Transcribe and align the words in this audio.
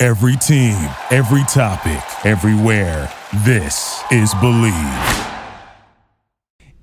Every 0.00 0.36
team, 0.36 0.76
every 1.10 1.42
topic, 1.48 2.00
everywhere. 2.24 3.12
This 3.44 4.00
is 4.12 4.32
Believe. 4.34 4.72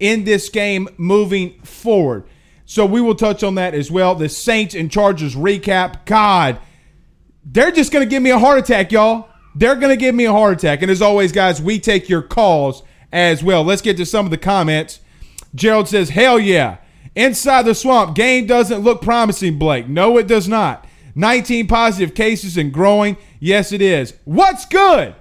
in 0.01 0.25
this 0.25 0.49
game 0.49 0.89
moving 0.97 1.57
forward. 1.61 2.25
So 2.65 2.85
we 2.85 2.99
will 2.99 3.15
touch 3.15 3.41
on 3.41 3.55
that 3.55 3.73
as 3.73 3.89
well. 3.89 4.15
The 4.15 4.27
Saints 4.27 4.75
and 4.75 4.91
Chargers 4.91 5.33
recap. 5.33 6.05
God, 6.05 6.59
they're 7.45 7.71
just 7.71 7.93
going 7.93 8.05
to 8.05 8.09
give 8.09 8.21
me 8.21 8.31
a 8.31 8.39
heart 8.39 8.59
attack, 8.59 8.91
y'all. 8.91 9.29
They're 9.55 9.75
going 9.75 9.91
to 9.91 9.95
give 9.95 10.13
me 10.13 10.25
a 10.25 10.33
heart 10.33 10.57
attack. 10.57 10.81
And 10.81 10.91
as 10.91 11.01
always, 11.01 11.31
guys, 11.31 11.61
we 11.61 11.79
take 11.79 12.09
your 12.09 12.21
calls 12.21 12.83
as 13.13 13.41
well. 13.41 13.63
Let's 13.63 13.81
get 13.81 13.95
to 13.95 14.05
some 14.05 14.25
of 14.25 14.31
the 14.31 14.37
comments. 14.37 14.99
Gerald 15.55 15.87
says, 15.87 16.09
Hell 16.09 16.37
yeah. 16.37 16.79
Inside 17.15 17.63
the 17.63 17.75
swamp, 17.75 18.13
game 18.13 18.45
doesn't 18.45 18.81
look 18.81 19.01
promising, 19.01 19.57
Blake. 19.57 19.87
No, 19.87 20.17
it 20.17 20.27
does 20.27 20.49
not. 20.49 20.85
19 21.15 21.67
positive 21.67 22.13
cases 22.13 22.57
and 22.57 22.71
growing. 22.71 23.17
Yes, 23.39 23.71
it 23.71 23.81
is. 23.81 24.13
What's 24.25 24.65
good? 24.65 25.15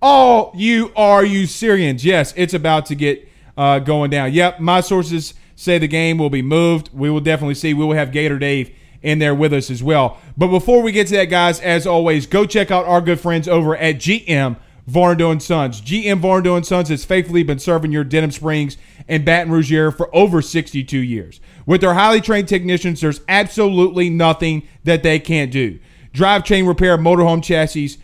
All 0.00 0.52
you 0.54 0.92
are 0.94 1.24
you 1.24 1.46
Syrians. 1.46 2.04
Yes, 2.04 2.32
it's 2.36 2.54
about 2.54 2.86
to 2.86 2.94
get 2.94 3.28
uh, 3.56 3.80
going 3.80 4.10
down. 4.10 4.32
Yep, 4.32 4.60
my 4.60 4.80
sources 4.80 5.34
say 5.56 5.78
the 5.78 5.88
game 5.88 6.18
will 6.18 6.30
be 6.30 6.42
moved. 6.42 6.90
We 6.92 7.10
will 7.10 7.20
definitely 7.20 7.56
see. 7.56 7.74
We 7.74 7.84
will 7.84 7.96
have 7.96 8.12
Gator 8.12 8.38
Dave 8.38 8.70
in 9.02 9.18
there 9.18 9.34
with 9.34 9.52
us 9.52 9.70
as 9.70 9.82
well. 9.82 10.18
But 10.36 10.48
before 10.48 10.82
we 10.82 10.92
get 10.92 11.08
to 11.08 11.16
that, 11.16 11.26
guys, 11.26 11.60
as 11.60 11.86
always, 11.86 12.26
go 12.26 12.46
check 12.46 12.70
out 12.70 12.84
our 12.84 13.00
good 13.00 13.18
friends 13.18 13.48
over 13.48 13.76
at 13.76 13.96
GM 13.96 14.56
Varndo 14.88 15.30
and 15.30 15.42
Sons. 15.42 15.80
GM 15.80 16.20
Varndo 16.20 16.56
and 16.56 16.66
Sons 16.66 16.88
has 16.88 17.04
faithfully 17.04 17.42
been 17.42 17.58
serving 17.58 17.92
your 17.92 18.04
Denham 18.04 18.30
Springs 18.30 18.78
and 19.06 19.24
Baton 19.24 19.52
Rouge 19.52 19.72
area 19.72 19.92
for 19.92 20.14
over 20.16 20.40
62 20.40 20.98
years. 20.98 21.40
With 21.66 21.82
their 21.82 21.94
highly 21.94 22.20
trained 22.20 22.48
technicians, 22.48 23.00
there's 23.00 23.20
absolutely 23.28 24.08
nothing 24.08 24.66
that 24.84 25.02
they 25.02 25.18
can't 25.18 25.52
do. 25.52 25.78
Drive 26.12 26.44
chain 26.44 26.66
repair, 26.66 26.96
motorhome 26.96 27.42
chassis, 27.42 27.96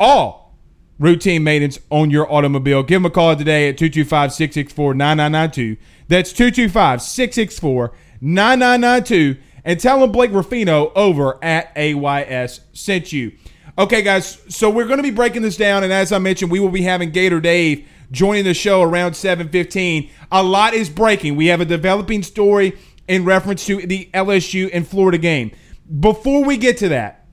all 0.00 0.58
routine 0.98 1.44
maintenance 1.44 1.78
on 1.90 2.10
your 2.10 2.30
automobile. 2.30 2.82
Give 2.82 2.96
them 2.96 3.06
a 3.06 3.10
call 3.10 3.36
today 3.36 3.68
at 3.68 3.78
225 3.78 4.32
664 4.32 4.94
9992. 4.94 5.80
That's 6.08 6.32
225 6.32 7.02
664 7.02 7.92
9992. 8.20 9.40
And 9.64 9.78
tell 9.78 10.00
them 10.00 10.10
Blake 10.10 10.32
Ruffino 10.32 10.92
over 10.96 11.42
at 11.42 11.72
AYS 11.76 12.60
sent 12.72 13.12
you. 13.12 13.32
Okay, 13.78 14.02
guys, 14.02 14.38
so 14.50 14.68
we're 14.68 14.84
going 14.84 14.98
to 14.98 15.02
be 15.02 15.10
breaking 15.10 15.40
this 15.40 15.56
down. 15.56 15.82
And 15.82 15.92
as 15.92 16.12
I 16.12 16.18
mentioned, 16.18 16.50
we 16.50 16.60
will 16.60 16.68
be 16.68 16.82
having 16.82 17.10
Gator 17.10 17.40
Dave 17.40 17.88
joining 18.10 18.44
the 18.44 18.52
show 18.52 18.82
around 18.82 19.12
7.15. 19.12 20.10
A 20.30 20.42
lot 20.42 20.74
is 20.74 20.90
breaking. 20.90 21.36
We 21.36 21.46
have 21.46 21.62
a 21.62 21.64
developing 21.64 22.22
story 22.22 22.78
in 23.08 23.24
reference 23.24 23.64
to 23.66 23.86
the 23.86 24.10
LSU 24.12 24.68
and 24.74 24.86
Florida 24.86 25.16
game. 25.16 25.52
Before 26.00 26.44
we 26.44 26.58
get 26.58 26.76
to 26.78 26.90
that, 26.90 27.26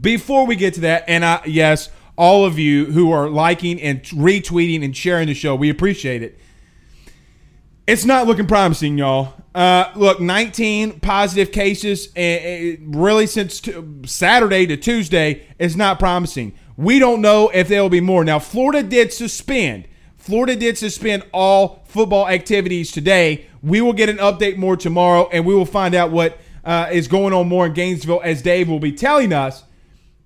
before 0.00 0.46
we 0.46 0.54
get 0.54 0.74
to 0.74 0.80
that, 0.82 1.04
and 1.08 1.24
I, 1.24 1.42
yes, 1.46 1.88
all 2.16 2.44
of 2.44 2.60
you 2.60 2.86
who 2.86 3.10
are 3.10 3.28
liking 3.28 3.80
and 3.82 4.02
retweeting 4.04 4.84
and 4.84 4.96
sharing 4.96 5.26
the 5.26 5.34
show, 5.34 5.56
we 5.56 5.68
appreciate 5.68 6.22
it. 6.22 6.38
It's 7.86 8.04
not 8.04 8.26
looking 8.26 8.48
promising, 8.48 8.98
y'all. 8.98 9.34
Uh, 9.54 9.92
look, 9.94 10.20
19 10.20 10.98
positive 10.98 11.52
cases, 11.52 12.08
really 12.16 13.28
since 13.28 13.60
t- 13.60 13.74
Saturday 14.04 14.66
to 14.66 14.76
Tuesday, 14.76 15.46
is 15.60 15.76
not 15.76 16.00
promising. 16.00 16.52
We 16.76 16.98
don't 16.98 17.20
know 17.20 17.48
if 17.54 17.68
there 17.68 17.80
will 17.82 17.88
be 17.88 18.00
more. 18.00 18.24
Now, 18.24 18.40
Florida 18.40 18.82
did 18.82 19.12
suspend. 19.12 19.86
Florida 20.16 20.56
did 20.56 20.76
suspend 20.76 21.22
all 21.32 21.84
football 21.86 22.28
activities 22.28 22.90
today. 22.90 23.46
We 23.62 23.80
will 23.80 23.92
get 23.92 24.08
an 24.08 24.18
update 24.18 24.56
more 24.56 24.76
tomorrow, 24.76 25.28
and 25.32 25.46
we 25.46 25.54
will 25.54 25.64
find 25.64 25.94
out 25.94 26.10
what 26.10 26.38
uh, 26.64 26.88
is 26.90 27.06
going 27.06 27.32
on 27.32 27.48
more 27.48 27.66
in 27.66 27.72
Gainesville, 27.72 28.20
as 28.24 28.42
Dave 28.42 28.68
will 28.68 28.80
be 28.80 28.92
telling 28.92 29.32
us. 29.32 29.62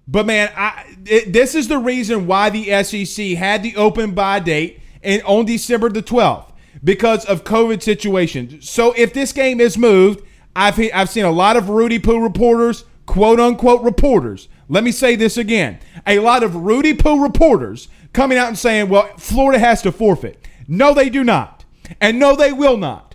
But 0.09 0.25
man, 0.25 0.51
I, 0.57 0.97
it, 1.05 1.35
this 1.35 1.55
is 1.55 1.69
the 1.69 1.79
reason 1.79 2.27
why 2.27 2.49
the 2.49 2.83
SEC 2.83 3.37
had 3.37 3.63
the 3.63 3.77
open 3.77 4.13
bye 4.13 4.41
date 4.41 4.81
and 5.03 5.23
on 5.25 5.45
December 5.45 5.91
the 5.91 6.03
12th 6.03 6.50
because 6.83 7.25
of 7.25 7.45
COVID 7.45 7.83
situation. 7.83 8.63
So 8.63 8.93
if 8.97 9.13
this 9.13 9.33
game 9.33 9.61
is 9.61 9.77
moved, 9.77 10.23
I've 10.57 10.81
I've 10.93 11.11
seen 11.11 11.25
a 11.25 11.31
lot 11.31 11.57
of 11.57 11.69
Rudy 11.69 11.99
Poo 11.99 12.21
reporters, 12.21 12.85
quote 13.07 13.41
unquote 13.41 13.83
reporters. 13.83 14.49
Let 14.69 14.85
me 14.85 14.93
say 14.93 15.17
this 15.17 15.37
again: 15.37 15.79
a 16.07 16.19
lot 16.19 16.43
of 16.43 16.57
Rudy 16.57 16.95
Poo 16.95 17.23
reporters 17.23 17.89
coming 18.13 18.39
out 18.39 18.49
and 18.49 18.59
saying, 18.59 18.89
"Well, 18.89 19.09
Florida 19.17 19.59
has 19.59 19.83
to 19.83 19.93
forfeit." 19.93 20.47
No, 20.67 20.95
they 20.95 21.11
do 21.11 21.25
not, 21.25 21.65
and 22.01 22.19
no, 22.19 22.37
they 22.37 22.53
will 22.53 22.77
not. 22.77 23.15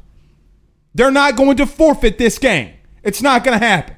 They're 0.94 1.12
not 1.12 1.36
going 1.36 1.58
to 1.58 1.66
forfeit 1.66 2.18
this 2.18 2.40
game. 2.40 2.74
It's 3.04 3.22
not 3.22 3.44
going 3.44 3.60
to 3.60 3.66
happen. 3.66 3.96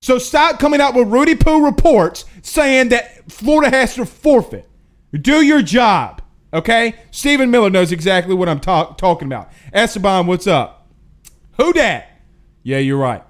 So 0.00 0.18
stop 0.18 0.58
coming 0.58 0.80
out 0.80 0.94
with 0.94 1.08
Rudy 1.08 1.36
Poo 1.36 1.64
reports 1.64 2.24
saying 2.42 2.88
that 2.88 3.30
Florida 3.30 3.74
has 3.74 3.94
to 3.94 4.04
forfeit. 4.04 4.68
Do 5.12 5.42
your 5.42 5.62
job, 5.62 6.21
okay? 6.52 6.94
Stephen 7.10 7.50
Miller 7.50 7.70
knows 7.70 7.92
exactly 7.92 8.34
what 8.34 8.48
I'm 8.48 8.60
talk- 8.60 8.98
talking 8.98 9.26
about. 9.26 9.50
Esteban, 9.72 10.26
what's 10.26 10.46
up? 10.46 10.88
Who 11.56 11.72
dat? 11.72 12.08
Yeah, 12.62 12.78
you're 12.78 12.98
right. 12.98 13.22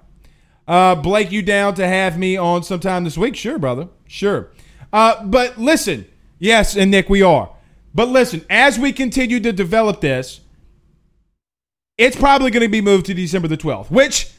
Uh, 0.67 0.95
Blake, 0.95 1.33
you 1.33 1.43
down 1.43 1.75
to 1.75 1.87
have 1.87 2.19
me 2.19 2.37
on 2.37 2.63
sometime 2.63 3.05
this 3.05 3.19
week? 3.19 3.37
Sure, 3.37 3.59
brother. 3.59 3.89
Sure. 4.07 4.51
Uh, 4.93 5.25
but 5.25 5.59
listen, 5.59 6.07
yes, 6.39 6.77
and 6.77 6.91
Nick, 6.91 7.09
we 7.09 7.23
are. 7.23 7.51
But 7.95 8.09
listen, 8.09 8.45
as 8.49 8.79
we 8.79 8.93
continue 8.93 9.41
to 9.41 9.53
develop 9.53 10.01
this, 10.01 10.41
it's 11.99 12.17
probably 12.17 12.51
going 12.51 12.63
to 12.63 12.69
be 12.69 12.81
moved 12.81 13.07
to 13.07 13.15
December 13.15 13.49
the 13.49 13.57
12th, 13.57 13.91
which, 13.91 14.31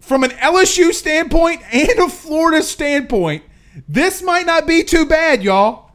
from 0.00 0.24
an 0.24 0.30
LSU 0.30 0.92
standpoint 0.92 1.62
and 1.72 1.98
a 1.98 2.08
Florida 2.08 2.62
standpoint, 2.62 3.44
this 3.88 4.22
might 4.22 4.46
not 4.46 4.66
be 4.66 4.82
too 4.84 5.06
bad, 5.06 5.42
y'all. 5.42 5.89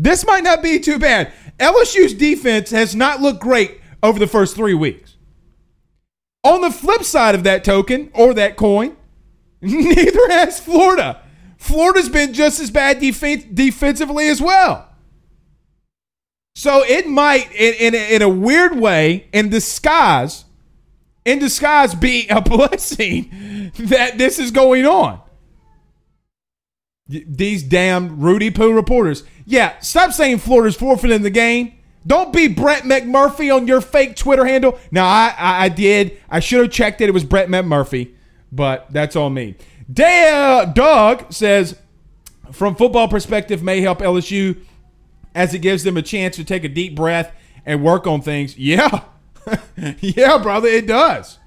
This 0.00 0.24
might 0.24 0.42
not 0.42 0.62
be 0.62 0.80
too 0.80 0.98
bad. 0.98 1.30
LSU's 1.58 2.14
defense 2.14 2.70
has 2.70 2.96
not 2.96 3.20
looked 3.20 3.40
great 3.42 3.82
over 4.02 4.18
the 4.18 4.26
first 4.26 4.56
three 4.56 4.72
weeks. 4.72 5.16
On 6.42 6.62
the 6.62 6.70
flip 6.70 7.04
side 7.04 7.34
of 7.34 7.44
that 7.44 7.64
token 7.64 8.10
or 8.14 8.32
that 8.32 8.56
coin, 8.56 8.96
neither 9.60 10.30
has 10.30 10.58
Florida. 10.58 11.22
Florida's 11.58 12.08
been 12.08 12.32
just 12.32 12.60
as 12.60 12.70
bad 12.70 12.98
def- 12.98 13.54
defensively 13.54 14.26
as 14.28 14.40
well. 14.40 14.88
So 16.54 16.82
it 16.82 17.06
might, 17.06 17.52
in, 17.52 17.94
in, 17.94 17.94
in 17.94 18.22
a 18.22 18.28
weird 18.28 18.74
way, 18.74 19.28
in 19.34 19.50
disguise, 19.50 20.46
in 21.26 21.40
disguise, 21.40 21.94
be 21.94 22.26
a 22.28 22.40
blessing 22.40 23.70
that 23.78 24.16
this 24.16 24.38
is 24.38 24.50
going 24.50 24.86
on. 24.86 25.20
These 27.10 27.64
damn 27.64 28.20
Rudy 28.20 28.50
Poo 28.50 28.72
reporters. 28.72 29.24
Yeah, 29.44 29.78
stop 29.80 30.12
saying 30.12 30.38
Florida's 30.38 30.76
forfeiting 30.76 31.22
the 31.22 31.30
game. 31.30 31.74
Don't 32.06 32.32
be 32.32 32.48
Brett 32.48 32.84
McMurphy 32.84 33.54
on 33.54 33.66
your 33.66 33.80
fake 33.80 34.16
Twitter 34.16 34.44
handle. 34.46 34.78
Now, 34.90 35.06
I, 35.06 35.34
I, 35.36 35.64
I 35.64 35.68
did. 35.68 36.18
I 36.30 36.40
should 36.40 36.60
have 36.62 36.70
checked 36.70 37.00
it. 37.00 37.08
It 37.08 37.12
was 37.12 37.24
Brett 37.24 37.48
McMurphy, 37.48 38.12
but 38.50 38.86
that's 38.90 39.16
all 39.16 39.28
me. 39.28 39.56
Da- 39.92 40.66
Doug 40.66 41.32
says, 41.32 41.78
from 42.52 42.74
football 42.76 43.08
perspective, 43.08 43.62
may 43.62 43.80
help 43.80 43.98
LSU 43.98 44.56
as 45.34 45.52
it 45.52 45.58
gives 45.58 45.84
them 45.84 45.96
a 45.96 46.02
chance 46.02 46.36
to 46.36 46.44
take 46.44 46.64
a 46.64 46.68
deep 46.68 46.94
breath 46.94 47.34
and 47.66 47.82
work 47.84 48.06
on 48.06 48.22
things. 48.22 48.56
Yeah. 48.56 49.04
yeah, 50.00 50.38
brother, 50.38 50.68
it 50.68 50.86
does. 50.86 51.38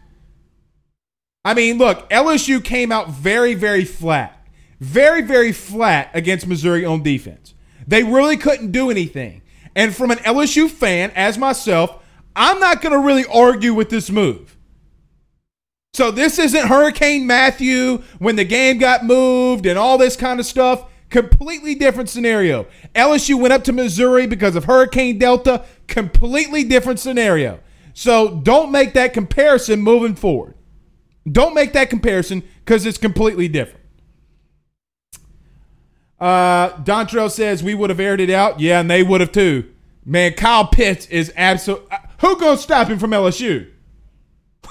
I 1.46 1.54
mean, 1.54 1.78
look, 1.78 2.10
LSU 2.10 2.64
came 2.64 2.92
out 2.92 3.10
very, 3.10 3.54
very 3.54 3.86
flat. 3.86 4.43
Very, 4.84 5.22
very 5.22 5.54
flat 5.54 6.12
against 6.14 6.46
Missouri 6.46 6.84
on 6.84 7.04
defense. 7.04 7.54
They 7.88 8.04
really 8.04 8.36
couldn't 8.36 8.74
do 8.74 8.92
anything. 8.92 9.42
And 9.78 9.96
from 9.96 10.12
an 10.12 10.18
LSU 10.20 10.70
fan, 10.70 11.12
as 11.16 11.38
myself, 11.38 12.04
I'm 12.36 12.60
not 12.60 12.82
going 12.82 12.92
to 12.92 13.00
really 13.00 13.26
argue 13.32 13.74
with 13.74 13.90
this 13.90 14.10
move. 14.10 14.58
So 15.94 16.12
this 16.12 16.38
isn't 16.38 16.68
Hurricane 16.68 17.26
Matthew 17.26 18.04
when 18.20 18.36
the 18.36 18.44
game 18.44 18.78
got 18.78 19.06
moved 19.06 19.66
and 19.66 19.80
all 19.80 19.98
this 19.98 20.18
kind 20.18 20.38
of 20.42 20.46
stuff. 20.46 20.90
Completely 21.10 21.76
different 21.76 22.10
scenario. 22.10 22.68
LSU 22.94 23.40
went 23.40 23.54
up 23.54 23.64
to 23.64 23.72
Missouri 23.72 24.28
because 24.28 24.58
of 24.58 24.66
Hurricane 24.66 25.18
Delta. 25.18 25.64
Completely 25.88 26.66
different 26.66 27.00
scenario. 27.00 27.62
So 27.94 28.42
don't 28.42 28.70
make 28.70 28.94
that 28.96 29.14
comparison 29.14 29.80
moving 29.80 30.16
forward. 30.16 30.56
Don't 31.32 31.54
make 31.54 31.72
that 31.72 31.90
comparison 31.90 32.44
because 32.66 32.86
it's 32.86 32.98
completely 32.98 33.48
different. 33.48 33.83
Uh, 36.24 36.78
Dontrell 36.84 37.30
says 37.30 37.62
we 37.62 37.76
would 37.76 37.90
have 37.90 38.00
aired 38.00 38.22
it 38.22 38.30
out. 38.30 38.62
Yeah, 38.62 38.80
and 38.80 38.90
they 38.90 39.04
would 39.04 39.20
have 39.20 39.34
too. 39.34 39.70
Man, 40.06 40.34
Kyle 40.36 40.66
Pitts 40.66 41.06
is 41.08 41.34
absolute. 41.36 41.86
uh, 41.92 41.98
Who 42.22 42.40
gonna 42.40 42.56
stop 42.58 42.88
him 42.88 42.98
from 42.98 43.12
LSU? 43.12 43.70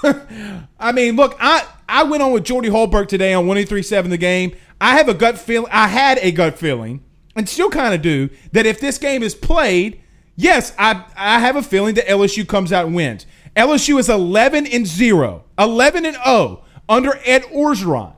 I 0.03 0.91
mean, 0.91 1.15
look, 1.15 1.37
I 1.39 1.63
I 1.87 2.03
went 2.05 2.23
on 2.23 2.31
with 2.31 2.43
Jordy 2.43 2.69
Holberg 2.69 3.07
today 3.07 3.35
on 3.35 3.45
183.7 3.45 4.09
the 4.09 4.17
game. 4.17 4.55
I 4.81 4.97
have 4.97 5.07
a 5.07 5.13
gut 5.13 5.37
feeling. 5.37 5.69
I 5.71 5.87
had 5.89 6.17
a 6.23 6.31
gut 6.31 6.57
feeling, 6.57 7.03
and 7.35 7.47
still 7.47 7.69
kind 7.69 7.93
of 7.93 8.01
do, 8.01 8.31
that 8.53 8.65
if 8.65 8.79
this 8.79 8.97
game 8.97 9.21
is 9.21 9.35
played, 9.35 10.01
yes, 10.35 10.73
I 10.79 11.05
I 11.15 11.37
have 11.37 11.55
a 11.55 11.61
feeling 11.61 11.93
that 11.95 12.07
LSU 12.07 12.47
comes 12.47 12.73
out 12.73 12.87
and 12.87 12.95
wins. 12.95 13.27
LSU 13.55 13.99
is 13.99 14.09
11 14.09 14.65
and 14.65 14.87
0, 14.87 15.43
11 15.59 16.05
and 16.07 16.15
0 16.15 16.63
under 16.89 17.19
Ed 17.25 17.43
Orgeron 17.43 18.15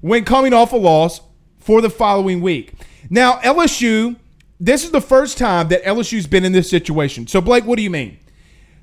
when 0.00 0.24
coming 0.24 0.54
off 0.54 0.72
a 0.72 0.76
loss 0.76 1.20
for 1.68 1.82
the 1.82 1.90
following 1.90 2.40
week. 2.40 2.72
Now, 3.10 3.40
LSU, 3.40 4.16
this 4.58 4.84
is 4.84 4.90
the 4.90 5.02
first 5.02 5.36
time 5.36 5.68
that 5.68 5.84
LSU's 5.84 6.26
been 6.26 6.42
in 6.46 6.52
this 6.52 6.70
situation. 6.70 7.26
So, 7.26 7.42
Blake, 7.42 7.66
what 7.66 7.76
do 7.76 7.82
you 7.82 7.90
mean? 7.90 8.18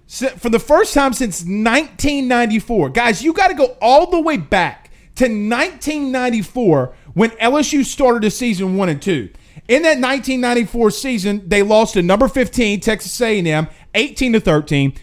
For 0.07 0.51
the 0.51 0.59
first 0.59 0.93
time 0.93 1.11
since 1.13 1.41
1994, 1.41 2.89
guys, 2.91 3.23
you 3.23 3.33
got 3.33 3.47
to 3.47 3.55
go 3.55 3.75
all 3.81 4.11
the 4.11 4.21
way 4.21 4.37
back 4.37 4.91
to 5.15 5.23
1994 5.23 6.93
when 7.15 7.31
LSU 7.31 7.83
started 7.83 8.21
the 8.21 8.29
season 8.29 8.77
one 8.77 8.89
and 8.89 9.01
two. 9.01 9.31
In 9.67 9.81
that 9.81 9.97
1994 9.97 10.91
season, 10.91 11.41
they 11.49 11.63
lost 11.63 11.95
to 11.95 12.03
number 12.03 12.27
15 12.27 12.81
Texas 12.81 13.19
A&M, 13.19 13.67
18 13.95 14.33
to 14.33 14.39
13. 14.39 14.93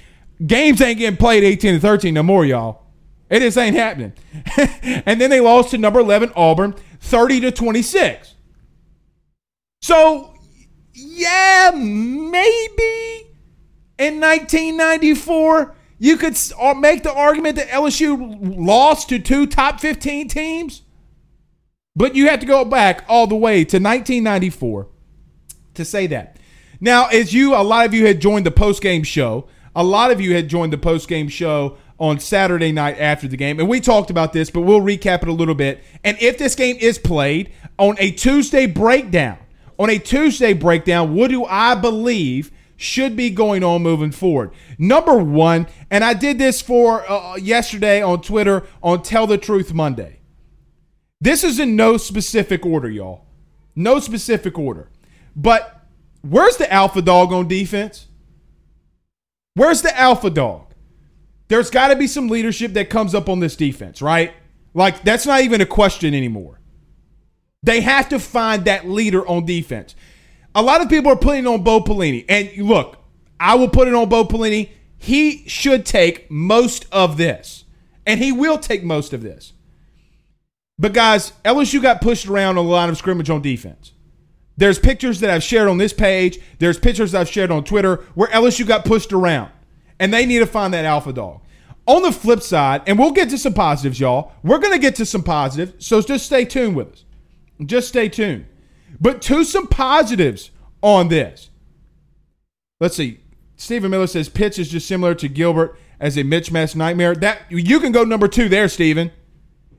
Games 0.46 0.81
ain't 0.81 1.00
getting 1.00 1.17
played 1.17 1.43
18 1.43 1.75
to 1.75 1.81
13 1.81 2.14
no 2.14 2.23
more, 2.23 2.44
y'all. 2.46 2.82
It 3.29 3.40
just 3.40 3.58
ain't 3.58 3.75
happening. 3.75 4.12
and 4.56 5.20
then 5.20 5.31
they 5.31 5.40
lost 5.40 5.70
to 5.70 5.79
number 5.79 5.99
11 5.99 6.32
Auburn, 6.37 6.76
30 7.02 7.40
to 7.40 7.50
26. 7.50 8.34
So, 9.82 10.34
yeah, 10.94 11.72
maybe 11.75 13.26
in 13.99 14.20
1994 14.20 15.76
you 15.99 16.16
could 16.16 16.37
uh, 16.58 16.75
make 16.75 17.02
the 17.02 17.12
argument 17.12 17.56
that 17.56 17.69
LSU 17.69 18.56
lost 18.56 19.08
to 19.10 19.19
two 19.19 19.46
top 19.46 19.81
15 19.81 20.28
teams. 20.28 20.82
But 21.94 22.16
you 22.16 22.28
have 22.28 22.40
to 22.40 22.46
go 22.46 22.64
back 22.64 23.05
all 23.08 23.26
the 23.26 23.37
way 23.37 23.64
to 23.64 23.76
1994 23.76 24.88
to 25.75 25.84
say 25.84 26.06
that. 26.06 26.38
Now, 26.81 27.06
as 27.08 27.34
you, 27.34 27.55
a 27.55 27.62
lot 27.62 27.84
of 27.84 27.94
you 27.94 28.06
had 28.06 28.20
joined 28.20 28.46
the 28.46 28.50
post 28.50 28.81
game 28.82 29.02
show. 29.02 29.48
A 29.76 29.84
lot 29.84 30.10
of 30.10 30.20
you 30.20 30.34
had 30.34 30.48
joined 30.48 30.72
the 30.72 30.78
post 30.78 31.08
game 31.08 31.28
show 31.28 31.76
on 32.02 32.19
Saturday 32.19 32.72
night 32.72 32.99
after 32.99 33.28
the 33.28 33.37
game, 33.37 33.60
and 33.60 33.69
we 33.69 33.81
talked 33.81 34.10
about 34.10 34.32
this, 34.32 34.50
but 34.50 34.62
we'll 34.62 34.81
recap 34.81 35.22
it 35.22 35.28
a 35.28 35.32
little 35.32 35.54
bit. 35.54 35.84
And 36.02 36.16
if 36.20 36.37
this 36.37 36.56
game 36.56 36.76
is 36.81 36.99
played 36.99 37.52
on 37.78 37.94
a 38.00 38.10
Tuesday 38.10 38.66
breakdown, 38.66 39.38
on 39.78 39.88
a 39.88 39.99
Tuesday 39.99 40.52
breakdown, 40.52 41.14
what 41.14 41.31
do 41.31 41.44
I 41.44 41.76
believe 41.76 42.50
should 42.76 43.14
be 43.14 43.31
going 43.31 43.62
on 43.62 43.84
moving 43.84 44.10
forward? 44.10 44.50
Number 44.78 45.16
one, 45.16 45.69
and 45.93 46.02
I 46.02 46.14
did 46.14 46.38
this 46.38 46.60
for 46.60 47.08
uh, 47.08 47.37
yesterday 47.37 48.02
on 48.02 48.20
Twitter 48.20 48.66
on 48.82 49.05
Tell 49.05 49.28
the 49.28 49.38
Truth 49.38 49.72
Monday. 49.72 50.19
This 51.20 51.44
is 51.44 51.60
in 51.60 51.76
no 51.76 51.98
specific 51.98 52.66
order, 52.66 52.90
y'all. 52.90 53.26
No 53.76 54.00
specific 54.00 54.58
order. 54.58 54.90
But 55.37 55.87
where's 56.22 56.56
the 56.56 56.70
alpha 56.72 57.00
dog 57.00 57.32
on 57.32 57.46
defense? 57.46 58.08
Where's 59.55 59.82
the 59.82 59.96
alpha 59.96 60.31
dog? 60.31 60.71
There's 61.52 61.69
got 61.69 61.88
to 61.88 61.96
be 61.96 62.06
some 62.06 62.28
leadership 62.28 62.72
that 62.72 62.88
comes 62.88 63.14
up 63.14 63.28
on 63.28 63.40
this 63.40 63.56
defense, 63.56 64.00
right? 64.00 64.32
Like, 64.72 65.02
that's 65.02 65.26
not 65.26 65.43
even 65.43 65.60
a 65.60 65.66
question 65.66 66.14
anymore. 66.14 66.58
They 67.62 67.82
have 67.82 68.08
to 68.08 68.19
find 68.19 68.64
that 68.64 68.88
leader 68.88 69.28
on 69.28 69.44
defense. 69.44 69.94
A 70.54 70.62
lot 70.62 70.81
of 70.81 70.88
people 70.88 71.12
are 71.12 71.16
putting 71.16 71.46
on 71.46 71.62
Bo 71.62 71.81
Pelini. 71.81 72.25
And 72.26 72.50
look, 72.66 73.04
I 73.38 73.56
will 73.56 73.69
put 73.69 73.87
it 73.87 73.93
on 73.93 74.08
Bo 74.08 74.25
Pelini. 74.25 74.70
He 74.96 75.46
should 75.46 75.84
take 75.84 76.31
most 76.31 76.87
of 76.90 77.19
this. 77.19 77.64
And 78.06 78.19
he 78.19 78.32
will 78.32 78.56
take 78.56 78.82
most 78.82 79.12
of 79.12 79.20
this. 79.20 79.52
But 80.78 80.94
guys, 80.94 81.34
LSU 81.44 81.82
got 81.82 82.00
pushed 82.00 82.28
around 82.28 82.56
on 82.56 82.64
a 82.64 82.69
line 82.70 82.88
of 82.88 82.96
scrimmage 82.96 83.28
on 83.28 83.43
defense. 83.43 83.93
There's 84.56 84.78
pictures 84.78 85.20
that 85.20 85.28
I've 85.28 85.43
shared 85.43 85.69
on 85.69 85.76
this 85.76 85.93
page. 85.93 86.40
There's 86.60 86.78
pictures 86.78 87.14
I've 87.14 87.28
shared 87.28 87.50
on 87.50 87.62
Twitter 87.62 87.96
where 88.14 88.28
LSU 88.28 88.66
got 88.66 88.87
pushed 88.87 89.12
around. 89.12 89.52
And 90.00 90.14
they 90.14 90.25
need 90.25 90.38
to 90.38 90.46
find 90.46 90.72
that 90.72 90.87
alpha 90.87 91.12
dog. 91.12 91.42
On 91.87 92.02
the 92.02 92.12
flip 92.12 92.43
side, 92.43 92.82
and 92.87 92.99
we'll 92.99 93.11
get 93.11 93.29
to 93.31 93.38
some 93.38 93.55
positives, 93.55 93.99
y'all. 93.99 94.32
We're 94.43 94.58
going 94.58 94.73
to 94.73 94.79
get 94.79 94.94
to 94.96 95.06
some 95.06 95.23
positives, 95.23 95.84
so 95.84 96.00
just 96.00 96.26
stay 96.26 96.44
tuned 96.44 96.76
with 96.76 96.93
us. 96.93 97.05
Just 97.64 97.88
stay 97.88 98.08
tuned. 98.08 98.46
But 99.00 99.20
to 99.23 99.43
some 99.44 99.67
positives 99.67 100.50
on 100.81 101.08
this. 101.08 101.50
Let's 102.81 102.96
see. 102.96 103.20
Stephen 103.56 103.90
Miller 103.90 104.06
says 104.06 104.29
Pitts 104.29 104.58
is 104.58 104.69
just 104.69 104.88
similar 104.88 105.14
to 105.14 105.29
Gilbert 105.29 105.79
as 106.00 106.17
a 106.17 106.25
mismatch 106.25 106.75
nightmare. 106.75 107.14
That 107.14 107.43
you 107.50 107.81
can 107.81 107.93
go 107.93 108.05
number 108.05 108.29
two 108.29 108.49
there, 108.49 108.69
Stephen. 108.69 109.11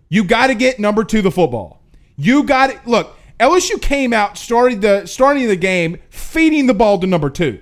You 0.09 0.23
got 0.23 0.47
to 0.47 0.55
get 0.55 0.79
number 0.79 1.03
two 1.03 1.21
the 1.21 1.31
football. 1.31 1.83
You 2.15 2.43
got 2.43 2.69
it. 2.69 2.79
Look, 2.85 3.17
LSU 3.39 3.81
came 3.81 4.13
out 4.13 4.37
started 4.37 4.81
the 4.81 5.05
starting 5.05 5.47
the 5.47 5.55
game 5.55 5.99
feeding 6.09 6.67
the 6.67 6.73
ball 6.73 6.99
to 6.99 7.07
number 7.07 7.29
two, 7.29 7.59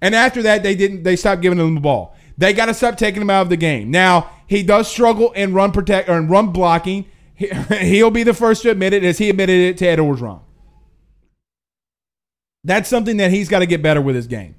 and 0.00 0.14
after 0.14 0.42
that 0.42 0.62
they 0.62 0.74
didn't. 0.74 1.02
They 1.02 1.16
stopped 1.16 1.42
giving 1.42 1.58
them 1.58 1.74
the 1.74 1.80
ball. 1.80 2.16
They 2.38 2.52
got 2.52 2.66
to 2.66 2.74
stop 2.74 2.96
taking 2.96 3.22
him 3.22 3.30
out 3.30 3.42
of 3.42 3.48
the 3.48 3.56
game. 3.56 3.90
Now 3.90 4.30
he 4.46 4.62
does 4.62 4.88
struggle 4.88 5.32
in 5.32 5.54
run 5.54 5.72
protect 5.72 6.08
or 6.08 6.16
in 6.16 6.28
run 6.28 6.52
blocking. 6.52 7.06
He, 7.34 7.48
he'll 7.80 8.10
be 8.10 8.22
the 8.22 8.34
first 8.34 8.62
to 8.62 8.70
admit 8.70 8.92
it, 8.92 9.04
as 9.04 9.18
he 9.18 9.30
admitted 9.30 9.60
it 9.60 9.78
to 9.78 9.86
Ed 9.86 9.98
Orgeron. 9.98 10.40
That's 12.64 12.88
something 12.88 13.16
that 13.16 13.30
he's 13.30 13.48
got 13.48 13.58
to 13.58 13.66
get 13.66 13.82
better 13.82 14.00
with 14.00 14.14
his 14.14 14.26
game. 14.26 14.54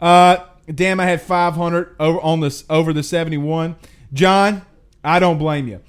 Uh, 0.00 0.38
damn, 0.72 0.98
I 0.98 1.06
had 1.06 1.22
500 1.22 1.96
over 2.00 2.20
on 2.20 2.40
this 2.40 2.64
over 2.68 2.92
the 2.92 3.02
71. 3.02 3.76
John, 4.12 4.62
I 5.02 5.18
don't 5.18 5.38
blame 5.38 5.68
you. 5.68 5.80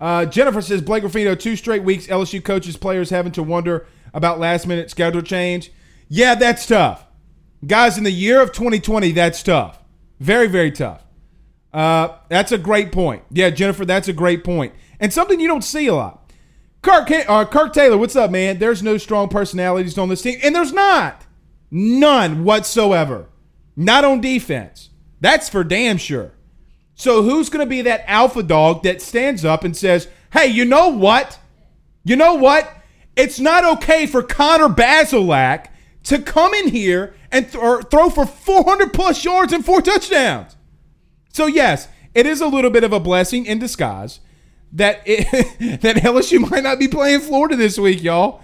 Uh, 0.00 0.26
Jennifer 0.26 0.60
says 0.60 0.82
Blake 0.82 1.02
Ruffino, 1.02 1.34
two 1.34 1.56
straight 1.56 1.84
weeks, 1.84 2.08
LSU 2.08 2.42
coaches, 2.42 2.76
players 2.76 3.10
having 3.10 3.32
to 3.32 3.42
wonder 3.42 3.86
about 4.12 4.38
last 4.38 4.66
minute 4.66 4.90
schedule 4.90 5.22
change. 5.22 5.70
Yeah, 6.08 6.34
that's 6.34 6.66
tough. 6.66 7.06
Guys, 7.66 7.96
in 7.96 8.04
the 8.04 8.10
year 8.10 8.40
of 8.42 8.52
2020, 8.52 9.12
that's 9.12 9.42
tough. 9.42 9.78
Very, 10.24 10.46
very 10.46 10.70
tough. 10.70 11.04
Uh, 11.70 12.16
that's 12.30 12.50
a 12.50 12.56
great 12.56 12.92
point. 12.92 13.24
Yeah, 13.30 13.50
Jennifer, 13.50 13.84
that's 13.84 14.08
a 14.08 14.12
great 14.14 14.42
point. 14.42 14.72
And 14.98 15.12
something 15.12 15.38
you 15.38 15.46
don't 15.46 15.62
see 15.62 15.86
a 15.86 15.94
lot. 15.94 16.32
Kirk, 16.80 17.10
uh, 17.10 17.44
Kirk 17.44 17.74
Taylor, 17.74 17.98
what's 17.98 18.16
up, 18.16 18.30
man? 18.30 18.58
There's 18.58 18.82
no 18.82 18.96
strong 18.96 19.28
personalities 19.28 19.98
on 19.98 20.08
this 20.08 20.22
team. 20.22 20.38
And 20.42 20.54
there's 20.54 20.72
not. 20.72 21.26
None 21.70 22.42
whatsoever. 22.42 23.28
Not 23.76 24.06
on 24.06 24.22
defense. 24.22 24.88
That's 25.20 25.50
for 25.50 25.62
damn 25.62 25.98
sure. 25.98 26.32
So 26.94 27.22
who's 27.22 27.50
going 27.50 27.66
to 27.66 27.68
be 27.68 27.82
that 27.82 28.08
alpha 28.08 28.42
dog 28.42 28.82
that 28.84 29.02
stands 29.02 29.44
up 29.44 29.62
and 29.62 29.76
says, 29.76 30.08
hey, 30.32 30.46
you 30.46 30.64
know 30.64 30.88
what? 30.88 31.38
You 32.02 32.16
know 32.16 32.36
what? 32.36 32.74
It's 33.14 33.38
not 33.38 33.76
okay 33.76 34.06
for 34.06 34.22
Connor 34.22 34.70
Bazelak 34.70 35.66
to 36.04 36.20
come 36.20 36.54
in 36.54 36.68
here 36.68 37.14
and 37.32 37.50
th- 37.50 37.62
or 37.62 37.82
throw 37.82 38.08
for 38.08 38.26
400 38.26 38.92
plus 38.92 39.24
yards 39.24 39.52
and 39.52 39.64
four 39.64 39.82
touchdowns. 39.82 40.56
So 41.32 41.46
yes, 41.46 41.88
it 42.14 42.26
is 42.26 42.40
a 42.40 42.46
little 42.46 42.70
bit 42.70 42.84
of 42.84 42.92
a 42.92 43.00
blessing 43.00 43.46
in 43.46 43.58
disguise 43.58 44.20
that 44.72 45.00
it, 45.04 45.80
that 45.82 45.96
LSU 45.96 46.48
might 46.50 46.62
not 46.62 46.78
be 46.78 46.88
playing 46.88 47.20
Florida 47.20 47.56
this 47.56 47.78
week, 47.78 48.02
y'all. 48.02 48.42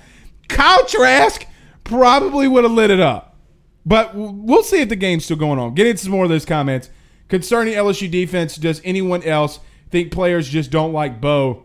Kyle 0.49 0.85
Trask 0.87 1.47
probably 1.85 2.49
would 2.49 2.65
have 2.65 2.73
lit 2.73 2.91
it 2.91 3.01
up, 3.01 3.37
but 3.87 4.15
we'll 4.15 4.63
see 4.63 4.81
if 4.81 4.89
the 4.89 4.97
game's 4.97 5.25
still 5.25 5.37
going 5.37 5.59
on. 5.59 5.75
Get 5.75 5.87
into 5.87 6.03
some 6.03 6.13
more 6.13 6.25
of 6.25 6.31
those 6.31 6.45
comments 6.45 6.91
concerning 7.29 7.75
LSU 7.75 8.11
defense. 8.11 8.57
Does 8.57 8.81
anyone 8.85 9.23
else 9.23 9.61
think 9.91 10.11
players 10.13 10.49
just 10.49 10.71
don't 10.71 10.93
like 10.93 11.21
Bo 11.21 11.65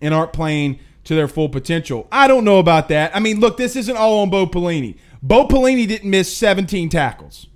and 0.00 0.12
aren't 0.14 0.32
playing 0.32 0.78
to 1.04 1.14
their 1.14 1.28
full 1.28 1.48
potential? 1.48 2.06
I 2.12 2.28
don't 2.28 2.44
know 2.44 2.58
about 2.58 2.88
that. 2.88 3.14
I 3.16 3.20
mean, 3.20 3.40
look, 3.40 3.56
this 3.56 3.74
isn't 3.76 3.96
all 3.96 4.20
on 4.20 4.30
Bo 4.30 4.46
Pelini. 4.46 4.98
Bo 5.22 5.46
Pelini 5.46 5.86
didn't 5.86 6.10
miss 6.10 6.36
17 6.36 6.88
tackles. 6.88 7.46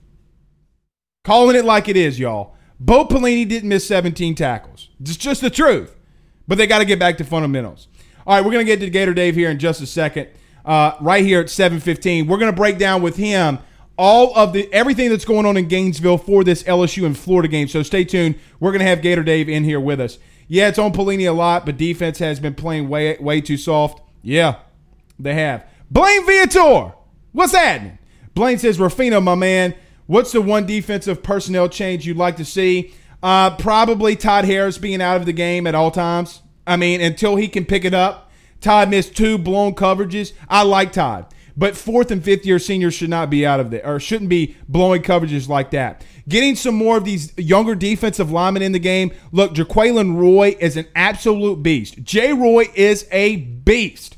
Calling 1.25 1.57
it 1.57 1.65
like 1.65 1.89
it 1.89 1.97
is, 1.97 2.19
y'all. 2.19 2.55
Bo 2.79 3.05
Pelini 3.05 3.49
didn't 3.49 3.69
miss 3.69 3.87
17 3.89 4.35
tackles. 4.35 4.91
It's 5.01 5.17
just 5.17 5.41
the 5.41 5.51
truth. 5.51 5.97
But 6.47 6.59
they 6.59 6.67
got 6.67 6.79
to 6.79 6.85
get 6.85 6.99
back 6.99 7.19
to 7.19 7.25
fundamentals. 7.25 7.89
All 8.27 8.37
right, 8.37 8.45
we're 8.45 8.53
going 8.53 8.65
to 8.65 8.71
get 8.71 8.81
to 8.81 8.91
Gator 8.91 9.15
Dave 9.15 9.35
here 9.35 9.51
in 9.51 9.59
just 9.59 9.81
a 9.81 9.87
second. 9.87 10.29
Uh, 10.65 10.97
right 11.01 11.25
here 11.25 11.41
at 11.41 11.47
7:15, 11.47 12.27
we're 12.27 12.39
going 12.39 12.53
to 12.53 12.57
break 12.57 12.79
down 12.79 13.03
with 13.03 13.17
him 13.17 13.59
all 13.99 14.37
of 14.37 14.53
the 14.53 14.73
everything 14.73 15.11
that's 15.11 15.25
going 15.25 15.47
on 15.47 15.57
in 15.57 15.69
Gainesville 15.69 16.19
for 16.19 16.45
this 16.45 16.63
LSU 16.65 17.07
and 17.07 17.17
Florida 17.17 17.49
game. 17.49 17.69
So 17.69 17.83
stay 17.83 18.05
tuned. 18.05 18.39
We're 18.61 18.73
going 18.73 18.81
to 18.81 18.87
have 18.87 19.03
Gator 19.03 19.23
Dave 19.23 19.49
in 19.49 19.65
here 19.65 19.81
with 19.81 20.01
us. 20.01 20.19
Yeah, 20.49 20.69
it's 20.69 20.79
on 20.79 20.93
Pelini 20.93 21.29
a 21.29 21.33
lot, 21.33 21.67
but 21.67 21.77
defense 21.77 22.19
has 22.19 22.39
been 22.39 22.55
playing 22.55 22.89
way 22.89 23.17
way 23.19 23.41
too 23.41 23.57
soft. 23.57 24.03
Yeah, 24.23 24.57
they 25.19 25.35
have. 25.35 25.65
Blaine 25.91 26.27
Viator, 26.27 26.95
what's 27.37 27.53
happening? 27.53 27.99
Blaine 28.35 28.59
says, 28.59 28.79
Rafino, 28.79 29.23
my 29.23 29.35
man, 29.35 29.75
what's 30.07 30.33
the 30.33 30.41
one 30.41 30.67
defensive 30.67 31.23
personnel 31.23 31.69
change 31.69 32.07
you'd 32.07 32.17
like 32.17 32.37
to 32.37 32.45
see? 32.45 32.95
Uh, 33.23 33.55
probably 33.57 34.17
Todd 34.17 34.45
Harris 34.45 34.79
being 34.79 35.03
out 35.03 35.17
of 35.17 35.27
the 35.27 35.33
game 35.33 35.67
at 35.67 35.75
all 35.75 35.91
times. 35.91 36.43
I 36.67 36.77
mean, 36.77 37.01
until 37.01 37.37
he 37.37 37.49
can 37.49 37.65
pick 37.65 37.85
it 37.85 37.95
up. 37.95 38.31
Todd 38.61 38.89
missed 38.89 39.17
two 39.17 39.39
blown 39.39 39.75
coverages. 39.75 40.33
I 40.49 40.63
like 40.63 40.93
Todd. 40.93 41.27
But 41.59 41.77
fourth 41.77 42.11
and 42.11 42.25
fifth 42.25 42.45
year 42.45 42.59
seniors 42.59 42.95
should 42.95 43.11
not 43.11 43.31
be 43.31 43.47
out 43.47 43.61
of 43.61 43.71
there 43.71 43.87
or 43.87 44.01
shouldn't 44.01 44.29
be 44.29 44.57
blowing 44.69 45.03
coverages 45.03 45.49
like 45.49 45.71
that. 45.71 46.05
Getting 46.29 46.57
some 46.57 46.75
more 46.75 46.97
of 46.97 47.05
these 47.05 47.33
younger 47.39 47.75
defensive 47.75 48.33
linemen 48.33 48.63
in 48.63 48.73
the 48.73 48.79
game. 48.79 49.13
Look, 49.31 49.55
Jaquelin 49.55 50.19
Roy 50.19 50.57
is 50.59 50.77
an 50.77 50.87
absolute 50.95 51.63
beast. 51.63 52.03
J. 52.03 52.33
Roy 52.33 52.67
is 52.75 53.07
a 53.11 53.37
beast. 53.37 54.17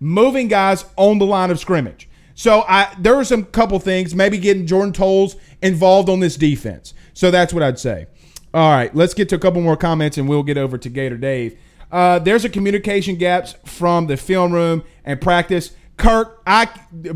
Moving 0.00 0.48
guys 0.48 0.84
on 0.96 1.18
the 1.18 1.26
line 1.26 1.50
of 1.50 1.60
scrimmage. 1.60 2.08
So 2.34 2.64
I 2.68 2.94
there 2.98 3.14
are 3.14 3.24
some 3.24 3.44
couple 3.44 3.78
things, 3.78 4.14
maybe 4.14 4.38
getting 4.38 4.66
Jordan 4.66 4.92
Toles 4.92 5.36
involved 5.62 6.08
on 6.08 6.20
this 6.20 6.36
defense. 6.36 6.94
So 7.12 7.30
that's 7.30 7.54
what 7.54 7.62
I'd 7.62 7.78
say. 7.78 8.06
All 8.52 8.70
right, 8.70 8.94
let's 8.94 9.14
get 9.14 9.28
to 9.30 9.36
a 9.36 9.38
couple 9.38 9.60
more 9.60 9.76
comments 9.76 10.18
and 10.18 10.28
we'll 10.28 10.42
get 10.42 10.58
over 10.58 10.78
to 10.78 10.88
Gator 10.88 11.16
Dave. 11.16 11.58
Uh, 11.90 12.18
there's 12.18 12.44
a 12.44 12.48
communication 12.48 13.16
gaps 13.16 13.54
from 13.64 14.06
the 14.06 14.16
film 14.16 14.52
room 14.52 14.84
and 15.04 15.20
practice. 15.20 15.72
Kirk, 15.96 16.42
I 16.46 16.66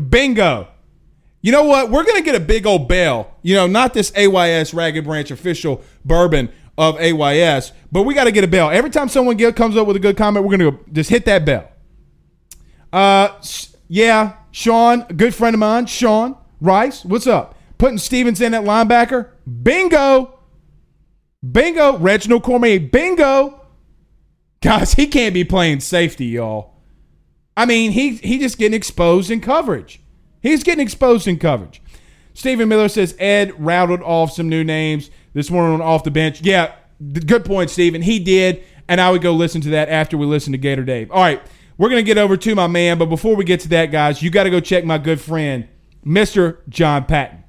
bingo. 0.09 0.67
You 1.41 1.51
know 1.51 1.63
what? 1.63 1.89
We're 1.89 2.05
gonna 2.05 2.21
get 2.21 2.35
a 2.35 2.39
big 2.39 2.65
old 2.65 2.87
bell. 2.87 3.35
You 3.41 3.55
know, 3.55 3.67
not 3.67 3.93
this 3.93 4.11
AYS 4.15 4.73
Ragged 4.73 5.03
Branch 5.03 5.31
official 5.31 5.81
bourbon 6.03 6.49
of 6.77 6.97
AYS, 6.97 7.73
but 7.91 8.03
we 8.03 8.13
got 8.13 8.23
to 8.23 8.31
get 8.31 8.45
a 8.45 8.47
bell 8.47 8.69
every 8.69 8.89
time 8.89 9.09
someone 9.09 9.35
get, 9.35 9.53
comes 9.53 9.75
up 9.75 9.85
with 9.85 9.97
a 9.97 9.99
good 9.99 10.15
comment. 10.15 10.45
We're 10.45 10.57
gonna 10.57 10.71
go, 10.71 10.79
just 10.93 11.09
hit 11.09 11.25
that 11.25 11.43
bell. 11.43 11.69
Uh, 12.91 13.37
yeah, 13.89 14.35
Sean, 14.51 15.05
a 15.09 15.13
good 15.13 15.33
friend 15.33 15.55
of 15.55 15.59
mine, 15.59 15.87
Sean 15.87 16.37
Rice. 16.61 17.03
What's 17.03 17.27
up? 17.27 17.55
Putting 17.79 17.97
Stevens 17.97 18.39
in 18.39 18.53
at 18.53 18.63
linebacker. 18.63 19.29
Bingo. 19.63 20.39
Bingo. 21.51 21.97
Reginald 21.97 22.43
Cormier. 22.43 22.79
Bingo. 22.79 23.61
Guys, 24.61 24.93
he 24.93 25.07
can't 25.07 25.33
be 25.33 25.43
playing 25.43 25.79
safety, 25.79 26.25
y'all. 26.25 26.75
I 27.57 27.65
mean, 27.65 27.91
he 27.91 28.15
he 28.15 28.37
just 28.37 28.57
getting 28.57 28.75
exposed 28.75 29.31
in 29.31 29.41
coverage. 29.41 29.99
He's 30.41 30.63
getting 30.63 30.83
exposed 30.83 31.27
in 31.27 31.39
coverage. 31.39 31.81
Stephen 32.33 32.69
Miller 32.69 32.89
says 32.89 33.15
Ed 33.19 33.53
rattled 33.57 34.01
off 34.01 34.31
some 34.31 34.47
new 34.47 34.63
names 34.63 35.09
this 35.33 35.49
morning 35.49 35.81
off 35.81 36.03
the 36.03 36.11
bench. 36.11 36.41
Yeah, 36.41 36.75
good 37.25 37.43
point, 37.43 37.69
Stephen. 37.69 38.01
He 38.01 38.19
did, 38.19 38.63
and 38.87 39.01
I 39.01 39.09
would 39.11 39.21
go 39.21 39.33
listen 39.33 39.61
to 39.61 39.69
that 39.71 39.89
after 39.89 40.17
we 40.17 40.25
listen 40.25 40.51
to 40.51 40.57
Gator 40.57 40.83
Dave. 40.83 41.11
All 41.11 41.21
right, 41.21 41.41
we're 41.79 41.89
gonna 41.89 42.03
get 42.03 42.19
over 42.19 42.37
to 42.37 42.53
my 42.53 42.67
man, 42.67 42.99
but 42.99 43.07
before 43.07 43.35
we 43.35 43.43
get 43.43 43.61
to 43.61 43.69
that, 43.69 43.87
guys, 43.87 44.21
you 44.21 44.29
got 44.29 44.43
to 44.43 44.51
go 44.51 44.59
check 44.59 44.85
my 44.85 44.99
good 44.99 45.19
friend, 45.19 45.67
Mister 46.03 46.61
John 46.69 47.05
Patton. 47.05 47.43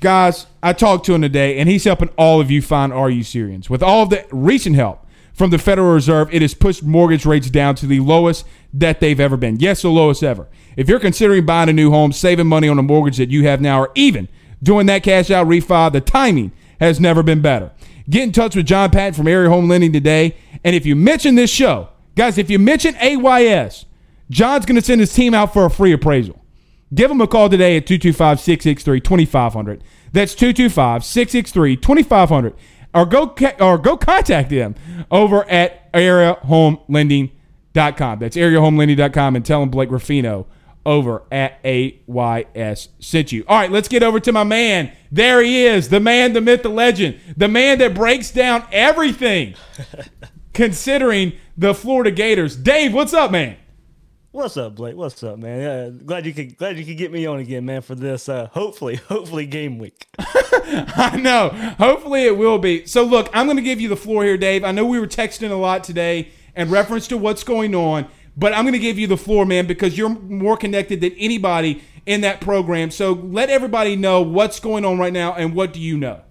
Guys, 0.00 0.46
I 0.62 0.72
talked 0.72 1.06
to 1.06 1.14
him 1.14 1.22
today, 1.22 1.58
and 1.58 1.68
he's 1.68 1.84
helping 1.84 2.08
all 2.16 2.40
of 2.40 2.50
you 2.50 2.62
find 2.62 2.92
RU 2.92 3.22
Syrians 3.22 3.70
with 3.70 3.82
all 3.82 4.06
the 4.06 4.26
recent 4.32 4.74
help 4.74 5.06
from 5.40 5.50
the 5.50 5.58
Federal 5.58 5.94
Reserve, 5.94 6.32
it 6.34 6.42
has 6.42 6.54
pushed 6.54 6.82
mortgage 6.82 7.24
rates 7.24 7.48
down 7.48 7.74
to 7.76 7.86
the 7.86 8.00
lowest 8.00 8.44
that 8.74 9.00
they've 9.00 9.18
ever 9.18 9.36
been. 9.36 9.58
Yes, 9.58 9.82
the 9.82 9.88
lowest 9.88 10.22
ever. 10.22 10.48
If 10.76 10.88
you're 10.88 11.00
considering 11.00 11.46
buying 11.46 11.68
a 11.68 11.72
new 11.72 11.90
home, 11.90 12.12
saving 12.12 12.46
money 12.46 12.68
on 12.68 12.78
a 12.78 12.82
mortgage 12.82 13.16
that 13.16 13.30
you 13.30 13.44
have 13.44 13.60
now, 13.60 13.80
or 13.80 13.92
even 13.94 14.28
doing 14.62 14.86
that 14.86 15.02
cash 15.02 15.30
out 15.30 15.46
refi, 15.46 15.92
the 15.92 16.00
timing 16.00 16.52
has 16.78 17.00
never 17.00 17.22
been 17.22 17.40
better. 17.40 17.70
Get 18.08 18.24
in 18.24 18.32
touch 18.32 18.56
with 18.56 18.66
John 18.66 18.90
Patton 18.90 19.14
from 19.14 19.28
Area 19.28 19.48
Home 19.48 19.68
Lending 19.68 19.92
today. 19.92 20.36
And 20.64 20.76
if 20.76 20.84
you 20.84 20.94
mention 20.94 21.36
this 21.36 21.50
show, 21.50 21.88
guys, 22.20 22.36
if 22.36 22.50
you 22.50 22.58
mention 22.58 22.94
AYS, 22.96 23.86
John's 24.28 24.66
going 24.66 24.76
to 24.76 24.84
send 24.84 25.00
his 25.00 25.10
team 25.10 25.32
out 25.32 25.54
for 25.54 25.64
a 25.64 25.70
free 25.70 25.92
appraisal. 25.92 26.44
Give 26.92 27.10
him 27.10 27.22
a 27.22 27.26
call 27.26 27.48
today 27.48 27.78
at 27.78 27.86
225 27.86 28.38
663 28.38 29.00
2500. 29.00 29.82
That's 30.12 30.34
225 30.34 31.02
663 31.02 31.78
2500 31.78 32.54
or 32.92 33.06
go 33.06 33.34
or 33.58 33.78
go 33.78 33.96
contact 33.96 34.50
them 34.50 34.74
over 35.10 35.48
at 35.48 35.90
areahomelending.com. 35.94 38.18
That's 38.18 38.36
areahomelending.com 38.36 39.36
and 39.36 39.46
tell 39.46 39.60
them 39.60 39.70
Blake 39.70 39.90
Ruffino 39.90 40.46
over 40.84 41.22
at 41.32 41.58
AYS 41.64 42.88
sent 42.98 43.32
you. 43.32 43.46
All 43.48 43.58
right, 43.58 43.70
let's 43.70 43.88
get 43.88 44.02
over 44.02 44.20
to 44.20 44.30
my 44.30 44.44
man. 44.44 44.92
There 45.10 45.42
he 45.42 45.64
is, 45.64 45.88
the 45.88 46.00
man, 46.00 46.34
the 46.34 46.42
myth, 46.42 46.64
the 46.64 46.68
legend, 46.68 47.18
the 47.34 47.48
man 47.48 47.78
that 47.78 47.94
breaks 47.94 48.30
down 48.30 48.66
everything 48.72 49.54
considering 50.52 51.32
the 51.56 51.74
Florida 51.74 52.10
Gators. 52.10 52.56
Dave, 52.56 52.92
what's 52.92 53.14
up, 53.14 53.30
man? 53.30 53.56
What's 54.32 54.56
up, 54.56 54.76
Blake? 54.76 54.94
What's 54.94 55.24
up, 55.24 55.40
man? 55.40 55.60
Yeah, 55.60 56.04
glad 56.04 56.24
you 56.24 56.32
could 56.32 56.56
glad 56.56 56.78
you 56.78 56.84
could 56.84 56.96
get 56.96 57.10
me 57.10 57.26
on 57.26 57.40
again, 57.40 57.64
man, 57.64 57.82
for 57.82 57.96
this 57.96 58.28
uh 58.28 58.46
hopefully, 58.52 58.94
hopefully 59.08 59.44
game 59.44 59.78
week. 59.78 60.06
I 60.20 61.18
know. 61.20 61.48
Hopefully 61.78 62.26
it 62.26 62.36
will 62.36 62.58
be. 62.58 62.86
So 62.86 63.02
look, 63.02 63.28
I'm 63.32 63.48
gonna 63.48 63.60
give 63.60 63.80
you 63.80 63.88
the 63.88 63.96
floor 63.96 64.22
here, 64.22 64.36
Dave. 64.36 64.62
I 64.62 64.70
know 64.70 64.86
we 64.86 65.00
were 65.00 65.08
texting 65.08 65.50
a 65.50 65.56
lot 65.56 65.82
today 65.82 66.30
in 66.54 66.70
reference 66.70 67.08
to 67.08 67.16
what's 67.16 67.42
going 67.42 67.74
on, 67.74 68.06
but 68.36 68.52
I'm 68.52 68.64
gonna 68.64 68.78
give 68.78 69.00
you 69.00 69.08
the 69.08 69.16
floor, 69.16 69.44
man, 69.44 69.66
because 69.66 69.98
you're 69.98 70.08
more 70.08 70.56
connected 70.56 71.00
than 71.00 71.12
anybody 71.14 71.82
in 72.06 72.20
that 72.20 72.40
program. 72.40 72.92
So 72.92 73.12
let 73.12 73.50
everybody 73.50 73.96
know 73.96 74.22
what's 74.22 74.60
going 74.60 74.84
on 74.84 74.96
right 74.96 75.12
now 75.12 75.34
and 75.34 75.56
what 75.56 75.72
do 75.72 75.80
you 75.80 75.98
know? 75.98 76.22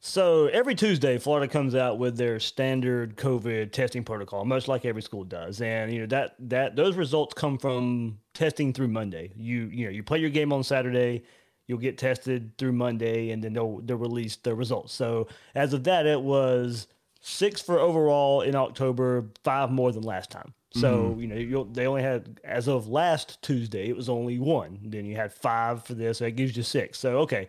So 0.00 0.46
every 0.46 0.76
Tuesday, 0.76 1.18
Florida 1.18 1.48
comes 1.48 1.74
out 1.74 1.98
with 1.98 2.16
their 2.16 2.38
standard 2.38 3.16
COVID 3.16 3.72
testing 3.72 4.04
protocol, 4.04 4.44
much 4.44 4.68
like 4.68 4.84
every 4.84 5.02
school 5.02 5.24
does, 5.24 5.60
and 5.60 5.92
you 5.92 6.00
know 6.00 6.06
that 6.06 6.36
that 6.38 6.76
those 6.76 6.94
results 6.94 7.34
come 7.34 7.58
from 7.58 8.18
testing 8.32 8.72
through 8.72 8.88
Monday. 8.88 9.32
You 9.36 9.68
you 9.72 9.86
know 9.86 9.90
you 9.90 10.04
play 10.04 10.20
your 10.20 10.30
game 10.30 10.52
on 10.52 10.62
Saturday, 10.62 11.24
you'll 11.66 11.78
get 11.78 11.98
tested 11.98 12.56
through 12.58 12.72
Monday, 12.72 13.30
and 13.30 13.42
then 13.42 13.52
they'll 13.52 13.78
they'll 13.78 13.96
release 13.96 14.36
the 14.36 14.54
results. 14.54 14.92
So 14.94 15.26
as 15.56 15.72
of 15.72 15.82
that, 15.84 16.06
it 16.06 16.20
was 16.20 16.86
six 17.20 17.60
for 17.60 17.80
overall 17.80 18.42
in 18.42 18.54
October, 18.54 19.26
five 19.42 19.70
more 19.72 19.90
than 19.90 20.04
last 20.04 20.30
time. 20.30 20.54
So 20.74 21.10
mm-hmm. 21.10 21.20
you 21.20 21.26
know 21.26 21.68
they 21.72 21.88
only 21.88 22.02
had 22.02 22.40
as 22.44 22.68
of 22.68 22.86
last 22.86 23.42
Tuesday, 23.42 23.88
it 23.88 23.96
was 23.96 24.08
only 24.08 24.38
one. 24.38 24.78
Then 24.84 25.06
you 25.06 25.16
had 25.16 25.32
five 25.32 25.84
for 25.84 25.94
this, 25.94 26.18
so 26.18 26.24
that 26.24 26.32
gives 26.32 26.56
you 26.56 26.62
six. 26.62 27.00
So 27.00 27.18
okay, 27.18 27.48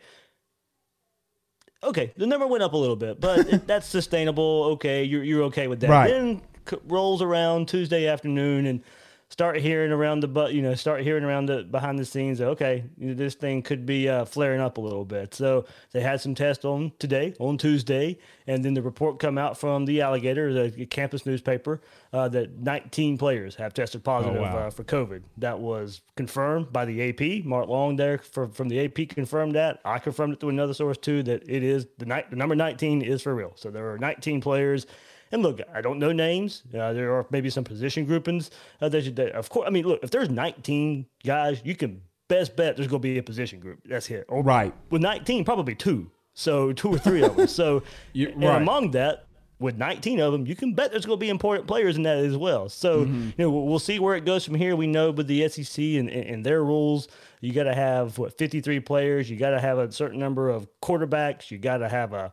okay, 1.84 2.12
the 2.18 2.28
number 2.28 2.48
went 2.48 2.64
up 2.64 2.74
a 2.74 2.78
little 2.78 2.96
bit, 2.96 3.20
but 3.20 3.68
that's 3.68 3.88
sustainable. 3.88 4.64
Okay, 4.74 5.04
you're 5.04 5.24
you're 5.24 5.44
okay 5.44 5.68
with 5.68 5.80
that. 5.82 5.90
Right. 5.90 6.10
Then 6.10 6.42
c- 6.70 6.78
rolls 6.88 7.22
around 7.22 7.68
Tuesday 7.68 8.08
afternoon 8.08 8.66
and 8.66 8.82
start 9.30 9.58
hearing 9.58 9.92
around 9.92 10.22
the 10.22 10.28
but 10.28 10.54
you 10.54 10.62
know 10.62 10.74
start 10.74 11.02
hearing 11.02 11.24
around 11.24 11.46
the 11.46 11.64
behind 11.64 12.00
the 12.00 12.06
scenes 12.06 12.42
okay 12.42 12.84
this 12.98 13.36
thing 13.36 13.62
could 13.62 13.86
be 13.86 14.10
uh, 14.10 14.26
flaring 14.26 14.60
up 14.60 14.78
a 14.78 14.82
little 14.82 15.06
bit. 15.06 15.34
So 15.34 15.66
they 15.92 16.02
had 16.02 16.20
some 16.20 16.36
tests 16.36 16.66
on 16.66 16.92
today 17.00 17.34
on 17.40 17.58
tuesday 17.58 18.18
and 18.48 18.66
then 18.66 18.74
the 18.74 18.82
report 18.82 19.20
come 19.20 19.38
out 19.38 19.58
from 19.58 19.86
the 19.86 20.02
alligator 20.02 20.70
the 20.72 20.86
campus 20.88 21.26
newspaper 21.26 21.82
uh, 22.12 22.28
that 22.30 22.58
19 22.60 23.18
players 23.18 23.56
have 23.56 23.74
tested 23.74 24.04
positive 24.04 24.38
oh, 24.38 24.42
wow. 24.42 24.58
uh, 24.58 24.70
for 24.70 24.84
covid. 24.84 25.22
That 25.38 25.60
was 25.60 26.02
confirmed 26.16 26.74
by 26.74 26.86
the 26.86 27.10
ap 27.10 27.46
mark 27.46 27.68
long 27.68 27.96
there 27.96 28.18
for, 28.18 28.48
from 28.48 28.70
the 28.70 28.84
ap 28.86 29.10
confirmed 29.10 29.56
that. 29.56 29.80
I 29.86 30.00
confirmed 30.00 30.34
it 30.34 30.40
through 30.40 30.50
another 30.50 30.74
source 30.74 30.98
too 30.98 31.22
that 31.24 31.48
it 31.48 31.64
is 31.64 31.88
the, 32.00 32.06
night 32.06 32.30
the 32.32 32.36
number 32.36 32.56
19 32.56 33.04
is 33.04 33.22
for 33.22 33.36
real. 33.36 33.54
So 33.56 33.70
there 33.70 33.92
are 33.92 33.98
19 34.00 34.42
players 34.42 34.88
and 35.32 35.44
look, 35.44 35.62
I 35.74 35.82
don't 35.82 36.00
know 36.00 36.12
names. 36.12 36.64
Uh, 36.74 36.94
there 36.94 37.14
are 37.14 37.26
maybe 37.30 37.50
some 37.50 37.64
position 37.64 38.06
groupings 38.06 38.52
uh, 38.82 38.90
that, 38.90 39.04
you, 39.04 39.12
that, 39.12 39.34
of 39.34 39.50
course, 39.50 39.68
I 39.68 39.70
mean, 39.70 39.86
look, 39.86 40.00
if 40.04 40.12
there's 40.12 40.30
19 40.30 41.06
guys, 41.24 41.62
you 41.64 41.76
can 41.76 42.02
best 42.28 42.56
bet 42.56 42.76
there's 42.76 42.88
going 42.88 43.02
to 43.02 43.08
be 43.08 43.18
a 43.18 43.24
position 43.24 43.60
group. 43.60 43.80
That's 43.86 44.10
it. 44.10 44.26
Or, 44.28 44.44
right. 44.44 44.74
With 44.90 45.02
19, 45.02 45.46
probably 45.46 45.76
two. 45.76 46.12
So 46.34 46.72
two 46.74 46.90
or 46.90 46.98
three 46.98 47.24
of 47.24 47.36
them. 47.36 47.48
So 47.48 47.84
you, 48.14 48.30
and 48.30 48.44
right. 48.44 48.62
among 48.62 48.92
that, 48.92 49.26
with 49.60 49.78
19 49.78 50.22
of 50.22 50.32
them, 50.32 50.48
you 50.48 50.56
can 50.56 50.74
bet 50.74 50.92
there's 50.92 51.06
going 51.06 51.20
to 51.20 51.22
be 51.22 51.30
important 51.30 51.68
players 51.68 51.98
in 51.98 52.04
that 52.04 52.18
as 52.18 52.38
well. 52.38 52.70
So, 52.70 53.04
mm-hmm. 53.04 53.32
you 53.38 53.46
know, 53.46 53.50
we'll 53.50 53.78
see 53.78 54.00
where 54.00 54.16
it 54.16 54.24
goes 54.24 54.46
from 54.46 54.56
here. 54.56 54.76
We 54.76 54.88
know 54.88 55.12
with 55.12 55.28
the 55.28 55.48
SEC 55.50 55.84
and, 55.84 56.10
and 56.10 56.46
their 56.46 56.64
rules, 56.64 57.10
you 57.42 57.52
got 57.52 57.64
to 57.64 57.76
have 57.76 58.18
what 58.18 58.38
53 58.38 58.80
players. 58.80 59.30
You 59.30 59.36
got 59.36 59.50
to 59.50 59.60
have 59.60 59.78
a 59.78 59.92
certain 59.92 60.18
number 60.18 60.50
of 60.50 60.68
quarterbacks. 60.82 61.52
You 61.52 61.58
got 61.58 61.80
to 61.80 61.90
have 61.90 62.14
a 62.14 62.32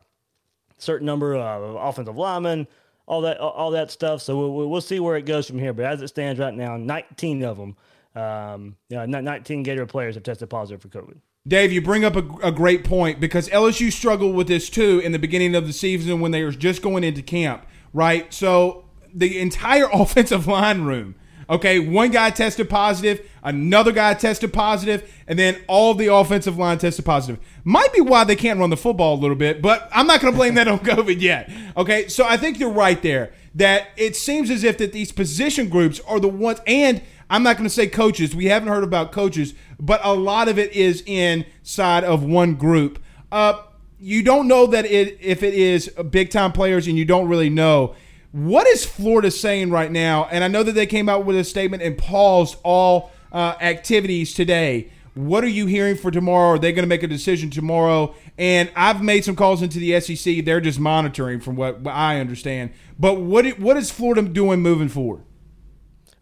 certain 0.79 1.07
number 1.07 1.35
of 1.35 1.75
offensive 1.75 2.17
linemen, 2.17 2.69
all 3.07 3.23
that 3.23 3.39
all 3.39 3.71
that 3.71 3.91
stuff. 3.91 4.23
So 4.23 4.37
we'll, 4.37 4.69
we'll 4.69 4.81
see 4.81 5.01
where 5.01 5.17
it 5.17 5.27
goes 5.27 5.47
from 5.47 5.59
here. 5.59 5.73
But 5.73 5.87
as 5.87 6.03
it 6.03 6.09
stands 6.09 6.41
right 6.41 6.55
now, 6.55 6.77
19 6.77 7.45
of 7.45 7.57
them, 7.57 7.77
um, 8.15 8.77
you 8.89 8.97
know, 8.97 9.07
19 9.07 9.63
Gator 9.63 9.87
players 9.87 10.15
have 10.15 10.25
tested 10.25 10.51
positive 10.51 10.83
for 10.83 10.89
COVID. 10.89 11.19
Dave, 11.47 11.71
you 11.71 11.81
bring 11.81 12.05
up 12.05 12.17
a, 12.17 12.49
a, 12.49 12.51
great 12.51 12.83
point 12.83 13.21
because 13.21 13.49
LSU 13.51 13.93
struggled 13.93 14.35
with 14.35 14.49
this 14.49 14.69
too 14.69 14.99
in 14.99 15.13
the 15.13 15.19
beginning 15.19 15.55
of 15.55 15.65
the 15.69 15.73
season 15.73 16.21
when 16.21 16.33
they 16.33 16.43
were 16.43 16.51
just 16.51 16.83
going 16.83 17.05
into 17.05 17.23
camp, 17.23 17.65
right? 17.93 18.35
So 18.35 18.87
the 19.15 19.39
entire 19.39 19.89
offensive 19.93 20.49
line 20.49 20.83
room 20.83 21.15
Okay, 21.49 21.79
one 21.79 22.11
guy 22.11 22.31
tested 22.31 22.69
positive, 22.69 23.29
another 23.43 23.93
guy 23.93 24.15
tested 24.15 24.53
positive, 24.53 25.09
and 25.29 25.39
then 25.39 25.57
all 25.69 25.95
the 25.95 26.13
offensive 26.13 26.59
line 26.59 26.79
tested 26.79 27.05
positive. 27.05 27.43
Might 27.63 27.93
be 27.93 28.01
why 28.01 28.25
they 28.25 28.35
can't 28.35 28.59
run 28.59 28.71
the 28.71 28.77
football 28.77 29.15
a 29.15 29.21
little 29.21 29.37
bit, 29.37 29.63
but 29.63 29.89
I'm 29.93 30.09
not 30.09 30.21
going 30.21 30.33
to 30.33 30.37
blame 30.37 30.55
that 30.55 30.67
on 30.67 30.79
COVID 30.81 31.21
yet. 31.21 31.51
Okay, 31.77 32.09
so 32.09 32.25
I 32.25 32.37
think 32.37 32.59
you're 32.59 32.71
right 32.71 33.01
there 33.01 33.33
that 33.55 33.89
it 33.97 34.17
seems 34.17 34.51
as 34.51 34.65
if 34.65 34.77
that 34.79 34.93
these 34.93 35.13
position 35.13 35.69
groups 35.69 36.01
are 36.01 36.19
the 36.19 36.29
ones, 36.29 36.61
and 36.67 37.01
I'm 37.31 37.43
not 37.43 37.57
going 37.57 37.69
to 37.69 37.75
say 37.75 37.87
coaches. 37.87 38.35
We 38.35 38.47
haven't 38.47 38.69
heard 38.69 38.85
about 38.85 39.13
coaches, 39.13 39.55
but 39.79 40.01
a 40.03 40.15
lot 40.15 40.49
of 40.49 40.59
it 40.59 40.73
is 40.73 41.03
inside 41.07 42.03
of 42.03 42.25
one 42.25 42.57
group. 42.57 42.99
Uh, 43.31 43.63
you 43.99 44.23
don't 44.23 44.47
know 44.47 44.67
that 44.67 44.85
it 44.85 45.19
if 45.21 45.43
it 45.43 45.55
is 45.55 45.89
big 46.11 46.31
time 46.31 46.53
players, 46.53 46.87
and 46.87 46.99
you 46.99 47.05
don't 47.05 47.29
really 47.29 47.51
know 47.51 47.95
What 48.37 48.67
is 48.67 48.85
Florida 48.85 49.31
saying 49.31 49.71
right 49.71 49.91
now? 49.91 50.29
And 50.31 50.45
I 50.45 50.49
know 50.49 50.63
that 50.63 50.73
they 50.73 50.85
came 50.85 51.09
out 51.09 51.25
with 51.25 51.37
a 51.37 51.43
statement 51.43 51.83
and 51.83 51.97
paused 51.97 52.59
all 52.63 53.11
uh, 53.33 53.55
activities 53.63 54.35
today. 54.35 54.91
What 55.15 55.43
are 55.43 55.49
you 55.49 55.65
hearing 55.65 55.97
for 55.97 56.11
tomorrow? 56.11 56.51
Are 56.51 56.59
they 56.59 56.73
going 56.73 56.83
to 56.83 56.87
make 56.87 57.03
a 57.03 57.07
decision 57.07 57.49
tomorrow? 57.49 58.15
And 58.37 58.71
I've 58.77 59.03
made 59.03 59.25
some 59.25 59.37
calls 59.37 59.63
into 59.63 59.79
the 59.79 59.99
SEC. 60.03 60.45
They're 60.45 60.61
just 60.61 60.79
monitoring, 60.79 61.41
from 61.41 61.57
what, 61.57 61.87
I 61.87 62.21
understand. 62.21 62.73
But 62.99 63.23
what 63.23 63.59
what 63.59 63.79
is 63.79 63.91
Florida 63.91 64.21
doing 64.21 64.61
moving 64.61 64.91
forward? 64.91 65.23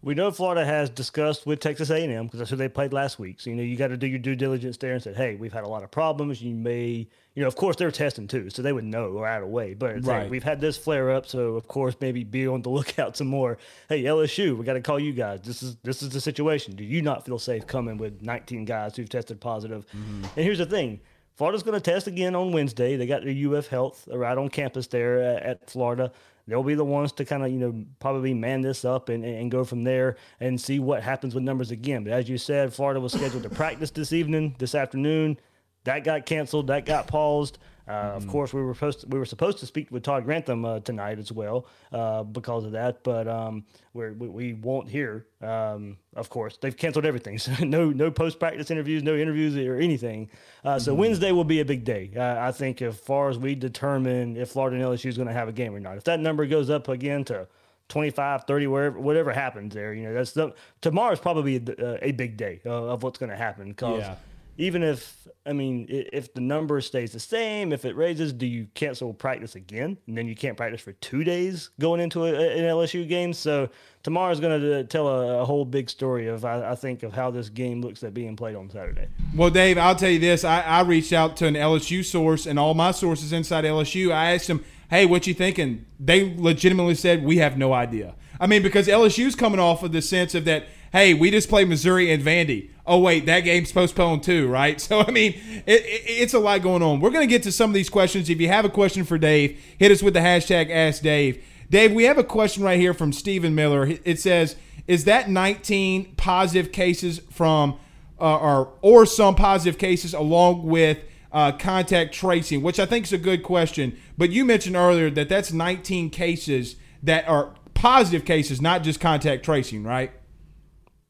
We 0.05 0.13
know 0.13 0.29
Florida 0.29 0.63
has 0.63 0.91
discussed 0.91 1.47
with 1.47 1.59
Texas 1.59 1.89
A&M 1.89 2.25
because 2.25 2.37
that's 2.37 2.51
who 2.51 2.55
they 2.55 2.69
played 2.69 2.93
last 2.93 3.17
week. 3.17 3.41
So 3.41 3.49
you 3.49 3.55
know 3.55 3.63
you 3.63 3.75
got 3.75 3.87
to 3.87 3.97
do 3.97 4.05
your 4.05 4.19
due 4.19 4.35
diligence 4.35 4.77
there 4.77 4.93
and 4.93 5.01
said, 5.01 5.15
hey, 5.15 5.35
we've 5.35 5.51
had 5.51 5.63
a 5.63 5.67
lot 5.67 5.81
of 5.81 5.89
problems. 5.89 6.43
You 6.43 6.53
may, 6.53 7.07
you 7.33 7.41
know, 7.41 7.47
of 7.47 7.55
course 7.55 7.75
they're 7.75 7.89
testing 7.89 8.27
too, 8.27 8.51
so 8.51 8.61
they 8.61 8.71
would 8.71 8.83
know 8.83 9.09
right 9.09 9.41
away. 9.41 9.73
But 9.73 9.95
it's 9.95 10.05
like, 10.05 10.29
we've 10.29 10.43
had 10.43 10.61
this 10.61 10.77
flare 10.77 11.09
up, 11.09 11.25
so 11.25 11.55
of 11.55 11.67
course 11.67 11.95
maybe 11.99 12.23
be 12.23 12.47
on 12.47 12.61
the 12.61 12.69
lookout 12.77 13.17
some 13.17 13.25
more. 13.25 13.57
Hey, 13.89 14.03
LSU, 14.03 14.55
we 14.55 14.63
got 14.63 14.73
to 14.73 14.81
call 14.81 14.99
you 14.99 15.11
guys. 15.11 15.41
This 15.41 15.63
is 15.63 15.75
this 15.81 16.03
is 16.03 16.09
the 16.09 16.21
situation. 16.21 16.75
Do 16.75 16.83
you 16.83 17.01
not 17.01 17.25
feel 17.25 17.39
safe 17.39 17.65
coming 17.65 17.97
with 17.97 18.21
19 18.21 18.65
guys 18.65 18.95
who've 18.95 19.09
tested 19.09 19.41
positive? 19.41 19.87
Mm-hmm. 19.87 20.23
And 20.23 20.45
here's 20.45 20.59
the 20.59 20.67
thing. 20.67 20.99
Florida's 21.33 21.63
going 21.63 21.81
to 21.81 21.91
test 21.91 22.05
again 22.05 22.35
on 22.35 22.51
Wednesday. 22.51 22.95
They 22.95 23.07
got 23.07 23.23
their 23.23 23.57
UF 23.57 23.67
Health 23.67 24.07
right 24.11 24.37
on 24.37 24.49
campus 24.49 24.85
there 24.85 25.19
at, 25.19 25.43
at 25.43 25.69
Florida. 25.69 26.11
They'll 26.47 26.63
be 26.63 26.75
the 26.75 26.85
ones 26.85 27.11
to 27.13 27.25
kind 27.25 27.43
of, 27.43 27.51
you 27.51 27.57
know, 27.57 27.85
probably 27.99 28.33
man 28.33 28.61
this 28.61 28.85
up 28.85 29.09
and, 29.09 29.25
and 29.25 29.49
go 29.49 29.63
from 29.63 29.83
there 29.83 30.17
and 30.39 30.61
see 30.61 30.79
what 30.79 31.01
happens 31.01 31.33
with 31.33 31.43
numbers 31.43 31.71
again. 31.71 32.03
But 32.03 32.13
as 32.13 32.29
you 32.29 32.37
said, 32.37 32.73
Florida 32.73 32.99
was 32.99 33.13
scheduled 33.13 33.43
to 33.43 33.49
practice 33.49 33.89
this 33.89 34.13
evening, 34.13 34.55
this 34.59 34.75
afternoon. 34.75 35.39
That 35.85 36.03
got 36.03 36.25
canceled. 36.25 36.67
That 36.67 36.85
got 36.85 37.07
paused. 37.07 37.57
Uh, 37.87 37.91
Of 38.15 38.27
course, 38.27 38.51
we 38.53 38.61
were 38.63 38.73
supposed 38.73 39.01
to, 39.01 39.07
we 39.07 39.19
were 39.19 39.25
supposed 39.25 39.59
to 39.59 39.65
speak 39.67 39.91
with 39.91 40.01
Todd 40.03 40.25
Grantham 40.25 40.65
uh, 40.65 40.79
tonight 40.79 41.19
as 41.19 41.31
well 41.31 41.67
uh, 41.91 42.23
because 42.23 42.65
of 42.65 42.71
that, 42.71 43.03
but 43.03 43.27
um, 43.27 43.63
we're, 43.93 44.13
we 44.13 44.27
we 44.27 44.53
won't 44.53 44.89
hear. 44.89 45.27
Um, 45.41 45.97
of 46.15 46.29
course, 46.29 46.57
they've 46.57 46.75
canceled 46.75 47.05
everything. 47.05 47.37
So 47.45 47.51
no 47.63 47.91
no 47.91 48.09
post 48.09 48.39
practice 48.39 48.71
interviews, 48.71 49.03
no 49.03 49.15
interviews 49.15 49.55
or 49.57 49.75
anything. 49.77 50.29
Uh, 50.63 50.79
so 50.79 50.95
Wednesday 50.95 51.31
will 51.31 51.43
be 51.43 51.59
a 51.59 51.65
big 51.65 51.83
day. 51.83 52.11
Uh, 52.15 52.37
I 52.39 52.51
think 52.51 52.81
as 52.81 52.97
far 52.97 53.29
as 53.29 53.37
we 53.37 53.53
determine 53.53 54.35
if 54.35 54.49
Florida 54.49 54.77
and 54.77 54.83
LSU 54.85 55.05
is 55.05 55.15
going 55.17 55.27
to 55.27 55.33
have 55.33 55.47
a 55.47 55.53
game 55.53 55.75
or 55.75 55.79
not. 55.79 55.97
If 55.97 56.05
that 56.05 56.19
number 56.19 56.45
goes 56.47 56.69
up 56.71 56.87
again 56.87 57.23
to 57.25 57.47
25, 57.89 58.45
30, 58.45 58.67
wherever, 58.67 58.99
whatever 58.99 59.31
happens 59.31 59.75
there, 59.75 59.93
you 59.93 60.03
know, 60.03 60.13
that's 60.13 60.31
the, 60.31 60.53
tomorrow's 60.81 61.19
probably 61.19 61.57
a, 61.57 62.07
a 62.07 62.11
big 62.13 62.35
day 62.35 62.59
of 62.65 63.03
what's 63.03 63.19
going 63.19 63.29
to 63.29 63.35
happen 63.37 63.69
because 63.69 63.99
Yeah. 63.99 64.15
Even 64.57 64.83
if 64.83 65.27
I 65.45 65.53
mean 65.53 65.85
if 65.89 66.33
the 66.33 66.41
number 66.41 66.81
stays 66.81 67.11
the 67.11 67.19
same, 67.19 67.73
if 67.73 67.85
it 67.85 67.95
raises, 67.95 68.33
do 68.33 68.45
you 68.45 68.67
cancel 68.73 69.13
practice 69.13 69.55
again? 69.55 69.97
And 70.07 70.17
then 70.17 70.27
you 70.27 70.35
can't 70.35 70.57
practice 70.57 70.81
for 70.81 70.93
two 70.93 71.23
days 71.23 71.69
going 71.79 71.99
into 71.99 72.23
a, 72.23 72.33
an 72.33 72.63
LSU 72.63 73.07
game. 73.07 73.33
So 73.33 73.69
tomorrow's 74.03 74.39
going 74.39 74.61
to 74.61 74.79
uh, 74.79 74.83
tell 74.83 75.07
a, 75.07 75.41
a 75.41 75.45
whole 75.45 75.65
big 75.65 75.89
story 75.89 76.27
of 76.27 76.45
I, 76.45 76.71
I 76.71 76.75
think 76.75 77.03
of 77.03 77.13
how 77.13 77.31
this 77.31 77.49
game 77.49 77.81
looks 77.81 78.03
at 78.03 78.13
being 78.13 78.35
played 78.35 78.55
on 78.55 78.69
Saturday. 78.69 79.07
Well, 79.35 79.49
Dave, 79.49 79.77
I'll 79.77 79.95
tell 79.95 80.09
you 80.09 80.19
this. 80.19 80.43
I, 80.43 80.61
I 80.61 80.81
reached 80.81 81.13
out 81.13 81.35
to 81.37 81.47
an 81.47 81.55
LSU 81.55 82.05
source, 82.05 82.45
and 82.45 82.57
all 82.57 82.73
my 82.73 82.91
sources 82.91 83.33
inside 83.33 83.65
LSU, 83.65 84.11
I 84.11 84.33
asked 84.33 84.47
them, 84.47 84.63
hey, 84.89 85.05
what 85.05 85.27
you 85.27 85.33
thinking? 85.33 85.85
They 85.99 86.35
legitimately 86.37 86.95
said, 86.95 87.23
we 87.23 87.37
have 87.37 87.57
no 87.57 87.73
idea. 87.73 88.15
I 88.39 88.47
mean, 88.47 88.61
because 88.61 88.87
LSU's 88.87 89.35
coming 89.35 89.59
off 89.59 89.83
of 89.83 89.91
the 89.91 90.01
sense 90.01 90.35
of 90.35 90.45
that, 90.45 90.65
hey, 90.95 91.13
we 91.13 91.29
just 91.29 91.49
played 91.49 91.67
Missouri 91.67 92.09
and 92.09 92.23
Vandy. 92.23 92.69
Oh, 92.85 92.99
wait, 92.99 93.25
that 93.25 93.41
game's 93.41 93.69
postponed 93.69 94.23
too, 94.23 94.47
right? 94.47 94.79
So, 94.85 95.01
I 95.01 95.11
mean, 95.11 95.33
it, 95.65 95.81
it, 95.81 96.03
it's 96.07 96.33
a 96.33 96.39
lot 96.39 96.61
going 96.61 96.81
on. 96.81 97.01
We're 97.01 97.09
going 97.09 97.27
to 97.27 97.29
get 97.29 97.43
to 97.43 97.51
some 97.51 97.69
of 97.69 97.73
these 97.73 97.89
questions. 97.89 98.29
If 98.29 98.39
you 98.39 98.47
have 98.47 98.63
a 98.63 98.69
question 98.69 99.03
for 99.03 99.17
Dave, 99.17 99.61
hit 99.77 99.91
us 99.91 100.01
with 100.01 100.13
the 100.13 100.21
hashtag 100.21 100.71
Ask 100.71 101.01
Dave. 101.01 101.43
Dave, 101.69 101.91
we 101.91 102.05
have 102.05 102.17
a 102.17 102.23
question 102.23 102.63
right 102.63 102.79
here 102.79 102.93
from 102.93 103.11
Stephen 103.11 103.53
Miller. 103.55 103.85
It 104.05 104.21
says, 104.21 104.55
is 104.87 105.03
that 105.03 105.29
19 105.29 106.15
positive 106.15 106.71
cases 106.71 107.19
from 107.29 107.77
uh, 108.21 108.37
or 108.37 108.71
or 108.81 109.05
some 109.05 109.35
positive 109.35 109.77
cases 109.77 110.13
along 110.13 110.63
with 110.63 110.99
uh, 111.33 111.51
contact 111.51 112.13
tracing, 112.13 112.61
which 112.61 112.79
I 112.79 112.85
think 112.85 113.05
is 113.05 113.11
a 113.11 113.17
good 113.17 113.43
question. 113.43 113.97
But 114.17 114.29
you 114.29 114.45
mentioned 114.45 114.77
earlier 114.77 115.09
that 115.09 115.27
that's 115.27 115.51
19 115.51 116.11
cases 116.11 116.77
that 117.03 117.27
are 117.27 117.53
positive 117.73 118.23
cases, 118.23 118.61
not 118.61 118.83
just 118.83 119.01
contact 119.01 119.43
tracing, 119.43 119.83
right? 119.83 120.13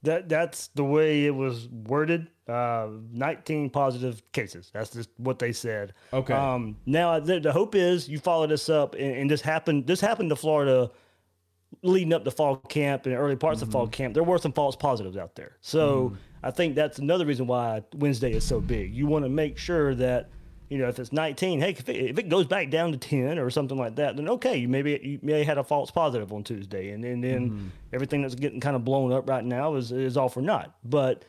That 0.06 0.30
that's 0.30 0.68
the 0.70 0.84
way 0.84 1.26
it 1.26 1.36
was 1.36 1.68
worded. 1.68 2.28
Uh, 2.48 2.90
19 3.12 3.72
positive 3.72 4.22
cases. 4.32 4.70
That's 4.72 4.92
just 4.92 5.10
what 5.18 5.40
they 5.40 5.52
said. 5.52 5.94
Okay. 6.14 6.34
Um, 6.34 6.78
now 6.86 7.20
the, 7.20 7.40
the 7.40 7.52
hope 7.52 7.74
is 7.76 8.08
you 8.08 8.20
follow 8.20 8.46
this 8.46 8.70
up, 8.70 8.94
and, 8.96 9.16
and 9.16 9.30
this 9.30 9.42
happened. 9.42 9.88
This 9.88 10.00
happened 10.00 10.30
to 10.30 10.36
Florida 10.36 10.92
leading 11.82 12.14
up 12.14 12.24
to 12.24 12.32
fall 12.32 12.56
camp 12.56 13.06
and 13.06 13.16
early 13.16 13.36
parts 13.36 13.62
of 13.62 13.72
fall 13.72 13.88
camp. 13.88 14.14
There 14.14 14.24
were 14.24 14.38
some 14.38 14.54
false 14.54 14.76
positives 14.76 15.18
out 15.18 15.36
there. 15.36 15.58
So 15.62 16.16
I 16.44 16.52
think 16.52 16.76
that's 16.76 17.00
another 17.00 17.26
reason 17.26 17.48
why 17.48 17.84
Wednesday 17.96 18.32
is 18.32 18.44
so 18.44 18.62
big. 18.62 18.94
You 18.96 19.08
want 19.08 19.26
to 19.26 19.30
make 19.30 19.58
sure 19.58 19.96
that. 19.96 20.30
You 20.70 20.80
know, 20.80 20.88
if 20.88 20.98
it's 20.98 21.12
19, 21.12 21.60
hey, 21.60 21.72
if 21.72 21.88
it, 21.88 21.96
if 21.96 22.18
it 22.18 22.30
goes 22.30 22.48
back 22.48 22.70
down 22.70 22.92
to 22.92 22.98
10 22.98 23.38
or 23.38 23.50
something 23.50 23.78
like 23.78 23.96
that, 23.98 24.16
then 24.16 24.28
okay, 24.30 24.58
you 24.58 24.68
maybe 24.68 25.00
you 25.04 25.20
may 25.22 25.40
have 25.40 25.48
had 25.48 25.58
a 25.58 25.64
false 25.64 25.92
positive 25.92 26.34
on 26.34 26.44
Tuesday, 26.44 26.90
and, 26.90 27.06
and 27.06 27.24
then 27.24 27.72
everything 27.94 28.22
that's 28.22 28.36
getting 28.36 28.60
kind 28.60 28.76
of 28.76 28.84
blown 28.84 29.12
up 29.14 29.30
right 29.30 29.46
now 29.46 29.76
is 29.76 29.92
is 29.92 30.18
all 30.18 30.30
for 30.30 30.42
naught. 30.42 30.76
But 30.84 31.24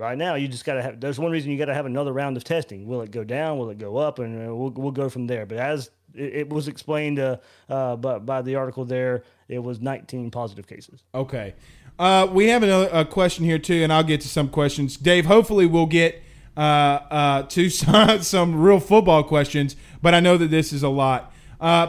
Right 0.00 0.16
now, 0.16 0.34
you 0.34 0.48
just 0.48 0.64
got 0.64 0.74
to 0.74 0.82
have. 0.82 0.98
There's 0.98 1.18
one 1.18 1.30
reason 1.30 1.50
you 1.50 1.58
got 1.58 1.66
to 1.66 1.74
have 1.74 1.84
another 1.84 2.10
round 2.10 2.38
of 2.38 2.42
testing. 2.42 2.86
Will 2.86 3.02
it 3.02 3.10
go 3.10 3.22
down? 3.22 3.58
Will 3.58 3.68
it 3.68 3.76
go 3.76 3.98
up? 3.98 4.18
And 4.18 4.48
uh, 4.48 4.54
we'll 4.54 4.70
we'll 4.70 4.92
go 4.92 5.10
from 5.10 5.26
there. 5.26 5.44
But 5.44 5.58
as 5.58 5.90
it, 6.14 6.34
it 6.34 6.48
was 6.48 6.68
explained 6.68 7.18
uh, 7.18 7.36
uh, 7.68 7.96
by, 7.96 8.18
by 8.18 8.40
the 8.40 8.54
article 8.54 8.86
there, 8.86 9.24
it 9.46 9.58
was 9.58 9.78
19 9.78 10.30
positive 10.30 10.66
cases. 10.66 11.04
Okay. 11.14 11.54
Uh, 11.98 12.26
we 12.32 12.48
have 12.48 12.62
another 12.62 12.88
a 12.90 13.04
question 13.04 13.44
here 13.44 13.58
too, 13.58 13.82
and 13.82 13.92
I'll 13.92 14.02
get 14.02 14.22
to 14.22 14.28
some 14.28 14.48
questions. 14.48 14.96
Dave, 14.96 15.26
hopefully 15.26 15.66
we'll 15.66 15.84
get 15.84 16.22
uh, 16.56 16.60
uh, 16.60 17.42
to 17.44 17.70
some, 17.70 18.22
some 18.22 18.60
real 18.60 18.80
football 18.80 19.22
questions, 19.22 19.76
but 20.02 20.14
I 20.14 20.20
know 20.20 20.36
that 20.36 20.50
this 20.50 20.72
is 20.72 20.82
a 20.82 20.88
lot. 20.88 21.32
Uh, 21.60 21.88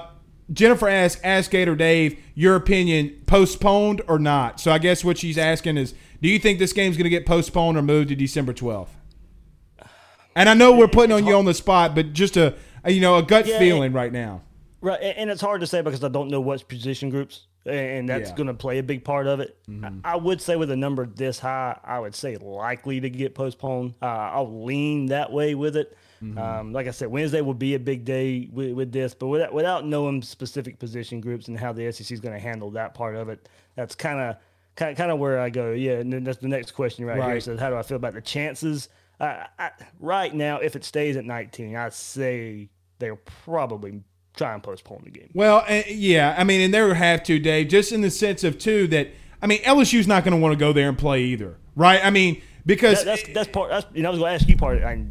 Jennifer 0.52 0.90
asked, 0.90 1.20
ask 1.24 1.50
Gator 1.50 1.76
Dave, 1.76 2.20
your 2.36 2.56
opinion, 2.56 3.22
postponed 3.26 4.02
or 4.08 4.20
not? 4.20 4.60
So 4.60 4.72
I 4.72 4.80
guess 4.80 5.04
what 5.04 5.18
she's 5.18 5.38
asking 5.38 5.78
is, 5.78 5.94
do 6.22 6.28
you 6.28 6.40
think 6.40 6.60
this 6.60 6.74
game's 6.74 6.98
going 6.98 7.06
to 7.06 7.10
get 7.10 7.26
postponed 7.26 7.78
or 7.78 7.82
moved 7.82 8.10
to 8.10 8.16
December 8.16 8.54
12th? 8.54 8.90
And 10.36 10.50
I 10.50 10.54
know 10.54 10.76
we're 10.76 10.88
putting 10.88 11.12
on 11.12 11.26
you 11.26 11.36
on 11.36 11.46
the 11.46 11.54
spot, 11.54 11.96
but 11.96 12.14
just 12.14 12.38
a, 12.38 12.56
a 12.84 12.92
you 12.92 13.02
know 13.02 13.18
a 13.18 13.24
gut 13.24 13.48
Yeah, 13.48 13.60
feeling 13.60 13.92
right 13.92 14.12
now. 14.12 14.42
Right, 14.80 15.00
and, 15.02 15.18
and 15.18 15.30
it's 15.30 15.42
hard 15.42 15.62
to 15.62 15.68
say 15.68 15.82
because 15.82 16.04
I 16.04 16.08
don't 16.08 16.30
know 16.30 16.42
what 16.42 16.68
position 16.68 17.10
groups, 17.10 17.48
and 17.66 18.10
that's 18.10 18.22
Yeah. 18.22 18.28
Mm-hmm. 18.28 18.36
going 18.38 18.48
to 18.48 18.54
play 18.54 18.78
a 18.80 18.84
big 18.84 19.04
part 19.04 19.28
of 19.28 19.40
it. 19.40 19.58
I, 19.84 19.92
I 20.04 20.16
would 20.16 20.42
say 20.42 20.56
with 20.56 20.72
a 20.72 20.76
number 20.76 21.06
this 21.06 21.40
high, 21.40 21.80
I 21.84 22.00
would 22.00 22.16
say 22.16 22.38
likely 22.38 23.00
to 23.00 23.10
get 23.10 23.36
postponed. 23.36 23.94
Uh, 24.02 24.06
I'll 24.06 24.64
lean 24.66 25.08
that 25.08 25.32
way 25.32 25.54
with 25.56 25.76
it. 25.76 25.96
Mm-hmm. 26.24 26.38
Um, 26.38 26.74
like 26.74 26.88
I 26.88 26.92
said, 26.92 27.08
Wednesday 27.10 27.42
will 27.42 27.54
be 27.56 27.74
a 27.74 27.80
big 27.80 28.06
day 28.06 28.48
with, 28.52 28.74
with 28.74 28.92
this, 28.92 29.14
but 29.16 29.28
without, 29.28 29.54
without 29.54 29.88
knowing 29.88 30.22
specific 30.22 30.78
position 30.78 31.20
groups 31.20 31.48
and 31.48 31.58
how 31.58 31.74
the 31.74 31.92
SEC 31.92 32.12
is 32.12 32.20
going 32.20 32.34
to 32.36 32.40
handle 32.40 32.70
that 32.72 32.94
part 32.94 33.16
of 33.16 33.30
it, 33.30 33.50
that's 33.76 33.96
kind 33.96 34.20
of 34.20 34.36
kind 34.76 34.96
kind 34.96 35.12
of 35.12 35.18
where 35.20 35.40
I 35.40 35.50
go. 35.50 35.72
Yeah, 35.72 35.94
and 35.94 36.14
then 36.14 36.24
that's 36.24 36.38
the 36.38 36.48
next 36.48 36.72
question 36.72 37.06
right, 37.06 37.18
here. 37.18 37.26
Right. 37.26 37.44
Says, 37.44 37.60
how 37.60 37.70
do 37.72 37.76
I 37.76 37.82
feel 37.84 37.98
about 37.98 38.14
the 38.14 38.22
chances? 38.22 38.90
Uh, 39.20 39.46
I, 39.58 39.72
right 40.00 40.34
now, 40.34 40.58
if 40.60 40.76
it 40.76 40.84
stays 40.84 41.16
at 41.18 41.26
19, 41.26 41.76
I'd 41.76 41.94
say 41.94 42.70
they'll 43.00 43.20
probably 43.44 44.02
try 44.36 44.54
and 44.54 44.64
postpone 44.64 45.02
the 45.06 45.12
game. 45.12 45.30
Well, 45.34 45.64
uh, 45.68 45.84
yeah, 45.88 46.36
I 46.38 46.44
mean, 46.44 46.62
and 46.62 46.74
they 46.74 46.96
have 46.96 47.24
to, 47.24 47.40
Dave, 47.40 47.68
just 47.70 47.92
in 47.92 48.02
the 48.02 48.12
sense 48.12 48.44
of 48.44 48.58
too 48.58 48.88
that 48.88 49.10
I 49.42 49.48
mean, 49.48 49.60
LSU's 49.64 50.08
not 50.08 50.24
going 50.24 50.36
to 50.36 50.42
want 50.42 50.54
to 50.54 50.58
go 50.58 50.72
there 50.72 50.88
and 50.88 50.98
play 50.98 51.24
either, 51.24 51.58
right? 51.76 52.04
I 52.04 52.10
mean, 52.12 52.42
because 52.66 53.04
That, 53.04 53.18
that's 53.18 53.34
that's 53.34 53.50
part. 53.50 53.70
That's, 53.70 53.88
you 53.94 54.04
know, 54.04 54.10
I 54.10 54.12
was 54.12 54.20
going 54.20 54.30
to 54.30 54.36
ask 54.36 54.48
you 54.48 54.58
part. 54.58 54.84
I, 54.84 55.04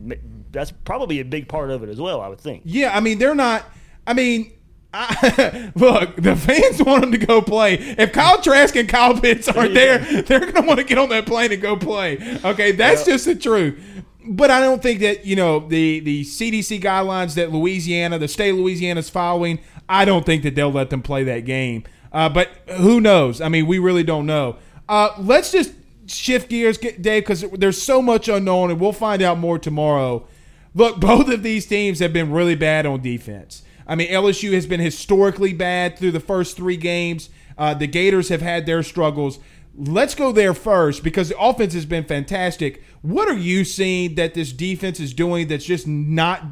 that's 0.52 0.72
probably 0.84 1.20
a 1.20 1.24
big 1.24 1.48
part 1.48 1.70
of 1.70 1.82
it 1.82 1.88
as 1.88 2.00
well. 2.00 2.20
I 2.20 2.28
would 2.28 2.40
think. 2.40 2.62
yeah, 2.64 2.96
I 2.96 3.00
mean, 3.00 3.18
they're 3.18 3.34
not. 3.34 3.64
I 4.06 4.14
mean. 4.14 4.52
I, 4.92 5.70
look, 5.76 6.16
the 6.16 6.34
fans 6.34 6.82
want 6.84 7.02
them 7.02 7.12
to 7.12 7.18
go 7.18 7.40
play. 7.40 7.74
If 7.74 8.12
Kyle 8.12 8.42
Trask 8.42 8.74
and 8.74 8.88
Kyle 8.88 9.14
Pitts 9.20 9.46
aren't 9.46 9.72
there, 9.74 9.98
they're 10.22 10.40
going 10.40 10.54
to 10.54 10.62
want 10.62 10.80
to 10.80 10.84
get 10.84 10.98
on 10.98 11.10
that 11.10 11.26
plane 11.26 11.52
and 11.52 11.62
go 11.62 11.76
play. 11.76 12.18
Okay, 12.44 12.72
that's 12.72 13.04
just 13.04 13.24
the 13.24 13.36
truth. 13.36 13.80
But 14.26 14.50
I 14.50 14.60
don't 14.60 14.82
think 14.82 15.00
that 15.00 15.24
you 15.24 15.36
know 15.36 15.60
the 15.60 16.00
the 16.00 16.24
CDC 16.24 16.80
guidelines 16.80 17.34
that 17.34 17.52
Louisiana, 17.52 18.18
the 18.18 18.28
state 18.28 18.50
of 18.50 18.56
Louisiana 18.56 19.00
is 19.00 19.08
following. 19.08 19.60
I 19.88 20.04
don't 20.04 20.26
think 20.26 20.42
that 20.42 20.54
they'll 20.54 20.72
let 20.72 20.90
them 20.90 21.02
play 21.02 21.24
that 21.24 21.40
game. 21.40 21.84
Uh, 22.12 22.28
but 22.28 22.48
who 22.76 23.00
knows? 23.00 23.40
I 23.40 23.48
mean, 23.48 23.66
we 23.66 23.78
really 23.78 24.02
don't 24.02 24.26
know. 24.26 24.56
Uh, 24.88 25.10
let's 25.18 25.52
just 25.52 25.72
shift 26.06 26.48
gears, 26.48 26.78
Dave, 26.78 27.22
because 27.22 27.42
there's 27.52 27.80
so 27.80 28.02
much 28.02 28.28
unknown, 28.28 28.70
and 28.70 28.80
we'll 28.80 28.92
find 28.92 29.22
out 29.22 29.38
more 29.38 29.58
tomorrow. 29.58 30.26
Look, 30.74 31.00
both 31.00 31.28
of 31.28 31.42
these 31.42 31.66
teams 31.66 32.00
have 32.00 32.12
been 32.12 32.30
really 32.30 32.56
bad 32.56 32.86
on 32.86 33.00
defense. 33.00 33.62
I 33.86 33.94
mean, 33.94 34.10
LSU 34.10 34.52
has 34.52 34.66
been 34.66 34.80
historically 34.80 35.52
bad 35.52 35.98
through 35.98 36.12
the 36.12 36.20
first 36.20 36.56
three 36.56 36.76
games. 36.76 37.30
Uh, 37.58 37.74
the 37.74 37.86
Gators 37.86 38.28
have 38.28 38.42
had 38.42 38.66
their 38.66 38.82
struggles. 38.82 39.38
Let's 39.74 40.14
go 40.14 40.32
there 40.32 40.54
first 40.54 41.02
because 41.04 41.28
the 41.28 41.38
offense 41.38 41.74
has 41.74 41.86
been 41.86 42.04
fantastic. 42.04 42.82
What 43.02 43.28
are 43.28 43.36
you 43.36 43.64
seeing 43.64 44.16
that 44.16 44.34
this 44.34 44.52
defense 44.52 45.00
is 45.00 45.14
doing 45.14 45.48
that's 45.48 45.64
just 45.64 45.86
not 45.86 46.44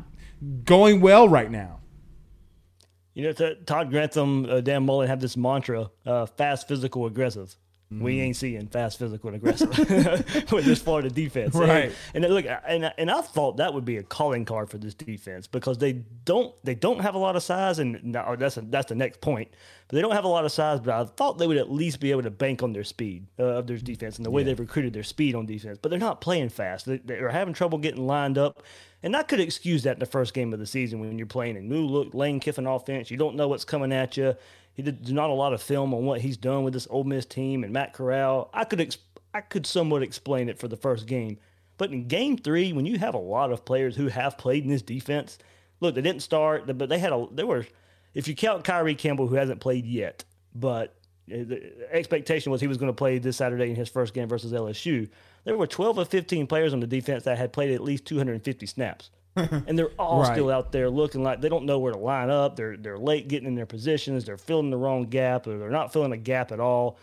going 0.65 1.01
well 1.01 1.29
right 1.29 1.51
now? 1.51 1.81
You 3.15 3.25
know, 3.25 3.55
Todd 3.67 3.91
Grantham, 3.91 4.47
uh, 4.49 4.61
Dan 4.61 4.87
Mullen 4.87 5.09
have 5.09 5.21
this 5.21 5.37
mantra: 5.37 5.91
uh, 6.07 6.27
fast, 6.27 6.69
physical, 6.69 7.05
aggressive. 7.07 7.57
We 7.90 8.20
ain't 8.20 8.37
seeing 8.37 8.66
fast, 8.66 8.98
physical, 8.98 9.29
and 9.29 9.37
aggressive 9.37 9.70
with 10.53 10.66
this 10.66 10.81
Florida 10.83 11.09
defense. 11.09 11.55
Right. 11.55 11.90
And, 12.12 12.22
look, 12.29 12.44
and 12.44 12.92
and 12.98 13.11
I 13.11 13.22
thought 13.22 13.57
that 13.57 13.72
would 13.72 13.87
be 13.87 13.96
a 13.96 14.03
calling 14.03 14.44
card 14.44 14.68
for 14.68 14.77
this 14.77 14.92
defense 14.92 15.46
because 15.46 15.79
they 15.79 15.92
don't 16.24 16.55
they 16.64 16.74
don't 16.74 17.01
have 17.01 17.14
a 17.14 17.18
lot 17.18 17.35
of 17.35 17.42
size, 17.42 17.79
and 17.79 17.98
no, 18.05 18.37
that's 18.37 18.59
a, 18.59 18.61
that's 18.61 18.88
the 18.88 18.94
next 18.94 19.22
point. 19.22 19.48
But 19.88 19.96
they 19.96 20.03
don't 20.03 20.12
have 20.12 20.24
a 20.24 20.29
lot 20.29 20.44
of 20.44 20.53
size, 20.53 20.81
but 20.81 20.94
I 20.94 21.05
thought 21.05 21.38
they 21.38 21.46
would 21.46 21.57
at 21.57 21.72
least 21.72 21.98
be 21.98 22.11
able 22.11 22.24
to 22.24 22.31
bank 22.31 22.62
on 22.62 22.74
their 22.74 22.85
speed 22.85 23.27
uh, 23.38 23.44
of 23.44 23.66
their 23.66 23.79
defense 23.79 24.18
and 24.18 24.27
the 24.27 24.31
way 24.31 24.42
they've 24.42 24.59
recruited 24.59 24.92
their 24.92 25.03
speed 25.03 25.35
on 25.35 25.46
defense. 25.46 25.79
But 25.81 25.88
they're 25.88 25.98
not 25.98 26.20
playing 26.20 26.51
fast. 26.51 26.85
They, 26.85 26.98
they're 26.98 27.31
having 27.31 27.55
trouble 27.55 27.79
getting 27.79 28.07
lined 28.07 28.37
up. 28.37 28.62
And 29.03 29.16
I 29.16 29.22
could 29.22 29.40
excuse 29.40 29.85
that 29.85 29.94
in 29.94 29.98
the 30.01 30.07
first 30.07 30.35
game 30.35 30.53
of 30.53 30.59
the 30.59 30.66
season 30.66 31.01
when 31.01 31.16
you're 31.18 31.27
playing 31.27 31.57
a 31.57 31.61
new 31.61 31.87
look 31.87 32.12
Lane 32.12 32.40
Kiffin 32.40 32.66
offense. 32.66 33.11
You 33.11 33.16
don't 33.16 33.37
know 33.37 33.48
what's 33.48 33.64
coming 33.64 33.92
at 33.92 34.16
you. 34.16 34.35
He 34.79 34.85
did 34.85 35.12
not 35.12 35.29
a 35.29 35.33
lot 35.33 35.53
of 35.53 35.61
film 35.61 35.93
on 35.93 36.05
what 36.05 36.21
he's 36.21 36.37
done 36.37 36.62
with 36.62 36.73
this 36.73 36.87
Ole 36.88 37.03
Miss 37.03 37.27
team 37.27 37.64
and 37.64 37.73
Matt 37.73 37.93
Corral. 37.93 38.49
I 38.55 38.62
could 38.62 38.81
ex- 38.81 38.99
I 39.35 39.41
could 39.41 39.67
somewhat 39.67 40.05
explain 40.05 40.49
it 40.49 40.57
for 40.57 40.69
the 40.69 40.77
first 40.77 41.09
game, 41.09 41.38
but 41.79 41.91
in 41.91 42.07
game 42.07 42.37
three, 42.37 42.73
when 42.73 42.87
you 42.87 42.97
have 42.97 43.14
a 43.14 43.19
lot 43.19 43.51
of 43.51 43.64
players 43.64 43.97
who 43.97 44.07
have 44.07 44.38
played 44.38 44.62
in 44.62 44.71
this 44.71 44.83
defense, 44.83 45.37
look, 45.81 45.97
they 45.97 46.01
didn't 46.01 46.23
start, 46.23 46.69
but 46.79 46.88
they 46.88 47.01
had 47.01 47.12
a 47.12 47.27
they 47.33 47.43
were, 47.43 47.67
if 48.14 48.29
you 48.29 48.37
count 48.37 48.62
Kyree 48.62 48.97
Campbell 48.97 49.27
who 49.27 49.35
hasn't 49.35 49.59
played 49.59 49.85
yet, 49.85 50.23
but 50.55 50.95
uh, 51.29 51.38
the 51.38 51.88
expectation 51.91 52.53
was 52.53 52.61
he 52.61 52.69
was 52.69 52.79
going 52.79 52.93
to 52.93 52.97
play 52.97 53.19
this 53.19 53.38
Saturday 53.38 53.71
in 53.71 53.75
his 53.75 53.88
first 53.88 54.14
game 54.14 54.29
versus 54.29 54.53
LSU. 54.53 55.09
There 55.43 55.57
were 55.57 55.67
12 55.67 55.99
or 55.99 56.05
15 56.05 56.47
players 56.47 56.73
on 56.73 56.79
the 56.79 56.87
defense 56.87 57.25
that 57.25 57.37
had 57.37 57.53
played 57.53 57.73
at 57.73 57.83
least 57.83 58.05
250 58.05 58.64
snaps. 58.67 59.11
and 59.37 59.79
they're 59.79 59.91
all 59.99 60.23
Right. 60.23 60.33
still 60.35 60.51
out 60.51 60.73
there 60.73 60.91
looking 60.91 61.23
like 61.23 61.41
they 61.41 61.49
don't 61.49 61.64
know 61.64 61.79
where 61.79 61.93
to 61.93 61.99
line 61.99 62.31
up. 62.31 62.57
They're 62.57 62.77
they're 62.77 62.99
late 62.99 63.29
getting 63.29 63.47
in 63.49 63.55
their 63.55 63.67
positions. 63.67 64.25
They're 64.25 64.37
filling 64.38 64.71
the 64.71 64.77
wrong 64.77 65.05
gap, 65.05 65.47
or 65.47 65.59
they're 65.59 65.71
not 65.71 65.93
filling 65.93 66.12
a 66.12 66.17
gap 66.17 66.51
at 66.53 66.61
all. 66.61 66.99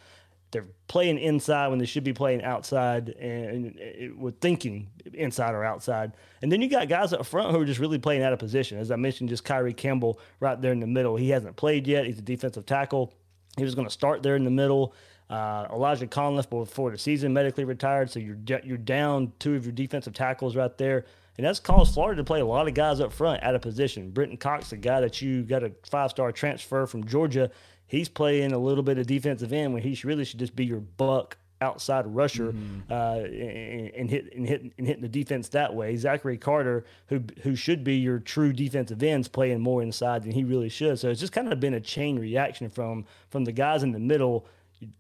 They're 0.52 0.66
playing 0.88 1.18
inside 1.20 1.68
when 1.70 1.80
they 1.80 1.86
should 1.86 2.04
be 2.04 2.14
playing 2.14 2.42
outside, 2.44 3.10
and, 3.10 3.76
and 3.78 4.18
with 4.18 4.40
thinking 4.40 4.90
inside 5.14 5.54
or 5.54 5.64
outside. 5.66 6.14
And 6.42 6.52
then 6.52 6.62
you 6.62 6.70
got 6.70 6.88
guys 6.88 7.12
up 7.14 7.26
front 7.26 7.52
who 7.52 7.60
are 7.62 7.66
just 7.66 7.80
really 7.80 8.00
playing 8.00 8.22
out 8.24 8.32
of 8.34 8.40
position. 8.40 8.78
As 8.80 8.90
I 8.92 8.96
mentioned, 8.96 9.30
just 9.30 9.44
Kyree 9.44 9.76
Campbell 9.76 10.20
right 10.40 10.62
there 10.62 10.72
in 10.72 10.80
the 10.80 10.88
middle. 10.88 11.16
He 11.18 11.30
hasn't 11.30 11.56
played 11.58 11.88
yet. 11.88 12.06
He's 12.06 12.20
a 12.20 12.22
defensive 12.22 12.66
tackle. 12.66 13.14
He 13.58 13.64
was 13.64 13.76
going 13.76 13.88
to 13.88 13.94
start 13.94 14.24
there 14.24 14.36
in 14.36 14.44
the 14.46 14.52
middle. 14.52 14.94
Uh, 15.30 15.68
Elijah 15.74 16.06
Conliffe 16.08 16.50
before 16.50 16.92
the 16.92 16.98
season 16.98 17.34
medically 17.34 17.64
retired, 17.64 18.12
so 18.12 18.20
you're 18.20 18.38
you're 18.64 18.78
down 18.78 19.34
two 19.40 19.56
of 19.56 19.66
your 19.66 19.72
defensive 19.74 20.14
tackles 20.14 20.56
right 20.56 20.78
there, 20.78 21.06
and 21.38 21.46
that's 21.46 21.60
caused 21.60 21.94
Florida 21.94 22.22
to 22.22 22.24
play 22.24 22.40
a 22.40 22.46
lot 22.46 22.68
of 22.68 22.74
guys 22.74 23.00
up 23.00 23.12
front 23.12 23.44
out 23.44 23.56
of 23.56 23.62
position. 23.62 24.12
Brenton 24.12 24.38
Cox, 24.38 24.70
the 24.70 24.78
guy 24.78 25.02
that 25.02 25.22
you 25.22 25.44
got 25.44 25.64
a 25.64 25.72
five 25.90 26.12
star 26.12 26.32
transfer 26.32 26.86
from 26.86 27.06
Georgia, 27.06 27.50
he's 27.88 28.10
playing 28.10 28.54
a 28.54 28.58
little 28.58 28.84
bit 28.84 28.98
of 28.98 29.08
defensive 29.08 29.54
end 29.54 29.74
when 29.74 29.84
he 29.84 30.00
really 30.04 30.26
should 30.26 30.40
just 30.40 30.56
be 30.56 30.66
your 30.66 30.80
buck 30.80 31.38
outside 31.62 32.06
rusher 32.08 32.54
uh, 32.92 33.20
and, 33.20 33.92
and 33.96 34.10
hit 34.10 34.34
and 34.36 34.48
hit 34.48 34.62
and 34.78 34.88
hitting 34.88 35.02
the 35.02 35.10
defense 35.10 35.50
that 35.50 35.74
way. 35.74 35.96
Zachary 35.96 36.38
Carter, 36.38 36.86
who 37.08 37.24
who 37.44 37.56
should 37.56 37.84
be 37.84 37.96
your 37.96 38.20
true 38.20 38.54
defensive 38.54 39.02
ends, 39.02 39.28
playing 39.28 39.62
more 39.62 39.82
inside 39.82 40.24
than 40.24 40.32
he 40.32 40.44
really 40.44 40.70
should. 40.70 41.00
So 41.00 41.10
it's 41.10 41.20
just 41.20 41.34
kind 41.34 41.52
of 41.52 41.60
been 41.60 41.74
a 41.74 41.82
chain 41.82 42.20
reaction 42.20 42.70
from 42.70 43.06
from 43.30 43.46
the 43.46 43.52
guys 43.52 43.84
in 43.84 43.92
the 43.92 44.00
middle. 44.00 44.46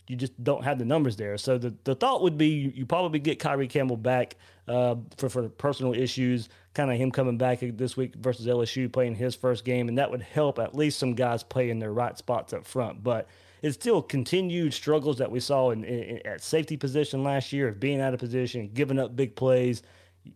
You, 0.07 0.15
just 0.15 0.41
don't 0.43 0.63
have 0.63 0.79
the 0.79 0.85
numbers 0.85 1.15
there. 1.15 1.37
So 1.37 1.57
the, 1.57 1.73
the 1.83 1.95
thought 1.95 2.21
would 2.21 2.37
be 2.37 2.71
you, 2.73 2.85
probably 2.85 3.19
get 3.19 3.39
Kyree 3.39 3.69
Campbell 3.69 3.97
back 3.97 4.35
uh, 4.67 4.95
for 5.17 5.29
for 5.29 5.49
personal 5.49 5.93
issues, 5.93 6.49
kind 6.73 6.91
of 6.91 6.97
him 6.97 7.11
coming 7.11 7.37
back 7.37 7.59
this 7.61 7.97
week 7.97 8.15
versus 8.15 8.47
LSU 8.47 8.91
playing 8.91 9.15
his 9.15 9.35
first 9.35 9.65
game, 9.65 9.89
and 9.89 9.97
that 9.97 10.09
would 10.09 10.21
help 10.21 10.59
at 10.59 10.75
least 10.75 10.97
some 10.97 11.13
guys 11.13 11.43
play 11.43 11.69
in 11.69 11.79
their 11.79 11.91
right 11.91 12.17
spots 12.17 12.53
up 12.53 12.65
front. 12.65 13.03
But 13.03 13.27
it's 13.61 13.75
still 13.75 14.01
continued 14.01 14.73
struggles 14.73 15.17
that 15.17 15.31
we 15.31 15.39
saw 15.39 15.71
in, 15.71 15.83
in, 15.83 16.25
at 16.25 16.43
safety 16.43 16.77
position 16.77 17.23
last 17.23 17.51
year 17.51 17.69
of 17.69 17.79
being 17.79 17.99
out 17.99 18.13
of 18.13 18.19
position, 18.19 18.69
giving 18.73 18.99
up 18.99 19.15
big 19.15 19.35
plays. 19.35 19.81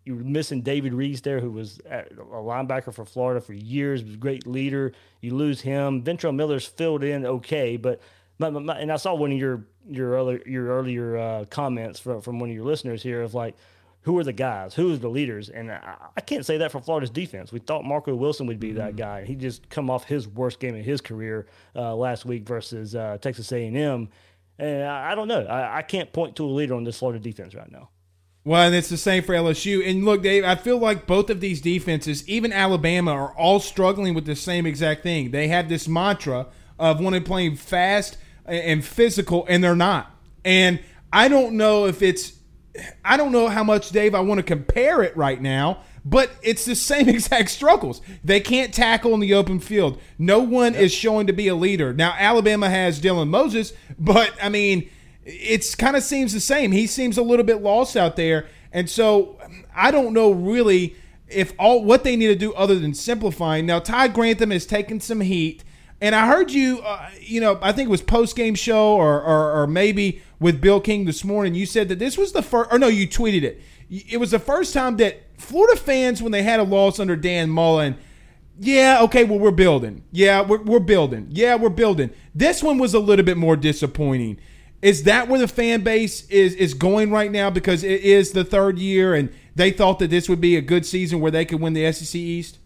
You 0.05 0.15
were 0.15 0.23
missing 0.23 0.61
David 0.61 0.93
Reese 0.93 1.21
there, 1.21 1.39
who 1.39 1.51
was 1.51 1.79
a 1.89 2.05
linebacker 2.31 2.93
for 2.93 3.05
Florida 3.05 3.41
for 3.41 3.53
years, 3.53 4.03
great 4.03 4.45
leader. 4.45 4.93
You 5.21 5.35
lose 5.35 5.61
him. 5.61 6.03
Ventrell 6.03 6.35
Miller's 6.35 6.65
filled 6.65 7.03
in 7.03 7.25
okay, 7.25 7.77
but 7.77 7.99
my, 8.39 8.49
my, 8.49 8.79
and 8.79 8.91
I 8.91 8.95
saw 8.95 9.13
one 9.13 9.31
of 9.31 9.37
your 9.37 9.65
your 9.89 10.11
earlier 10.11 10.41
your 10.45 10.67
earlier 10.67 11.17
uh, 11.17 11.45
comments 11.45 11.99
from 11.99 12.21
from 12.21 12.39
one 12.39 12.49
of 12.49 12.55
your 12.55 12.65
listeners 12.65 13.03
here 13.03 13.21
of 13.21 13.33
like, 13.33 13.55
who 14.01 14.17
are 14.17 14.23
the 14.23 14.33
guys? 14.33 14.73
Who 14.73 14.91
is 14.91 14.99
the 14.99 15.09
leaders? 15.09 15.49
And 15.49 15.71
I, 15.71 15.95
I 16.15 16.21
can't 16.21 16.45
say 16.45 16.57
that 16.57 16.71
for 16.71 16.79
Florida's 16.79 17.09
defense. 17.09 17.51
We 17.51 17.59
thought 17.59 17.83
Marco 17.83 18.15
Wilson 18.15 18.47
would 18.47 18.59
be 18.59 18.73
that 18.73 18.95
guy. 18.95 19.25
He 19.25 19.35
just 19.35 19.69
come 19.69 19.89
off 19.89 20.05
his 20.05 20.27
worst 20.27 20.59
game 20.59 20.75
of 20.75 20.85
his 20.85 21.01
career 21.01 21.47
uh, 21.75 21.95
last 21.95 22.25
week 22.25 22.47
versus 22.47 22.95
uh, 22.95 23.17
Texas 23.21 23.51
A&M. 23.51 24.09
And 24.57 24.83
I, 24.83 25.11
I 25.11 25.15
don't 25.15 25.27
know. 25.27 25.45
I, 25.45 25.77
I 25.77 25.81
can't 25.81 26.11
point 26.13 26.37
to 26.37 26.45
a 26.45 26.47
leader 26.47 26.75
on 26.75 26.85
this 26.85 26.99
Florida 26.99 27.19
defense 27.19 27.53
right 27.53 27.71
now. 27.71 27.89
Well, 28.45 28.63
and 28.63 28.73
it's 28.73 28.89
the 28.89 28.97
same 28.97 29.23
for 29.23 29.33
LSU. 29.33 29.87
And 29.87 30.05
look, 30.05 30.23
Dave, 30.23 30.45
I 30.45 30.55
feel 30.55 30.77
like 30.77 31.05
both 31.05 31.29
of 31.29 31.41
these 31.41 31.61
defenses, 31.61 32.27
even 32.27 32.53
Alabama, 32.53 33.11
are 33.11 33.33
all 33.33 33.59
struggling 33.59 34.13
with 34.13 34.25
the 34.25 34.35
same 34.35 34.65
exact 34.65 35.03
thing. 35.03 35.31
They 35.31 35.49
have 35.49 35.67
this 35.67 35.87
mantra 35.87 36.47
of 36.79 37.01
wanting 37.01 37.23
playing 37.23 37.57
fast 37.57 38.17
and 38.49 38.83
physical, 38.83 39.45
and 39.47 39.63
they're 39.63 39.75
not. 39.75 40.13
And 40.43 40.79
I 41.11 41.27
don't 41.27 41.53
know 41.53 41.85
if 41.85 42.01
it's, 42.01 42.33
I 43.03 43.17
don't 43.17 43.31
know 43.31 43.47
how 43.47 43.63
much, 43.63 43.89
Dave, 43.89 44.15
I 44.15 44.19
want 44.21 44.39
to 44.39 44.43
compare 44.43 45.01
it 45.01 45.15
right 45.15 45.41
now. 45.41 45.83
But 46.05 46.31
it's 46.41 46.65
the 46.65 46.75
same 46.75 47.09
exact 47.09 47.49
struggles. 47.49 48.01
They 48.23 48.39
can't 48.39 48.73
tackle 48.73 49.13
in 49.13 49.19
the 49.19 49.33
open 49.33 49.59
field. 49.59 49.99
No 50.17 50.39
one 50.39 50.75
is 50.75 50.93
showing 50.93 51.27
to 51.27 51.33
be 51.33 51.47
a 51.47 51.55
leader. 51.55 51.93
Now 51.93 52.15
Alabama 52.17 52.69
has 52.69 52.99
Dylan 52.99 53.29
Moses, 53.29 53.73
but 53.97 54.31
I 54.41 54.49
mean, 54.49 54.89
it's 55.23 55.75
kind 55.75 55.95
of 55.95 56.03
seems 56.03 56.33
the 56.33 56.39
same. 56.39 56.71
He 56.71 56.87
seems 56.87 57.17
a 57.17 57.21
little 57.21 57.45
bit 57.45 57.61
lost 57.61 57.95
out 57.95 58.15
there, 58.15 58.47
and 58.71 58.89
so 58.89 59.37
I 59.75 59.91
don't 59.91 60.13
know 60.13 60.31
really 60.31 60.95
if 61.27 61.53
all 61.59 61.83
what 61.83 62.03
they 62.03 62.15
need 62.15 62.27
to 62.27 62.35
do 62.35 62.53
other 62.53 62.79
than 62.79 62.93
simplifying. 62.93 63.65
Now 63.65 63.79
Ty 63.79 64.09
Grantham 64.09 64.51
has 64.51 64.65
taken 64.65 64.99
some 64.99 65.21
heat, 65.21 65.63
and 66.01 66.15
I 66.15 66.27
heard 66.27 66.51
you, 66.51 66.79
uh, 66.79 67.09
you 67.19 67.41
know, 67.41 67.59
I 67.61 67.71
think 67.71 67.87
it 67.87 67.91
was 67.91 68.01
post 68.01 68.35
game 68.35 68.55
show 68.55 68.95
or, 68.95 69.21
or 69.21 69.61
or 69.61 69.67
maybe 69.67 70.21
with 70.39 70.61
Bill 70.61 70.79
King 70.79 71.05
this 71.05 71.23
morning. 71.23 71.55
You 71.55 71.65
said 71.65 71.89
that 71.89 71.99
this 71.99 72.17
was 72.17 72.31
the 72.31 72.41
first, 72.41 72.71
or 72.71 72.79
no, 72.79 72.87
you 72.87 73.07
tweeted 73.07 73.43
it. 73.43 73.61
It 73.89 74.17
was 74.17 74.31
the 74.31 74.39
first 74.39 74.73
time 74.73 74.97
that 74.97 75.23
Florida 75.37 75.79
fans, 75.79 76.21
when 76.21 76.31
they 76.31 76.43
had 76.43 76.59
a 76.59 76.63
loss 76.63 76.99
under 76.99 77.15
Dan 77.15 77.49
Mullen. 77.49 77.97
Yeah, 78.61 79.01
okay, 79.03 79.23
well, 79.23 79.39
we're 79.39 79.51
building. 79.51 80.03
Yeah, 80.11 80.41
we're, 80.41 80.61
we're 80.61 80.79
building. 80.79 81.29
Yeah, 81.31 81.55
we're 81.55 81.69
building. 81.69 82.11
This 82.35 82.61
one 82.61 82.77
was 82.77 82.93
a 82.93 82.99
little 82.99 83.23
bit 83.23 83.37
more 83.37 83.55
disappointing. 83.55 84.37
Is 84.81 85.03
that 85.03 85.27
where 85.27 85.39
the 85.39 85.47
fan 85.47 85.81
base 85.81 86.27
is 86.29 86.55
is 86.55 86.73
going 86.73 87.11
right 87.11 87.31
now? 87.31 87.49
Because 87.49 87.83
it 87.83 88.01
is 88.01 88.31
the 88.31 88.45
third 88.45 88.77
year, 88.77 89.13
and 89.13 89.29
they 89.55 89.71
thought 89.71 89.99
that 89.99 90.09
this 90.09 90.29
would 90.29 90.39
be 90.39 90.55
a 90.55 90.61
good 90.61 90.85
season 90.85 91.19
where 91.19 91.31
they 91.31 91.45
could 91.45 91.59
win 91.59 91.73
the 91.73 91.91
SEC 91.91 92.15
East. 92.15 92.58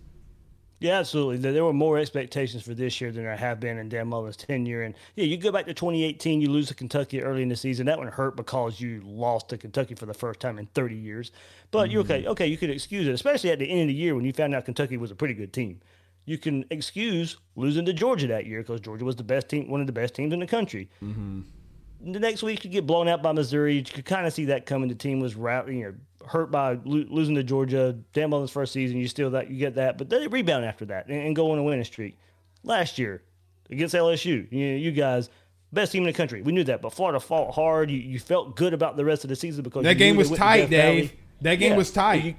Yeah, 0.84 1.00
absolutely. 1.00 1.38
There 1.38 1.64
were 1.64 1.72
more 1.72 1.98
expectations 1.98 2.62
for 2.62 2.74
this 2.74 3.00
year 3.00 3.10
than 3.10 3.24
there 3.24 3.38
have 3.38 3.62
been 3.62 3.78
in 3.78 3.88
Dan 3.88 4.10
Mullen's 4.10 4.36
tenure. 4.36 4.82
And 4.82 4.94
yeah, 5.16 5.24
you 5.24 5.38
go 5.38 5.50
back 5.50 5.66
to 5.68 5.74
2018, 5.74 6.42
you 6.42 6.50
lose 6.50 6.68
to 6.68 6.74
Kentucky 6.74 7.24
early 7.24 7.42
in 7.42 7.48
the 7.48 7.56
season. 7.56 7.86
That 7.86 7.98
one 7.98 8.10
hurt 8.10 8.36
because 8.36 8.82
you 8.82 9.02
lost 9.06 9.48
to 9.50 9.58
Kentucky 9.58 9.96
for 9.96 10.06
the 10.06 10.14
first 10.14 10.42
time 10.42 10.60
in 10.60 10.66
30 10.66 10.96
years. 10.96 11.32
But 11.72 11.90
you're 11.90 12.02
okay. 12.02 12.24
Mm-hmm. 12.24 12.32
Okay, 12.32 12.48
you 12.48 12.58
could 12.58 12.70
excuse 12.70 13.08
it, 13.08 13.14
especially 13.14 13.52
at 13.52 13.60
the 13.60 13.66
end 13.66 13.80
of 13.80 13.88
the 13.88 13.94
year 13.94 14.14
when 14.14 14.26
you 14.26 14.34
found 14.34 14.54
out 14.54 14.66
Kentucky 14.66 14.98
was 14.98 15.10
a 15.10 15.16
pretty 15.16 15.36
good 15.36 15.54
team. 15.54 15.80
You 16.26 16.38
can 16.38 16.66
excuse 16.70 17.38
losing 17.56 17.86
to 17.86 17.94
Georgia 17.94 18.28
that 18.28 18.46
year 18.46 18.60
because 18.60 18.82
Georgia 18.82 19.06
was 19.06 19.16
the 19.16 19.24
best 19.24 19.48
team, 19.48 19.70
one 19.70 19.80
of 19.80 19.88
the 19.88 19.94
best 19.94 20.16
teams 20.16 20.34
in 20.34 20.42
the 20.42 20.48
country. 20.48 20.90
Mm-hmm. 21.02 22.12
The 22.12 22.20
next 22.20 22.44
week 22.44 22.66
you 22.66 22.70
get 22.70 22.86
blown 22.86 23.08
out 23.08 23.24
by 23.24 23.32
Missouri. 23.32 23.76
You 23.76 23.84
could 23.84 24.04
kind 24.04 24.28
of 24.28 24.34
see 24.34 24.44
that 24.46 24.66
coming. 24.66 24.90
The 24.90 24.96
team 24.96 25.22
was 25.22 25.36
ra- 25.36 25.66
you 25.66 25.84
know 25.84 25.94
hurt 26.28 26.52
by 26.52 26.74
lo- 26.84 27.06
losing 27.10 27.36
to 27.36 27.44
Georgia. 27.44 27.96
Dan 28.14 28.30
Mullen's 28.30 28.52
first 28.52 28.74
season, 28.74 28.98
you 28.98 29.08
still 29.08 29.32
that 29.32 29.50
you 29.50 29.58
get 29.58 29.76
that, 29.76 29.98
but 29.98 30.10
then 30.10 30.22
they 30.22 30.28
rebound 30.28 30.66
after 30.66 30.86
that 30.86 31.08
and, 31.08 31.20
and 31.28 31.36
go 31.36 31.52
on 31.52 31.60
a 31.60 31.64
winning 31.64 31.84
streak. 31.84 32.18
Last 32.64 32.98
year 32.98 33.22
against 33.70 33.94
LSU, 33.96 34.50
you 34.52 34.70
know, 34.72 34.76
you 34.78 34.92
guys 34.92 35.30
best 35.72 35.92
team 35.92 36.04
in 36.04 36.08
the 36.08 36.14
country. 36.14 36.42
We 36.42 36.52
knew 36.52 36.64
that, 36.66 36.82
but 36.82 36.94
Florida 36.94 37.20
fought 37.20 37.54
hard. 37.54 37.90
You, 37.90 37.98
you 37.98 38.20
felt 38.20 38.56
good 38.56 38.74
about 38.74 38.96
the 38.96 39.04
rest 39.06 39.24
of 39.24 39.30
the 39.30 39.36
season 39.36 39.64
because 39.64 39.84
That 39.84 39.96
game 39.96 40.16
was 40.16 40.30
tight, 40.32 40.70
Dave. 40.70 40.70
Valley. 40.70 41.12
That 41.42 41.56
game 41.56 41.76
was 41.76 41.92
tight. 41.92 42.24
You- 42.24 42.36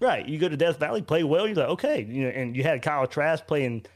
right. 0.00 0.26
You 0.28 0.38
go 0.38 0.48
to 0.48 0.56
Death 0.56 0.78
Valley, 0.78 1.00
play 1.02 1.24
well. 1.24 1.46
You're 1.46 1.56
like, 1.56 1.68
okay, 1.70 2.02
you 2.08 2.24
know, 2.24 2.28
and 2.28 2.56
you 2.56 2.62
had 2.64 2.82
Kyle 2.82 3.06
Trask 3.06 3.46
playing, 3.46 3.86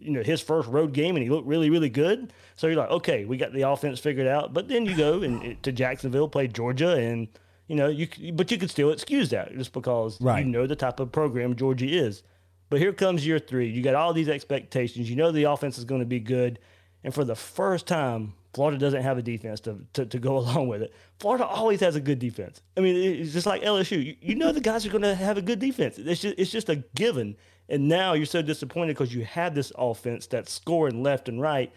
you 0.00 0.10
know, 0.10 0.22
his 0.22 0.40
first 0.40 0.68
road 0.68 0.92
game, 0.92 1.14
and 1.16 1.22
he 1.22 1.30
looked 1.30 1.46
really, 1.46 1.70
really 1.70 1.90
good. 1.90 2.32
So 2.56 2.66
you're 2.66 2.76
like, 2.76 2.90
okay, 2.90 3.24
we 3.24 3.36
got 3.36 3.52
the 3.52 3.62
offense 3.62 4.00
figured 4.00 4.26
out. 4.26 4.52
But 4.54 4.68
then 4.68 4.86
you 4.86 4.96
go 4.96 5.22
and 5.22 5.62
to 5.62 5.70
Jacksonville, 5.70 6.28
play 6.28 6.48
Georgia, 6.48 6.94
and 6.96 7.28
you 7.68 7.76
know, 7.76 7.88
you 7.88 8.08
but 8.32 8.50
you 8.50 8.58
could 8.58 8.70
still 8.70 8.90
excuse 8.90 9.30
that 9.30 9.56
just 9.56 9.72
because 9.72 10.20
Right. 10.20 10.44
you 10.44 10.50
know 10.50 10.66
the 10.66 10.76
type 10.76 11.00
of 11.00 11.12
program 11.12 11.56
Georgia 11.56 11.86
is. 11.86 12.22
But 12.70 12.80
here 12.80 12.92
comes 12.92 13.26
year 13.26 13.38
three. 13.38 13.68
You 13.68 13.82
got 13.82 13.94
all 13.94 14.12
these 14.12 14.28
expectations. 14.28 15.08
You 15.08 15.16
know 15.16 15.30
the 15.30 15.44
offense 15.44 15.78
is 15.78 15.84
going 15.84 16.00
to 16.00 16.06
be 16.06 16.20
good, 16.20 16.58
and 17.04 17.14
for 17.14 17.24
the 17.24 17.34
first 17.36 17.86
time, 17.86 18.34
Florida 18.54 18.78
doesn't 18.78 19.02
have 19.02 19.18
a 19.18 19.22
defense 19.22 19.60
to, 19.60 19.78
to, 19.92 20.06
to 20.06 20.18
go 20.18 20.38
along 20.42 20.68
with 20.68 20.82
it. 20.82 20.92
Florida 21.20 21.44
always 21.44 21.80
has 21.80 21.96
a 21.96 22.00
good 22.00 22.18
defense. 22.18 22.62
I 22.76 22.80
mean, 22.80 22.96
it's 22.96 23.32
just 23.32 23.46
like 23.46 23.62
LSU. 23.62 24.04
You, 24.04 24.16
you 24.20 24.34
know 24.34 24.52
the 24.52 24.60
guys 24.60 24.86
are 24.86 24.90
going 24.90 25.02
to 25.02 25.14
have 25.14 25.36
a 25.38 25.42
good 25.42 25.58
defense. 25.58 25.98
It's 25.98 26.20
just, 26.22 26.38
it's 26.38 26.50
just 26.50 26.68
a 26.68 26.76
given. 26.94 27.36
And 27.68 27.88
now 27.88 28.12
you're 28.12 28.26
so 28.26 28.42
disappointed 28.42 28.94
because 28.94 29.14
you 29.14 29.24
had 29.24 29.54
this 29.54 29.72
offense 29.76 30.26
that's 30.26 30.52
scoring 30.52 31.02
left 31.02 31.28
and 31.28 31.40
right, 31.40 31.72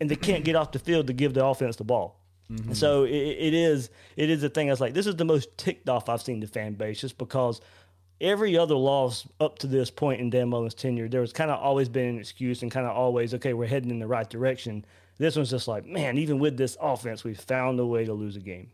and 0.00 0.10
they 0.10 0.16
can't 0.16 0.44
get 0.44 0.54
off 0.56 0.72
the 0.72 0.78
field 0.78 1.06
to 1.06 1.12
give 1.12 1.34
the 1.34 1.44
offense 1.44 1.76
the 1.76 1.84
ball. 1.84 2.20
Mm-hmm. 2.50 2.72
So 2.72 3.04
it, 3.04 3.10
it 3.12 3.54
is 3.54 3.90
it 4.16 4.30
is 4.30 4.42
a 4.42 4.48
thing. 4.48 4.68
I 4.68 4.72
was 4.72 4.80
like, 4.80 4.94
this 4.94 5.06
is 5.06 5.16
the 5.16 5.24
most 5.24 5.56
ticked 5.56 5.88
off 5.88 6.08
I've 6.08 6.22
seen 6.22 6.40
the 6.40 6.46
fan 6.46 6.74
base, 6.74 7.00
just 7.00 7.18
because 7.18 7.60
every 8.20 8.56
other 8.56 8.74
loss 8.74 9.26
up 9.40 9.58
to 9.60 9.66
this 9.66 9.90
point 9.90 10.20
in 10.20 10.30
Dan 10.30 10.48
Mullen's 10.48 10.74
tenure, 10.74 11.08
there 11.08 11.20
was 11.20 11.32
kind 11.32 11.50
of 11.50 11.60
always 11.60 11.88
been 11.88 12.08
an 12.10 12.18
excuse 12.18 12.62
and 12.62 12.70
kind 12.70 12.86
of 12.86 12.96
always, 12.96 13.34
okay, 13.34 13.54
we're 13.54 13.66
heading 13.66 13.90
in 13.90 13.98
the 13.98 14.06
right 14.06 14.28
direction. 14.28 14.84
This 15.18 15.36
one's 15.36 15.50
just 15.50 15.68
like, 15.68 15.86
man, 15.86 16.18
even 16.18 16.38
with 16.38 16.56
this 16.56 16.76
offense, 16.80 17.22
we 17.24 17.34
found 17.34 17.78
a 17.78 17.86
way 17.86 18.04
to 18.04 18.12
lose 18.12 18.36
a 18.36 18.40
game. 18.40 18.70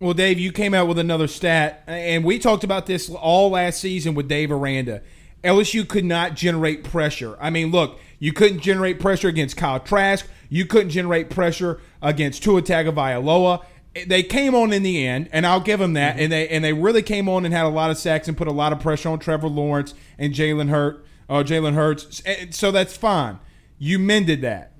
Well, 0.00 0.14
Dave, 0.14 0.38
you 0.38 0.52
came 0.52 0.74
out 0.74 0.88
with 0.88 0.98
another 0.98 1.28
stat, 1.28 1.84
and 1.86 2.24
we 2.24 2.38
talked 2.38 2.64
about 2.64 2.86
this 2.86 3.08
all 3.08 3.50
last 3.50 3.80
season 3.80 4.14
with 4.14 4.28
Dave 4.28 4.50
Aranda. 4.50 5.02
LSU 5.44 5.86
could 5.86 6.04
not 6.04 6.34
generate 6.34 6.84
pressure. 6.84 7.36
I 7.40 7.50
mean, 7.50 7.70
look, 7.70 7.98
you 8.18 8.32
couldn't 8.32 8.60
generate 8.60 9.00
pressure 9.00 9.28
against 9.28 9.56
Kyle 9.56 9.80
Trask. 9.80 10.26
You 10.52 10.66
couldn't 10.66 10.90
generate 10.90 11.30
pressure 11.30 11.80
against 12.02 12.42
Tua 12.42 12.60
Tagovailoa. 12.60 13.64
They 14.06 14.22
came 14.22 14.54
on 14.54 14.70
in 14.70 14.82
the 14.82 15.06
end, 15.06 15.30
and 15.32 15.46
I'll 15.46 15.60
give 15.60 15.80
them 15.80 15.94
that. 15.94 16.16
Mm-hmm. 16.16 16.22
And 16.24 16.32
they 16.32 16.48
and 16.48 16.62
they 16.62 16.74
really 16.74 17.00
came 17.00 17.26
on 17.26 17.46
and 17.46 17.54
had 17.54 17.64
a 17.64 17.70
lot 17.70 17.90
of 17.90 17.96
sacks 17.96 18.28
and 18.28 18.36
put 18.36 18.48
a 18.48 18.52
lot 18.52 18.70
of 18.70 18.78
pressure 18.78 19.08
on 19.08 19.18
Trevor 19.18 19.48
Lawrence 19.48 19.94
and 20.18 20.34
Jalen 20.34 20.68
Hurt, 20.68 21.06
uh, 21.30 21.42
Jalen 21.42 21.72
Hurts. 21.72 22.22
So 22.50 22.70
that's 22.70 22.94
fine. 22.94 23.38
You 23.78 23.98
mended 23.98 24.42
that, 24.42 24.74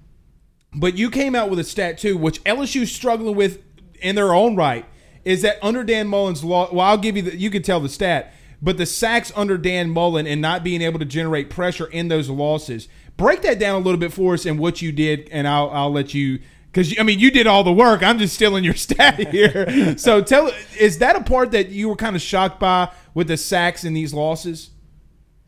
but 0.74 0.98
you 0.98 1.08
came 1.08 1.34
out 1.34 1.48
with 1.48 1.58
a 1.58 1.64
stat 1.64 1.96
too, 1.96 2.18
which 2.18 2.44
LSU's 2.44 2.92
struggling 2.92 3.34
with 3.34 3.62
in 4.02 4.14
their 4.14 4.34
own 4.34 4.54
right. 4.54 4.84
Is 5.24 5.40
that 5.40 5.56
under 5.62 5.84
Dan 5.84 6.06
Mullen's 6.06 6.44
law? 6.44 6.68
Well, 6.70 6.84
I'll 6.84 6.98
give 6.98 7.16
you 7.16 7.22
the. 7.22 7.34
You 7.34 7.48
can 7.48 7.62
tell 7.62 7.80
the 7.80 7.88
stat 7.88 8.34
but 8.62 8.78
the 8.78 8.86
sacks 8.86 9.32
under 9.34 9.58
Dan 9.58 9.90
Mullen 9.90 10.26
and 10.26 10.40
not 10.40 10.62
being 10.62 10.82
able 10.82 11.00
to 11.00 11.04
generate 11.04 11.50
pressure 11.50 11.86
in 11.86 12.06
those 12.06 12.30
losses. 12.30 12.88
Break 13.16 13.42
that 13.42 13.58
down 13.58 13.76
a 13.76 13.84
little 13.84 14.00
bit 14.00 14.12
for 14.12 14.34
us 14.34 14.46
and 14.46 14.58
what 14.58 14.82
you 14.82 14.92
did, 14.92 15.28
and 15.30 15.46
I'll 15.46 15.70
I'll 15.70 15.92
let 15.92 16.14
you 16.14 16.40
because 16.70 16.94
I 16.98 17.02
mean 17.02 17.18
you 17.18 17.30
did 17.30 17.46
all 17.46 17.64
the 17.64 17.72
work. 17.72 18.02
I'm 18.02 18.18
just 18.18 18.34
stealing 18.34 18.64
your 18.64 18.74
stat 18.76 19.28
here. 19.28 19.96
so 19.98 20.22
tell 20.22 20.50
is 20.78 20.98
that 20.98 21.16
a 21.16 21.22
part 21.22 21.52
that 21.52 21.68
you 21.68 21.88
were 21.88 21.96
kind 21.96 22.16
of 22.16 22.22
shocked 22.22 22.58
by 22.58 22.90
with 23.14 23.28
the 23.28 23.36
sacks 23.36 23.84
and 23.84 23.96
these 23.96 24.14
losses? 24.14 24.70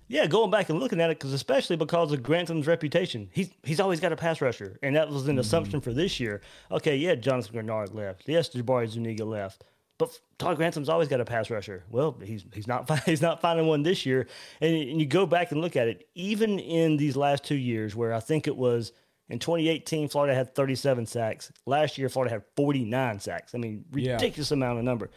Yeah, 0.07 0.27
going 0.27 0.51
back 0.51 0.69
and 0.69 0.79
looking 0.79 1.01
at 1.01 1.11
it, 1.11 1.19
because 1.19 1.33
especially 1.33 1.77
because 1.77 2.13
of 2.13 2.23
Grantham's 2.23 2.67
reputation, 2.67 3.29
he's 3.33 3.51
he's 3.63 3.81
always 3.81 4.01
got 4.01 4.13
a 4.13 4.17
pass 4.17 4.41
rusher, 4.41 4.79
and 4.83 4.95
that 4.97 5.09
was 5.09 5.25
an 5.25 5.31
mm-hmm. 5.31 5.41
assumption 5.41 5.81
for 5.81 5.93
this 5.95 6.21
year. 6.21 6.43
Okay, 6.71 6.97
yeah, 6.97 7.15
Jonathan 7.15 7.67
Greenard 7.67 7.95
left. 7.95 8.25
Yes, 8.27 8.51
Jabari 8.51 8.87
Zuniga 8.87 9.25
left. 9.25 9.65
But 9.99 10.19
Todd 10.39 10.59
Grantham's 10.59 10.89
always 10.89 11.09
got 11.09 11.21
a 11.21 11.25
pass 11.25 11.51
rusher. 11.51 11.85
Well, 11.89 12.17
he's 12.23 12.45
he's 12.53 12.67
not 12.67 12.91
he's 13.05 13.23
not 13.23 13.41
finding 13.41 13.67
one 13.67 13.83
this 13.83 14.05
year. 14.05 14.27
And, 14.61 14.75
and 14.75 15.01
you 15.01 15.07
go 15.07 15.27
back 15.27 15.53
and 15.53 15.61
look 15.61 15.77
at 15.77 15.89
it, 15.89 16.09
even 16.15 16.59
in 16.59 16.97
these 16.97 17.17
last 17.17 17.45
two 17.45 17.55
years, 17.55 17.95
where 17.95 18.13
I 18.13 18.21
think 18.21 18.47
it 18.47 18.57
was 18.57 18.93
in 19.29 19.39
2018, 19.39 20.09
Florida 20.09 20.35
had 20.35 20.55
37 20.55 21.07
sacks. 21.07 21.53
Last 21.67 21.97
year, 21.97 22.09
Florida 22.09 22.35
had 22.35 22.43
49 22.57 23.21
sacks. 23.21 23.55
I 23.55 23.59
mean, 23.59 23.85
ridiculous 23.91 24.51
yeah. 24.51 24.55
amount 24.55 24.79
of 24.79 24.85
number. 24.85 25.11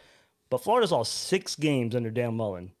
But 0.50 0.62
Florida's 0.62 0.92
lost 0.92 1.12
six 1.12 1.54
games 1.56 1.94
under 1.94 2.10
Dan 2.10 2.34
Mullen. 2.34 2.72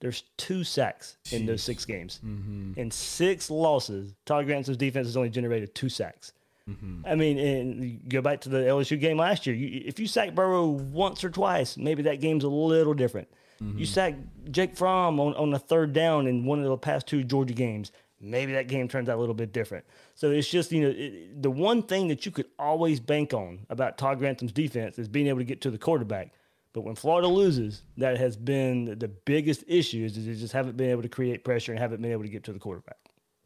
There's 0.00 0.22
two 0.38 0.64
sacks 0.64 1.16
Jeez. 1.24 1.40
in 1.40 1.46
those 1.46 1.62
six 1.62 1.84
games. 1.84 2.20
Mm-hmm. 2.24 2.72
In 2.76 2.90
six 2.90 3.50
losses, 3.50 4.14
Todd 4.24 4.46
Grantham's 4.46 4.76
defense 4.76 5.06
has 5.06 5.16
only 5.16 5.28
generated 5.28 5.74
two 5.74 5.88
sacks. 5.88 6.32
Mm-hmm. 6.70 7.06
I 7.06 7.14
mean, 7.14 7.38
and 7.38 8.08
go 8.08 8.20
back 8.20 8.40
to 8.42 8.48
the 8.48 8.58
LSU 8.58 8.98
game 9.00 9.16
last 9.18 9.46
year. 9.46 9.56
You, 9.56 9.82
if 9.84 9.98
you 9.98 10.06
sack 10.06 10.34
Burrow 10.34 10.66
once 10.66 11.24
or 11.24 11.30
twice, 11.30 11.76
maybe 11.76 12.02
that 12.02 12.20
game's 12.20 12.44
a 12.44 12.48
little 12.48 12.94
different. 12.94 13.28
Mm-hmm. 13.62 13.78
You 13.78 13.86
sack 13.86 14.14
Jake 14.50 14.76
Fromm 14.76 15.20
on, 15.20 15.34
on 15.34 15.50
the 15.50 15.58
third 15.58 15.92
down 15.92 16.26
in 16.26 16.44
one 16.44 16.60
of 16.60 16.64
the 16.64 16.76
past 16.78 17.06
two 17.06 17.24
Georgia 17.24 17.54
games, 17.54 17.92
maybe 18.20 18.52
that 18.52 18.68
game 18.68 18.88
turns 18.88 19.08
out 19.08 19.16
a 19.16 19.20
little 19.20 19.34
bit 19.34 19.52
different. 19.52 19.84
So 20.14 20.30
it's 20.30 20.48
just, 20.48 20.72
you 20.72 20.82
know, 20.82 20.94
it, 20.96 21.42
the 21.42 21.50
one 21.50 21.82
thing 21.82 22.08
that 22.08 22.24
you 22.24 22.32
could 22.32 22.46
always 22.58 23.00
bank 23.00 23.34
on 23.34 23.66
about 23.68 23.98
Todd 23.98 24.18
Grantham's 24.18 24.52
defense 24.52 24.98
is 24.98 25.08
being 25.08 25.26
able 25.26 25.38
to 25.38 25.44
get 25.44 25.60
to 25.62 25.70
the 25.70 25.78
quarterback. 25.78 26.32
But 26.72 26.82
when 26.82 26.94
Florida 26.94 27.26
loses, 27.26 27.82
that 27.96 28.16
has 28.18 28.36
been 28.36 28.98
the 28.98 29.08
biggest 29.08 29.64
issue 29.66 30.04
is 30.04 30.14
they 30.14 30.34
just 30.34 30.52
haven't 30.52 30.76
been 30.76 30.90
able 30.90 31.02
to 31.02 31.08
create 31.08 31.42
pressure 31.44 31.72
and 31.72 31.80
haven't 31.80 32.00
been 32.00 32.12
able 32.12 32.22
to 32.22 32.28
get 32.28 32.44
to 32.44 32.52
the 32.52 32.60
quarterback. 32.60 32.98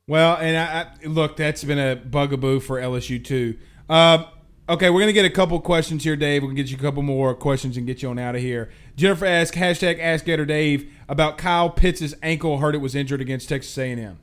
Well, 0.06 0.36
and 0.36 0.56
I, 0.56 0.82
I, 0.82 1.06
look, 1.06 1.36
that's 1.36 1.64
been 1.64 1.78
a 1.78 1.96
bugaboo 1.96 2.60
for 2.60 2.78
LSU 2.78 3.24
too. 3.24 3.56
Um, 3.88 4.26
okay, 4.68 4.90
we're 4.90 5.00
gonna 5.00 5.12
get 5.12 5.24
a 5.24 5.30
couple 5.30 5.58
questions 5.60 6.04
here, 6.04 6.16
Dave. 6.16 6.42
We 6.42 6.48
can 6.48 6.56
get 6.56 6.70
you 6.70 6.76
a 6.76 6.80
couple 6.80 7.02
more 7.02 7.34
questions 7.34 7.76
and 7.76 7.86
get 7.86 8.02
you 8.02 8.10
on 8.10 8.18
out 8.18 8.34
of 8.34 8.42
here. 8.42 8.70
Jennifer 8.96 9.24
asked 9.24 9.54
hashtag 9.54 9.98
Ask 9.98 10.26
Gator 10.26 10.44
Dave 10.44 10.92
about 11.08 11.38
Kyle 11.38 11.70
Pitts' 11.70 12.14
ankle. 12.22 12.58
Heard 12.58 12.74
it 12.74 12.78
was 12.78 12.94
injured 12.94 13.22
against 13.22 13.48
Texas 13.48 13.76
A&M. 13.78 14.18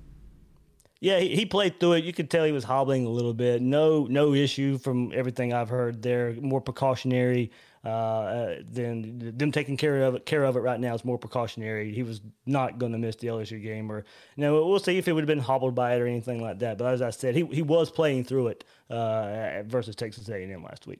Yeah, 1.00 1.20
he, 1.20 1.36
he 1.36 1.46
played 1.48 1.80
through 1.80 1.94
it. 1.94 2.04
You 2.04 2.13
could 2.13 2.30
tell 2.30 2.46
he 2.46 2.52
was 2.52 2.63
hobbling 2.63 3.08
a 3.08 3.10
little 3.10 3.34
bit. 3.34 3.60
No, 3.60 4.06
no 4.06 4.36
issue 4.36 4.78
from 4.78 5.12
everything 5.15 5.52
I've 5.52 5.70
heard. 5.70 6.04
There, 6.04 6.34
more 6.39 6.62
precautionary 6.62 7.52
uh, 7.84 8.56
then 8.70 9.34
them 9.38 9.52
taking 9.52 9.76
care 9.76 10.04
of 10.04 10.13
it 10.13 10.26
care 10.26 10.44
of 10.44 10.56
it 10.56 10.60
right 10.60 10.80
now 10.80 10.94
is 10.94 11.04
more 11.04 11.17
precautionary. 11.17 11.94
He 11.94 12.04
was 12.04 12.22
not 12.46 12.78
going 12.78 12.91
to 12.91 13.00
miss 13.00 13.15
the 13.15 13.28
LSU 13.28 13.62
game, 13.62 13.91
or 13.91 14.06
you 14.36 14.41
know, 14.41 14.65
we'll 14.65 14.80
see 14.80 14.98
if 14.98 15.06
he 15.06 15.12
would 15.12 15.22
have 15.22 15.28
been 15.28 15.39
hobbled 15.39 15.74
by 15.74 15.96
it 15.96 16.02
or 16.02 16.06
anything 16.06 16.41
like 16.41 16.60
that. 16.60 16.78
But 16.78 16.94
as 16.94 17.02
I 17.02 17.10
said, 17.10 17.36
he 17.36 17.46
he 17.46 17.63
was 17.63 17.89
playing 17.89 18.26
through 18.26 18.50
it 18.50 18.63
uh, 18.89 19.63
versus 19.65 19.96
Texas 19.96 20.30
A&M 20.30 20.63
last 20.63 20.86
week. 20.86 21.00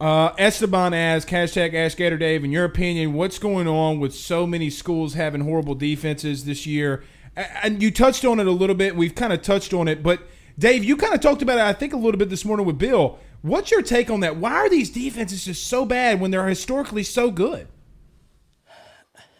Uh, 0.00 0.34
Esteban 0.36 0.92
asks, 0.92 1.30
hashtag 1.30 1.74
Ask 1.74 1.96
Gator 1.96 2.18
Dave, 2.18 2.42
in 2.42 2.50
your 2.50 2.64
opinion, 2.64 3.12
what's 3.12 3.38
going 3.38 3.68
on 3.68 4.00
with 4.00 4.12
so 4.12 4.48
many 4.48 4.68
schools 4.68 5.14
having 5.14 5.42
horrible 5.42 5.76
defenses 5.76 6.44
this 6.44 6.66
year? 6.66 7.04
And 7.36 7.80
you 7.80 7.92
touched 7.92 8.24
on 8.24 8.40
it 8.40 8.48
a 8.48 8.50
little 8.50 8.74
bit. 8.74 8.96
We've 8.96 9.14
kind 9.14 9.32
of 9.32 9.42
touched 9.42 9.72
on 9.72 9.86
it, 9.86 10.02
but 10.02 10.20
Dave, 10.58 10.84
you 10.84 10.96
kind 10.96 11.14
of 11.14 11.20
talked 11.20 11.40
about 11.40 11.58
it, 11.58 11.62
I 11.62 11.72
think, 11.72 11.92
a 11.92 11.96
little 11.96 12.18
bit 12.18 12.30
this 12.30 12.44
morning 12.44 12.66
with 12.66 12.78
Bill. 12.78 13.18
What's 13.42 13.72
your 13.72 13.82
take 13.82 14.08
on 14.08 14.20
that? 14.20 14.36
Why 14.36 14.54
are 14.54 14.70
these 14.70 14.90
defenses 14.90 15.44
just 15.44 15.66
so 15.66 15.84
bad 15.84 16.20
when 16.20 16.30
they're 16.30 16.46
historically 16.46 17.02
so 17.02 17.30
good? 17.30 17.66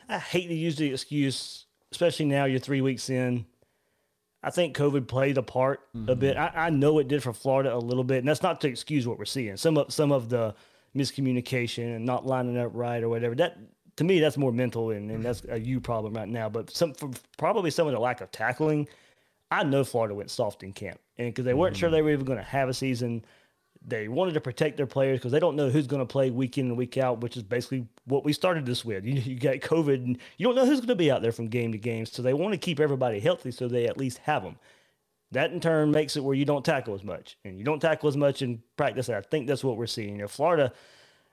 I 0.08 0.18
hate 0.18 0.48
to 0.48 0.54
use 0.54 0.76
the 0.76 0.92
excuse, 0.92 1.66
especially 1.92 2.26
now 2.26 2.44
you're 2.44 2.58
three 2.58 2.80
weeks 2.80 3.08
in. 3.08 3.46
I 4.42 4.50
think 4.50 4.76
COVID 4.76 5.06
played 5.06 5.38
a 5.38 5.42
part 5.42 5.80
mm-hmm. 5.96 6.10
a 6.10 6.16
bit. 6.16 6.36
I, 6.36 6.52
I, 6.54 6.70
know 6.70 6.98
it 6.98 7.06
did 7.06 7.22
for 7.22 7.32
Florida 7.32 7.74
a 7.74 7.78
little 7.78 8.02
bit, 8.02 8.18
and 8.18 8.28
that's 8.28 8.42
not 8.42 8.60
to 8.62 8.68
excuse 8.68 9.06
what 9.06 9.18
we're 9.18 9.24
seeing. 9.24 9.56
Some 9.56 9.78
of 9.78 9.92
some 9.92 10.10
of 10.10 10.28
the 10.28 10.54
miscommunication 10.96 11.96
and 11.96 12.04
not 12.04 12.26
lining 12.26 12.58
up 12.58 12.72
right 12.74 13.02
or 13.02 13.08
whatever. 13.08 13.36
That 13.36 13.56
to 13.96 14.04
me, 14.04 14.18
that's 14.18 14.36
more 14.36 14.50
mental, 14.50 14.90
and, 14.90 15.12
and 15.12 15.24
that's 15.24 15.42
a 15.48 15.60
you 15.60 15.80
problem 15.80 16.14
right 16.14 16.28
now. 16.28 16.48
But 16.48 16.70
some 16.70 16.92
probably 17.38 17.70
some 17.70 17.86
of 17.86 17.92
the 17.92 18.00
lack 18.00 18.20
of 18.20 18.32
tackling. 18.32 18.88
I 19.52 19.62
know 19.62 19.84
Florida 19.84 20.14
went 20.14 20.30
soft 20.30 20.64
in 20.64 20.72
camp, 20.72 20.98
and 21.18 21.28
because 21.28 21.44
they 21.44 21.54
weren't 21.54 21.74
mm-hmm. 21.74 21.80
sure 21.80 21.90
they 21.90 22.02
were 22.02 22.10
even 22.10 22.24
going 22.24 22.38
to 22.38 22.44
have 22.44 22.68
a 22.68 22.74
season 22.74 23.24
they 23.87 24.09
wanted 24.09 24.35
to 24.35 24.40
protect 24.40 24.77
their 24.77 24.87
players 24.87 25.18
because 25.18 25.33
they 25.33 25.40
don't 25.40 25.57
know 25.57 25.71
who's 25.71 25.87
going 25.87 26.03
to 26.03 26.07
play 26.07 26.31
week 26.31 26.59
in 26.59 26.66
and 26.66 26.77
week 26.77 26.97
out, 26.97 27.21
which 27.21 27.37
is 27.37 27.42
basically 27.42 27.87
what 28.05 28.25
we 28.25 28.33
started 28.33 28.64
this 28.66 28.85
with. 28.85 29.05
You, 29.05 29.14
you 29.14 29.38
got 29.38 29.57
COVID, 29.57 29.95
and 29.95 30.18
you 30.37 30.47
don't 30.47 30.55
know 30.55 30.66
who's 30.66 30.81
going 30.81 30.88
to 30.88 30.95
be 30.95 31.11
out 31.11 31.23
there 31.23 31.33
from 31.33 31.49
game 31.49 31.73
to 31.73 31.79
game. 31.79 32.07
So 32.07 32.23
they 32.23 32.35
want 32.35 32.53
to 32.53 32.59
keep 32.59 32.81
everybody 32.81 33.21
healthy 33.21 33.51
so 33.51 33.68
they 33.68 33.87
at 33.87 33.99
least 33.99 34.18
have 34.18 34.42
them. 34.42 34.57
That 35.33 35.51
in 35.53 35.61
turn 35.61 35.90
makes 35.90 36.16
it 36.16 36.23
where 36.23 36.35
you 36.35 36.45
don't 36.45 36.64
tackle 36.64 36.95
as 36.95 37.03
much, 37.03 37.38
and 37.45 37.59
you 37.59 37.64
don't 37.64 37.81
tackle 37.81 38.09
as 38.09 38.16
much 38.16 38.42
in 38.42 38.62
practice. 38.77 39.09
I 39.09 39.21
think 39.23 39.47
that's 39.47 39.64
what 39.64 39.77
we're 39.77 39.87
seeing. 39.87 40.16
You 40.16 40.23
know, 40.23 40.29
Florida, 40.29 40.73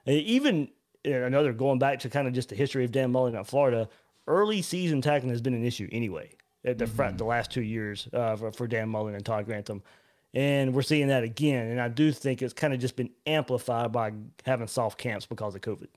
eh, 0.07 0.13
even 0.13 0.69
another 1.05 1.53
going 1.53 1.79
back 1.79 1.99
to 1.99 2.09
kind 2.09 2.27
of 2.27 2.33
just 2.33 2.49
the 2.49 2.55
history 2.55 2.85
of 2.85 2.91
Dan 2.91 3.11
Mullen 3.11 3.35
at 3.35 3.45
Florida, 3.45 3.89
early 4.27 4.61
season 4.61 5.01
tackling 5.01 5.31
has 5.31 5.41
been 5.41 5.53
an 5.53 5.65
issue 5.65 5.89
anyway. 5.91 6.31
At 6.65 6.77
the 6.77 6.85
mm-hmm. 6.85 7.15
the 7.15 7.23
last 7.23 7.51
two 7.51 7.61
years 7.61 8.09
uh, 8.11 8.35
for, 8.35 8.51
for 8.51 8.67
Dan 8.67 8.89
Mullen 8.89 9.15
and 9.15 9.25
Todd 9.25 9.45
Grantham. 9.45 9.81
And 10.33 10.73
we're 10.73 10.83
seeing 10.83 11.07
that 11.07 11.23
again. 11.23 11.67
And 11.67 11.81
I 11.81 11.87
do 11.87 12.11
think 12.11 12.41
it's 12.41 12.53
kind 12.53 12.73
of 12.73 12.79
just 12.79 12.95
been 12.95 13.09
amplified 13.25 13.91
by 13.91 14.11
having 14.45 14.67
soft 14.67 14.97
camps 14.97 15.25
because 15.25 15.55
of 15.55 15.61
COVID. 15.61 15.87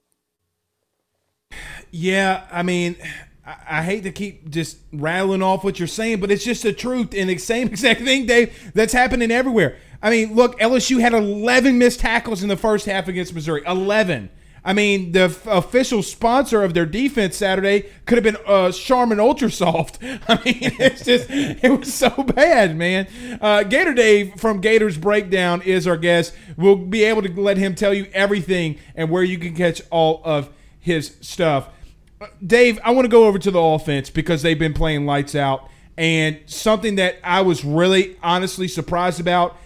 Yeah, 1.91 2.47
I 2.51 2.63
mean, 2.63 2.97
I, 3.45 3.83
hate 3.83 4.05
to 4.05 4.13
keep 4.13 4.49
just 4.49 4.79
rattling 4.93 5.43
off 5.43 5.65
what 5.65 5.79
you're 5.79 5.89
saying, 5.89 6.21
but 6.21 6.31
it's 6.31 6.45
just 6.45 6.63
the 6.63 6.73
truth. 6.73 7.13
And 7.15 7.29
the 7.29 7.37
same 7.39 7.69
exact 7.69 8.01
thing, 8.01 8.27
Dave, 8.27 8.73
that's 8.75 8.93
happening 8.93 9.31
everywhere. 9.31 9.77
I 10.03 10.11
mean, 10.11 10.35
look, 10.35 10.59
LSU 10.59 11.01
had 11.01 11.13
11 11.13 11.79
missed 11.79 12.01
tackles 12.01 12.43
in 12.43 12.49
the 12.49 12.57
first 12.57 12.87
half 12.87 13.09
against 13.09 13.35
Missouri. 13.35 13.63
11. 13.67 14.31
I 14.65 14.73
mean, 14.73 15.11
the 15.13 15.23
f- 15.23 15.47
official 15.47 16.03
sponsor 16.03 16.63
of 16.63 16.73
their 16.73 16.87
defense 16.87 17.37
Saturday 17.37 17.87
could 18.07 18.17
have 18.17 18.23
been 18.23 18.37
uh, 18.47 18.71
Charmin 18.71 19.19
Ultra 19.19 19.51
Soft. 19.51 19.99
I 20.03 20.41
mean, 20.45 20.73
it's 20.79 21.05
just 21.05 21.27
it 21.31 21.79
was 21.79 21.93
so 21.93 22.11
bad, 22.11 22.77
man. 22.77 23.09
Uh, 23.41 23.65
Gator 23.65 23.93
Dave 23.93 24.39
from 24.39 24.61
Gators 24.61 24.97
Breakdown 24.97 25.63
is 25.63 25.87
our 25.87 25.97
guest. 25.97 26.35
We'll 26.57 26.77
be 26.77 27.03
able 27.03 27.23
to 27.23 27.41
let 27.41 27.57
him 27.57 27.75
tell 27.75 27.93
you 27.93 28.07
everything 28.13 28.79
and 28.95 29.11
where 29.11 29.25
you 29.25 29.39
can 29.39 29.57
catch 29.57 29.83
all 29.91 30.23
of 30.25 30.49
his 30.79 31.17
stuff. 31.21 31.69
Uh, 32.21 32.29
Dave, 32.45 32.79
I 32.85 32.93
want 32.93 33.05
to 33.05 33.11
go 33.11 33.27
over 33.27 33.41
to 33.41 33.51
the 33.51 33.61
offense 33.61 34.11
because 34.11 34.43
they've 34.43 34.59
been 34.59 34.75
playing 34.75 35.07
lights 35.07 35.35
out. 35.35 35.69
And 35.99 36.39
something 36.47 36.97
that 36.97 37.17
I 37.23 37.43
was 37.43 37.65
really 37.65 38.17
honestly 38.23 38.69
surprised 38.69 39.21
about 39.21 39.57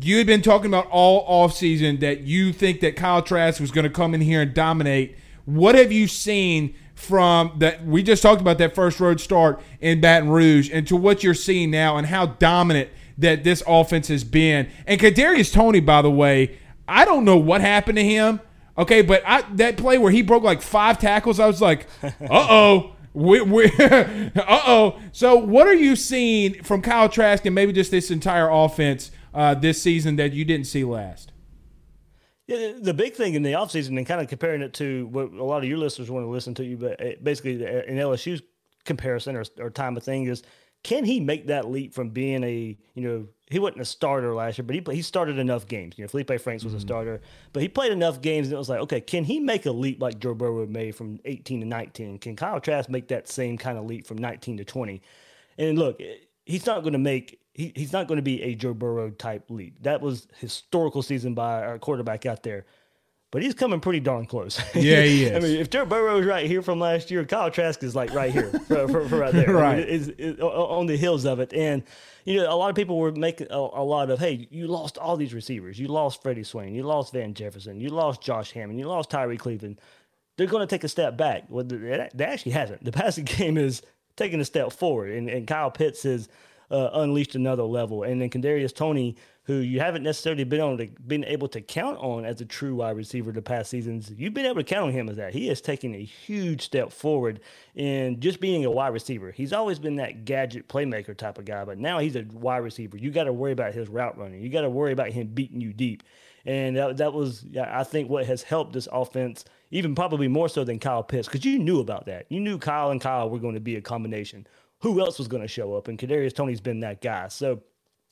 you 0.00 0.18
had 0.18 0.26
been 0.26 0.42
talking 0.42 0.66
about 0.66 0.88
all 0.90 1.26
offseason 1.28 2.00
that 2.00 2.20
you 2.22 2.52
think 2.52 2.80
that 2.80 2.96
Kyle 2.96 3.22
Trask 3.22 3.60
was 3.60 3.70
going 3.70 3.84
to 3.84 3.90
come 3.90 4.14
in 4.14 4.20
here 4.20 4.42
and 4.42 4.54
dominate. 4.54 5.16
What 5.44 5.74
have 5.74 5.92
you 5.92 6.08
seen 6.08 6.74
from 6.94 7.52
that 7.58 7.84
we 7.84 8.02
just 8.02 8.22
talked 8.22 8.40
about 8.40 8.58
that 8.58 8.74
first 8.74 9.00
road 9.00 9.20
start 9.20 9.60
in 9.80 10.00
Baton 10.00 10.28
Rouge 10.28 10.70
and 10.72 10.86
to 10.86 10.96
what 10.96 11.22
you're 11.22 11.34
seeing 11.34 11.70
now 11.70 11.96
and 11.96 12.06
how 12.06 12.26
dominant 12.26 12.88
that 13.18 13.44
this 13.44 13.62
offense 13.66 14.08
has 14.08 14.24
been. 14.24 14.68
And 14.86 15.00
Kadarius 15.00 15.52
Toney, 15.52 15.80
by 15.80 16.02
the 16.02 16.10
way, 16.10 16.58
I 16.88 17.04
don't 17.04 17.24
know 17.24 17.36
what 17.36 17.60
happened 17.60 17.96
to 17.96 18.04
him. 18.04 18.40
Okay, 18.76 19.02
but 19.02 19.22
I, 19.24 19.42
that 19.54 19.76
play 19.76 19.98
where 19.98 20.10
he 20.10 20.22
broke 20.22 20.42
like 20.42 20.60
five 20.60 20.98
tackles, 20.98 21.38
I 21.38 21.46
was 21.46 21.60
like, 21.60 21.86
uh 22.02 22.10
oh. 22.30 22.90
We, 23.12 23.40
we, 23.42 23.66
uh 23.78 24.30
oh. 24.36 24.98
So, 25.12 25.36
what 25.36 25.68
are 25.68 25.74
you 25.74 25.94
seeing 25.94 26.64
from 26.64 26.82
Kyle 26.82 27.08
Trask 27.08 27.46
and 27.46 27.54
maybe 27.54 27.72
just 27.72 27.92
this 27.92 28.10
entire 28.10 28.50
offense 28.50 29.12
uh, 29.34 29.54
this 29.54 29.82
season 29.82 30.16
that 30.16 30.32
you 30.32 30.44
didn't 30.44 30.66
see 30.66 30.84
last? 30.84 31.32
Yeah, 32.46 32.72
the 32.78 32.94
big 32.94 33.14
thing 33.14 33.34
in 33.34 33.42
the 33.42 33.52
offseason 33.52 33.96
and 33.96 34.06
kind 34.06 34.20
of 34.20 34.28
comparing 34.28 34.60
it 34.60 34.74
to 34.74 35.06
what 35.06 35.32
a 35.32 35.44
lot 35.44 35.58
of 35.58 35.64
your 35.64 35.78
listeners 35.78 36.10
want 36.10 36.24
to 36.24 36.30
listen 36.30 36.54
to 36.54 36.64
you, 36.64 36.76
but 36.76 37.00
uh, 37.00 37.12
basically 37.22 37.54
in 37.54 37.96
LSU's 37.96 38.42
comparison 38.84 39.34
or, 39.34 39.44
or 39.58 39.70
time 39.70 39.96
of 39.96 40.02
thing 40.02 40.26
is 40.26 40.42
can 40.82 41.04
he 41.04 41.18
make 41.18 41.46
that 41.46 41.70
leap 41.70 41.94
from 41.94 42.10
being 42.10 42.44
a 42.44 42.76
you 42.94 43.02
know 43.02 43.26
he 43.50 43.58
wasn't 43.58 43.80
a 43.80 43.84
starter 43.84 44.34
last 44.34 44.58
year, 44.58 44.64
but 44.64 44.74
he 44.74 44.96
he 44.96 45.02
started 45.02 45.38
enough 45.38 45.66
games. 45.66 45.96
You 45.96 46.04
know, 46.04 46.08
Felipe 46.08 46.40
Franks 46.40 46.64
was 46.64 46.72
mm-hmm. 46.72 46.78
a 46.78 46.80
starter, 46.80 47.20
but 47.52 47.62
he 47.62 47.68
played 47.68 47.92
enough 47.92 48.20
games 48.20 48.48
and 48.48 48.54
it 48.54 48.58
was 48.58 48.68
like, 48.68 48.80
okay, 48.80 49.00
can 49.00 49.24
he 49.24 49.40
make 49.40 49.66
a 49.66 49.70
leap 49.70 50.00
like 50.00 50.18
Joe 50.18 50.34
Burrow 50.34 50.66
made 50.66 50.94
from 50.94 51.20
18 51.24 51.60
to 51.60 51.66
19? 51.66 52.18
Can 52.18 52.36
Kyle 52.36 52.60
Trask 52.60 52.88
make 52.88 53.08
that 53.08 53.28
same 53.28 53.58
kind 53.58 53.78
of 53.78 53.84
leap 53.84 54.06
from 54.06 54.18
19 54.18 54.58
to 54.58 54.64
20? 54.64 55.02
And 55.58 55.78
look, 55.78 56.00
he's 56.44 56.66
not 56.66 56.82
going 56.82 56.92
to 56.92 56.98
make 56.98 57.40
he, 57.54 57.72
he's 57.74 57.92
not 57.92 58.08
going 58.08 58.16
to 58.16 58.22
be 58.22 58.42
a 58.42 58.54
Joe 58.54 58.74
Burrow 58.74 59.10
type 59.10 59.50
lead. 59.50 59.76
That 59.82 60.00
was 60.00 60.28
historical 60.38 61.02
season 61.02 61.34
by 61.34 61.62
our 61.62 61.78
quarterback 61.78 62.26
out 62.26 62.42
there 62.42 62.66
but 63.34 63.42
he's 63.42 63.52
coming 63.52 63.80
pretty 63.80 63.98
darn 63.98 64.26
close. 64.26 64.60
Yeah, 64.76 65.02
he 65.02 65.24
is. 65.24 65.32
I 65.32 65.40
mean, 65.40 65.56
if 65.58 65.68
Joe 65.68 65.84
Burrow 65.84 66.20
is 66.20 66.24
right 66.24 66.46
here 66.46 66.62
from 66.62 66.78
last 66.78 67.10
year, 67.10 67.24
Kyle 67.24 67.50
Trask 67.50 67.82
is 67.82 67.96
like 67.96 68.14
right 68.14 68.30
here, 68.30 68.48
for, 68.68 68.86
for, 68.86 69.08
for 69.08 69.18
right 69.18 69.32
there, 69.32 69.52
right, 69.52 69.84
I 69.84 69.90
mean, 69.90 70.40
on 70.40 70.86
the 70.86 70.96
hills 70.96 71.24
of 71.24 71.40
it. 71.40 71.52
And 71.52 71.82
you 72.24 72.36
know, 72.36 72.48
a 72.48 72.54
lot 72.54 72.70
of 72.70 72.76
people 72.76 72.96
were 72.96 73.10
making 73.10 73.48
a, 73.50 73.56
a, 73.56 73.82
lot 73.82 74.08
of, 74.10 74.20
hey, 74.20 74.46
you 74.52 74.68
lost 74.68 74.98
all 74.98 75.16
these 75.16 75.34
receivers, 75.34 75.80
you 75.80 75.88
lost 75.88 76.22
Freddie 76.22 76.44
Swain, 76.44 76.76
you 76.76 76.84
lost 76.84 77.12
Van 77.12 77.34
Jefferson, 77.34 77.80
you 77.80 77.88
lost 77.88 78.22
Josh 78.22 78.52
Hammond, 78.52 78.78
you 78.78 78.86
lost 78.86 79.10
Tyrie 79.10 79.36
Cleveland. 79.36 79.80
They're 80.36 80.46
going 80.46 80.64
to 80.64 80.72
take 80.72 80.84
a 80.84 80.88
step 80.88 81.16
back. 81.16 81.46
Well, 81.48 81.64
they 81.64 82.08
actually 82.20 82.52
hasn't. 82.52 82.84
The 82.84 82.92
passing 82.92 83.24
game 83.24 83.58
is 83.58 83.82
taking 84.14 84.40
a 84.40 84.44
step 84.44 84.72
forward, 84.72 85.10
and, 85.10 85.28
and 85.28 85.44
Kyle 85.44 85.72
Pitts 85.72 86.04
has 86.04 86.28
uh, 86.74 86.90
unleashed 86.94 87.36
another 87.36 87.62
level, 87.62 88.02
and 88.02 88.20
then 88.20 88.28
Kadarius 88.28 88.74
Toney, 88.74 89.16
who 89.44 89.54
you 89.54 89.78
haven't 89.78 90.02
necessarily 90.02 90.42
been 90.42 90.60
able 90.60 90.78
to 90.78 90.88
been 91.06 91.24
able 91.24 91.46
to 91.48 91.60
count 91.60 91.98
on 91.98 92.24
as 92.24 92.40
a 92.40 92.44
true 92.44 92.74
wide 92.74 92.96
receiver 92.96 93.30
the 93.30 93.40
past 93.40 93.70
seasons. 93.70 94.12
You've 94.16 94.34
been 94.34 94.46
able 94.46 94.56
to 94.56 94.64
count 94.64 94.86
on 94.86 94.92
him 94.92 95.08
as 95.08 95.16
that. 95.16 95.32
He 95.32 95.46
has 95.48 95.60
taken 95.60 95.94
a 95.94 96.02
huge 96.02 96.62
step 96.62 96.90
forward 96.90 97.40
in 97.76 98.18
just 98.18 98.40
being 98.40 98.64
a 98.64 98.70
wide 98.70 98.88
receiver. 98.88 99.30
He's 99.30 99.52
always 99.52 99.78
been 99.78 99.96
that 99.96 100.24
gadget 100.24 100.68
playmaker 100.68 101.16
type 101.16 101.38
of 101.38 101.44
guy, 101.44 101.64
but 101.64 101.78
now 101.78 102.00
he's 102.00 102.16
a 102.16 102.26
wide 102.32 102.58
receiver. 102.58 102.96
You 102.96 103.12
got 103.12 103.24
to 103.24 103.32
worry 103.32 103.52
about 103.52 103.72
his 103.72 103.88
route 103.88 104.18
running. 104.18 104.42
You 104.42 104.48
got 104.48 104.62
to 104.62 104.70
worry 104.70 104.92
about 104.92 105.10
him 105.10 105.28
beating 105.28 105.60
you 105.60 105.72
deep. 105.72 106.02
And 106.46 106.76
that, 106.76 106.98
that 106.98 107.14
was, 107.14 107.46
I 107.58 107.84
think, 107.84 108.10
what 108.10 108.26
has 108.26 108.42
helped 108.42 108.74
this 108.74 108.86
offense, 108.92 109.46
even 109.70 109.94
probably 109.94 110.28
more 110.28 110.48
so 110.50 110.62
than 110.62 110.78
Kyle 110.78 111.02
Pitts, 111.02 111.26
because 111.26 111.44
you 111.44 111.58
knew 111.58 111.80
about 111.80 112.04
that. 112.04 112.26
You 112.28 112.40
knew 112.40 112.58
Kyle 112.58 112.90
and 112.90 113.00
Kyle 113.00 113.30
were 113.30 113.38
going 113.38 113.54
to 113.54 113.60
be 113.60 113.76
a 113.76 113.80
combination. 113.80 114.46
Who 114.84 115.00
else 115.00 115.18
was 115.18 115.28
going 115.28 115.42
to 115.42 115.48
show 115.48 115.74
up? 115.74 115.88
And 115.88 115.98
Kadarius 115.98 116.34
Toney's 116.34 116.60
been 116.60 116.80
that 116.80 117.00
guy. 117.00 117.28
So 117.28 117.62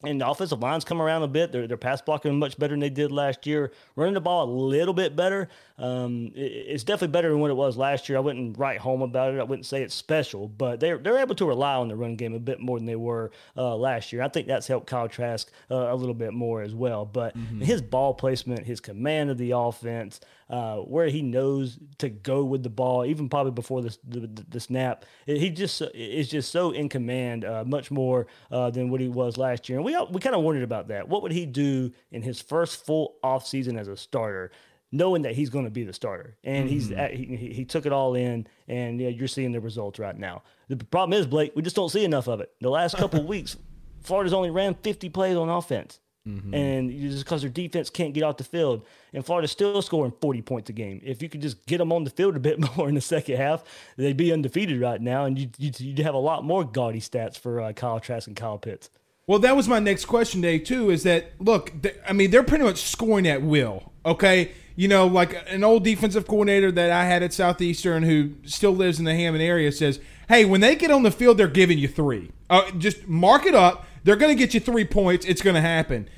and 0.05 0.21
the 0.21 0.29
offensive 0.29 0.61
lines 0.61 0.85
come 0.85 1.01
around 1.01 1.23
a 1.23 1.29
bit. 1.29 1.53
They're, 1.53 1.69
they're 1.69 1.77
pass 1.77 2.03
blocking 2.03 2.37
much 2.39 2.59
better 2.59 2.73
than 2.73 2.81
they 2.81 2.91
did 2.91 3.13
last 3.13 3.47
year. 3.47 3.73
Running 3.95 4.15
the 4.15 4.21
ball 4.21 4.45
a 4.45 4.51
little 4.51 4.95
bit 4.95 5.15
better. 5.15 5.49
Um, 5.79 6.33
it, 6.35 6.41
it's 6.41 6.83
definitely 6.83 7.13
better 7.13 7.31
than 7.31 7.39
what 7.39 7.51
it 7.51 7.55
was 7.55 7.77
last 7.77 8.09
year. 8.09 8.19
I 8.19 8.21
wouldn't 8.21 8.59
write 8.59 8.79
home 8.79 9.03
about 9.03 9.35
it. 9.35 9.39
I 9.39 9.45
wouldn't 9.45 9.67
say 9.67 9.83
it's 9.83 9.95
special, 9.95 10.49
but 10.49 10.81
they're 10.81 10.99
they're 10.99 11.19
able 11.19 11.35
to 11.37 11.47
rely 11.47 11.75
on 11.75 11.89
the 11.89 11.97
run 11.97 12.17
game 12.17 12.35
a 12.35 12.41
bit 12.41 12.61
more 12.61 12.79
than 12.79 12.87
they 12.87 12.97
were 12.97 13.31
uh, 13.57 13.77
last 13.77 14.13
year. 14.13 14.23
I 14.23 14.29
think 14.29 14.49
that's 14.49 14.67
helped 14.67 14.87
Kyle 14.87 15.09
Trask 15.09 15.51
uh, 15.71 15.75
a 15.75 15.95
little 15.95 16.15
bit 16.15 16.33
more 16.33 16.63
as 16.63 16.75
well. 16.75 17.05
But 17.05 17.37
mm-hmm. 17.37 17.61
his 17.61 17.81
ball 17.81 18.15
placement, 18.15 18.67
his 18.67 18.81
command 18.81 19.31
of 19.31 19.39
the 19.39 19.53
offense, 19.53 20.21
uh, 20.53 20.77
where 20.77 21.09
he 21.09 21.23
knows 21.23 21.79
to 21.97 22.11
go 22.11 22.45
with 22.45 22.63
the 22.63 22.69
ball, 22.69 23.07
even 23.07 23.31
probably 23.31 23.53
before 23.53 23.81
the, 23.81 23.97
the, 24.07 24.45
the 24.51 24.61
snap. 24.61 25.07
He 25.25 25.49
just 25.49 25.81
is 25.95 26.29
just 26.29 26.53
so 26.53 26.73
in 26.73 26.91
command, 26.91 27.47
uh, 27.47 27.65
much 27.67 27.91
more 27.91 28.27
uh, 28.51 28.69
than 28.69 28.91
what 28.91 29.01
he 29.01 29.09
was 29.09 29.39
last 29.39 29.71
year. 29.71 29.79
And 29.79 29.85
we 29.85 29.97
we 30.11 30.21
kind 30.21 30.37
of 30.37 30.43
wondered 30.43 30.63
about 30.63 30.89
that. 30.89 31.09
What 31.09 31.23
would 31.23 31.33
he 31.33 31.47
do 31.47 31.91
in 32.11 32.21
his 32.21 32.43
first 32.43 32.85
full 32.85 33.17
off 33.25 33.47
season 33.47 33.79
as 33.79 33.89
a 33.89 33.97
starter? 33.97 34.53
Knowing 34.95 35.23
that 35.23 35.35
he's 35.35 35.49
going 35.49 35.65
to 35.65 35.71
be 35.71 35.85
the 35.85 35.93
starter, 35.95 36.37
and 36.45 36.67
mm-hmm. 36.67 36.75
he's 36.75 36.93
at, 36.93 37.15
he, 37.15 37.25
he 37.35 37.65
took 37.65 37.87
it 37.87 37.93
all 37.93 38.15
in, 38.15 38.47
and 38.69 39.01
yeah, 39.01 39.09
you're 39.09 39.27
seeing 39.27 39.51
the 39.51 39.59
results 39.59 39.99
right 39.99 40.19
now. 40.19 40.43
The 40.69 40.77
problem 40.77 41.19
is, 41.19 41.27
Blake, 41.27 41.53
we 41.57 41.63
just 41.63 41.75
don't 41.75 41.89
see 41.89 42.05
enough 42.05 42.29
of 42.29 42.43
it. 42.43 42.53
The 42.61 42.69
last 42.69 42.99
couple 42.99 43.23
weeks, 43.27 43.57
Florida's 44.03 44.35
only 44.35 44.51
ran 44.51 44.75
50 44.75 45.09
plays 45.09 45.35
on 45.35 45.49
offense. 45.49 45.99
Mm-hmm. 46.27 46.55
And 46.55 46.91
just 47.11 47.25
because 47.25 47.43
their 47.43 47.51
defense 47.51 47.91
can't 47.91 48.15
get 48.15 48.23
off 48.23 48.37
the 48.37 48.45
field, 48.45 48.85
and 49.13 49.27
Florida's 49.27 49.51
still 49.51 49.83
scoring 49.83 50.13
40 50.21 50.43
points 50.43 50.71
a 50.71 50.73
game. 50.73 51.01
If 51.05 51.21
you 51.21 51.29
could 51.29 51.43
just 51.43 51.67
get 51.67 51.79
them 51.79 51.93
on 51.93 52.05
the 52.05 52.11
field 52.11 52.37
a 52.37 52.41
bit 52.41 52.59
more 52.77 52.89
in 52.89 52.95
the 52.95 53.01
second 53.01 53.37
half, 53.37 53.65
they'd 53.97 54.17
be 54.17 54.33
undefeated 54.33 54.81
right 54.81 55.01
now, 55.01 55.25
and 55.25 55.39
you'd, 55.39 55.55
you'd, 55.59 55.81
you'd 55.81 55.99
have 55.99 56.15
a 56.15 56.19
lot 56.19 56.45
more 56.45 56.65
gaudy 56.65 57.01
stats 57.01 57.39
for 57.39 57.61
uh, 57.61 57.73
Kyle 57.73 57.99
Trask 57.99 58.29
and 58.29 58.37
Kyle 58.37 58.59
Pitts. 58.59 58.89
Well, 59.27 59.39
that 59.41 59.57
was 59.57 59.69
my 59.69 59.79
next 59.79 60.07
question, 60.07 60.41
Dave. 60.41 60.65
Too 60.65 60.91
is 60.91 61.05
that 61.05 61.33
look? 61.39 61.73
I 62.09 62.13
mean, 62.13 62.31
they're 62.31 62.43
pretty 62.43 62.65
much 62.65 62.83
scoring 62.83 63.27
at 63.29 63.43
will. 63.43 63.93
Okay, 64.05 64.51
you 64.75 64.89
know, 64.89 65.07
like 65.07 65.37
an 65.49 65.63
old 65.63 65.85
defensive 65.85 66.27
coordinator 66.27 66.73
that 66.73 66.91
I 66.91 67.05
had 67.05 67.23
at 67.23 67.33
Southeastern 67.33 68.03
who 68.03 68.33
still 68.45 68.73
lives 68.73 68.99
in 68.99 69.05
the 69.05 69.15
Hammond 69.15 69.43
area 69.43 69.71
says, 69.71 70.01
"Hey, 70.29 70.45
when 70.45 70.61
they 70.61 70.75
get 70.75 70.91
on 70.91 71.05
the 71.05 71.13
field, 71.13 71.39
they're 71.39 71.47
giving 71.47 71.79
you 71.79 71.87
three. 71.87 72.33
Uh, 72.51 72.71
just 72.73 73.07
mark 73.07 73.47
it 73.47 73.55
up." 73.55 73.87
They're 74.05 74.17
going 74.17 74.37
to 74.37 74.39
get 74.39 74.55
you 74.55 74.61
three 74.61 74.85
points. 74.85 75.25
It's 75.27 75.43
going 75.43 75.55
to 75.55 75.61
happen. 75.61 76.09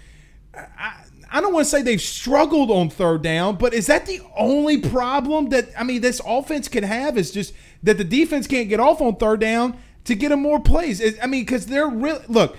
I, 0.55 1.05
I 1.31 1.41
don't 1.41 1.53
want 1.53 1.65
to 1.65 1.71
say 1.71 1.83
they've 1.83 2.01
struggled 2.01 2.71
on 2.71 2.91
third 2.91 3.23
down, 3.23 3.57
but 3.57 3.75
is 3.75 3.87
that 3.87 4.07
the 4.07 4.21
only 4.37 4.79
problem 4.81 5.49
that 5.49 5.69
I 5.77 5.83
mean 5.83 6.01
this 6.01 6.21
offense 6.25 6.69
can 6.69 6.85
have? 6.85 7.19
Is 7.19 7.33
just 7.33 7.55
that 7.83 7.99
the 7.99 8.05
defense 8.05 8.47
can't 8.47 8.69
get 8.69 8.79
off 8.79 9.01
on 9.01 9.17
third 9.17 9.41
down 9.41 9.77
to 10.05 10.15
get 10.15 10.29
them 10.29 10.43
more 10.43 10.61
plays. 10.61 11.03
I 11.21 11.27
mean, 11.27 11.43
because 11.43 11.67
they're 11.67 11.89
really 11.89 12.25
look. 12.29 12.57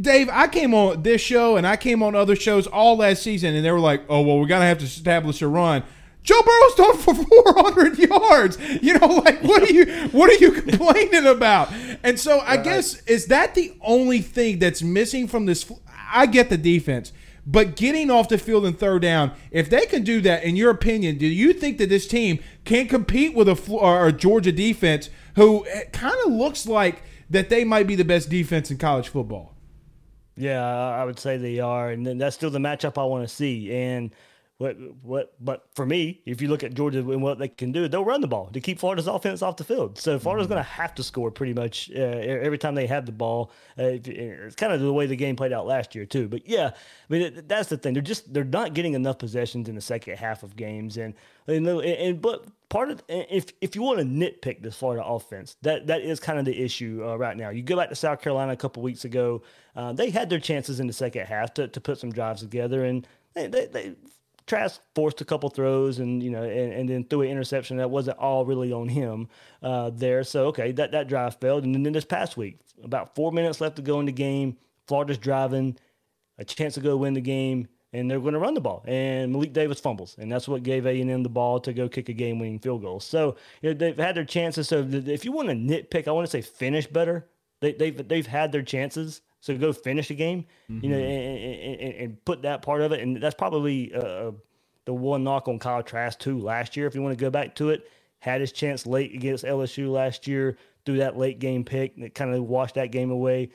Dave, 0.00 0.28
I 0.32 0.48
came 0.48 0.74
on 0.74 1.02
this 1.02 1.20
show 1.20 1.56
and 1.56 1.66
I 1.66 1.76
came 1.76 2.02
on 2.02 2.16
other 2.16 2.34
shows 2.34 2.66
all 2.66 2.96
last 2.96 3.22
season, 3.22 3.54
and 3.54 3.64
they 3.64 3.70
were 3.70 3.78
like, 3.78 4.02
"Oh 4.08 4.22
well, 4.22 4.40
we're 4.40 4.46
gonna 4.46 4.64
have 4.64 4.78
to 4.78 4.84
establish 4.84 5.42
a 5.42 5.48
run." 5.48 5.84
Joe 6.24 6.40
Burrow's 6.42 6.74
thrown 6.74 6.96
for 6.96 7.14
400 7.14 7.98
yards. 7.98 8.58
You 8.82 8.98
know, 8.98 9.06
like 9.06 9.42
what 9.42 9.62
are 9.62 9.72
you 9.72 10.08
what 10.08 10.30
are 10.30 10.44
you 10.44 10.52
complaining 10.52 11.26
about? 11.26 11.72
And 12.02 12.18
so 12.18 12.38
I 12.38 12.56
right. 12.56 12.64
guess 12.64 13.02
is 13.02 13.26
that 13.26 13.54
the 13.54 13.76
only 13.82 14.20
thing 14.20 14.58
that's 14.58 14.82
missing 14.82 15.28
from 15.28 15.46
this? 15.46 15.70
I 16.10 16.26
get 16.26 16.48
the 16.48 16.56
defense, 16.56 17.12
but 17.46 17.76
getting 17.76 18.10
off 18.10 18.28
the 18.28 18.38
field 18.38 18.64
and 18.64 18.78
third 18.78 19.02
down, 19.02 19.32
if 19.50 19.68
they 19.68 19.84
can 19.84 20.02
do 20.02 20.20
that, 20.22 20.44
in 20.44 20.56
your 20.56 20.70
opinion, 20.70 21.18
do 21.18 21.26
you 21.26 21.52
think 21.52 21.76
that 21.78 21.90
this 21.90 22.06
team 22.06 22.40
can 22.64 22.88
compete 22.88 23.34
with 23.34 23.48
a, 23.48 23.72
or 23.72 24.06
a 24.06 24.12
Georgia 24.12 24.52
defense 24.52 25.10
who 25.36 25.66
eh, 25.66 25.84
kind 25.92 26.16
of 26.24 26.32
looks 26.32 26.66
like 26.66 27.02
that 27.28 27.50
they 27.50 27.64
might 27.64 27.86
be 27.86 27.96
the 27.96 28.04
best 28.04 28.30
defense 28.30 28.70
in 28.70 28.78
college 28.78 29.08
football? 29.08 29.54
Yeah, 30.36 30.64
I 30.64 31.04
would 31.04 31.18
say 31.18 31.36
they 31.36 31.60
are, 31.60 31.90
and 31.90 32.20
that's 32.20 32.34
still 32.34 32.50
the 32.50 32.58
matchup 32.58 33.00
I 33.00 33.04
want 33.04 33.28
to 33.28 33.32
see. 33.32 33.72
And 33.72 34.10
what 34.64 34.76
what 35.02 35.34
but 35.44 35.66
for 35.74 35.84
me, 35.84 36.22
if 36.24 36.40
you 36.40 36.48
look 36.48 36.64
at 36.64 36.74
Georgia 36.74 36.98
and 36.98 37.22
what 37.22 37.38
they 37.38 37.48
can 37.48 37.70
do, 37.70 37.86
they'll 37.86 38.04
run 38.04 38.22
the 38.22 38.26
ball 38.26 38.48
to 38.52 38.60
keep 38.60 38.78
Florida's 38.78 39.06
offense 39.06 39.42
off 39.42 39.56
the 39.56 39.64
field. 39.64 39.98
So 39.98 40.18
Florida's 40.18 40.46
mm-hmm. 40.46 40.54
going 40.54 40.64
to 40.64 40.70
have 40.70 40.94
to 40.94 41.02
score 41.02 41.30
pretty 41.30 41.52
much 41.52 41.90
uh, 41.94 42.00
every 42.00 42.58
time 42.58 42.74
they 42.74 42.86
have 42.86 43.04
the 43.06 43.12
ball. 43.12 43.52
Uh, 43.78 43.98
it's 44.04 44.56
kind 44.56 44.72
of 44.72 44.80
the 44.80 44.92
way 44.92 45.06
the 45.06 45.16
game 45.16 45.36
played 45.36 45.52
out 45.52 45.66
last 45.66 45.94
year 45.94 46.06
too. 46.06 46.28
But 46.28 46.48
yeah, 46.48 46.70
I 46.70 47.12
mean 47.12 47.42
that's 47.46 47.68
the 47.68 47.76
thing. 47.76 47.94
They're 47.94 48.02
just 48.02 48.32
they're 48.32 48.44
not 48.44 48.74
getting 48.74 48.94
enough 48.94 49.18
possessions 49.18 49.68
in 49.68 49.74
the 49.74 49.80
second 49.80 50.16
half 50.16 50.42
of 50.42 50.56
games, 50.56 50.96
and 50.96 51.14
and, 51.46 51.66
and 51.66 52.22
but 52.22 52.46
part 52.70 52.90
of 52.90 53.02
if 53.08 53.52
if 53.60 53.76
you 53.76 53.82
want 53.82 53.98
to 53.98 54.04
nitpick 54.04 54.62
this 54.62 54.76
Florida 54.76 55.04
offense, 55.04 55.56
that 55.62 55.86
that 55.88 56.00
is 56.00 56.20
kind 56.20 56.38
of 56.38 56.44
the 56.44 56.58
issue 56.58 57.04
uh, 57.06 57.16
right 57.16 57.36
now. 57.36 57.50
You 57.50 57.62
go 57.62 57.76
back 57.76 57.90
to 57.90 57.94
South 57.94 58.22
Carolina 58.22 58.52
a 58.52 58.56
couple 58.56 58.82
weeks 58.82 59.04
ago, 59.04 59.42
uh, 59.76 59.92
they 59.92 60.10
had 60.10 60.30
their 60.30 60.40
chances 60.40 60.80
in 60.80 60.86
the 60.86 60.92
second 60.92 61.26
half 61.26 61.54
to, 61.54 61.68
to 61.68 61.80
put 61.80 61.98
some 61.98 62.12
drives 62.12 62.40
together, 62.40 62.84
and 62.84 63.06
they, 63.34 63.48
they, 63.48 63.66
they 63.66 63.94
Trask 64.46 64.80
forced 64.94 65.20
a 65.22 65.24
couple 65.24 65.48
throws 65.48 65.98
and 65.98 66.22
you 66.22 66.30
know 66.30 66.42
and, 66.42 66.72
and 66.72 66.88
then 66.88 67.04
threw 67.04 67.22
an 67.22 67.30
interception 67.30 67.78
that 67.78 67.90
wasn't 67.90 68.18
all 68.18 68.44
really 68.44 68.72
on 68.72 68.88
him 68.88 69.28
uh, 69.62 69.90
there. 69.94 70.22
So 70.22 70.46
okay, 70.46 70.72
that 70.72 70.92
that 70.92 71.08
drive 71.08 71.36
failed. 71.36 71.64
And 71.64 71.74
then 71.74 71.92
this 71.92 72.04
past 72.04 72.36
week, 72.36 72.58
about 72.82 73.14
four 73.14 73.32
minutes 73.32 73.60
left 73.60 73.76
to 73.76 73.82
go 73.82 74.00
in 74.00 74.06
the 74.06 74.12
game, 74.12 74.56
Florida's 74.86 75.18
driving, 75.18 75.78
a 76.38 76.44
chance 76.44 76.74
to 76.74 76.80
go 76.80 76.96
win 76.96 77.14
the 77.14 77.22
game, 77.22 77.68
and 77.94 78.10
they're 78.10 78.20
going 78.20 78.34
to 78.34 78.38
run 78.38 78.54
the 78.54 78.60
ball. 78.60 78.84
And 78.86 79.32
Malik 79.32 79.52
Davis 79.52 79.80
fumbles, 79.80 80.16
and 80.18 80.30
that's 80.30 80.46
what 80.46 80.62
gave 80.62 80.84
A 80.84 81.00
and 81.00 81.10
M 81.10 81.22
the 81.22 81.28
ball 81.28 81.60
to 81.60 81.72
go 81.72 81.88
kick 81.88 82.08
a 82.08 82.12
game-winning 82.12 82.58
field 82.58 82.82
goal. 82.82 83.00
So 83.00 83.36
you 83.62 83.70
know, 83.70 83.78
they've 83.78 83.96
had 83.96 84.16
their 84.16 84.24
chances. 84.24 84.68
So 84.68 84.86
if 84.90 85.24
you 85.24 85.32
want 85.32 85.48
to 85.48 85.54
nitpick, 85.54 86.06
I 86.06 86.10
want 86.10 86.26
to 86.26 86.30
say 86.30 86.42
finish 86.42 86.86
better. 86.86 87.26
They, 87.60 87.72
they've 87.72 88.08
they've 88.08 88.26
had 88.26 88.52
their 88.52 88.62
chances. 88.62 89.22
So 89.44 89.54
go 89.58 89.74
finish 89.74 90.10
a 90.10 90.14
game, 90.14 90.46
mm-hmm. 90.70 90.82
you 90.82 90.90
know, 90.90 90.96
mm-hmm. 90.96 91.68
and, 91.68 91.80
and, 91.80 91.94
and, 92.00 92.24
put 92.24 92.40
that 92.42 92.62
part 92.62 92.80
of 92.80 92.92
it. 92.92 93.00
And 93.00 93.22
that's 93.22 93.34
probably 93.34 93.94
uh, 93.94 93.98
uh, 93.98 94.32
the 94.86 94.94
one 94.94 95.22
knock 95.22 95.48
on 95.48 95.58
Kyle 95.58 95.82
Trask 95.82 96.18
too 96.18 96.38
last 96.38 96.78
year. 96.78 96.86
If 96.86 96.94
you 96.94 97.02
want 97.02 97.18
to 97.18 97.22
go 97.22 97.28
back 97.28 97.54
to 97.56 97.68
it, 97.68 97.86
had 98.20 98.40
his 98.40 98.52
chance 98.52 98.86
late 98.86 99.14
against 99.14 99.44
LSU 99.44 99.92
last 99.92 100.26
year 100.26 100.56
through 100.86 100.96
that 100.96 101.18
late 101.18 101.40
game 101.40 101.62
pick 101.62 101.94
that 101.96 102.14
kind 102.14 102.34
of 102.34 102.42
washed 102.44 102.76
that 102.76 102.90
game 102.90 103.10
away. 103.10 103.50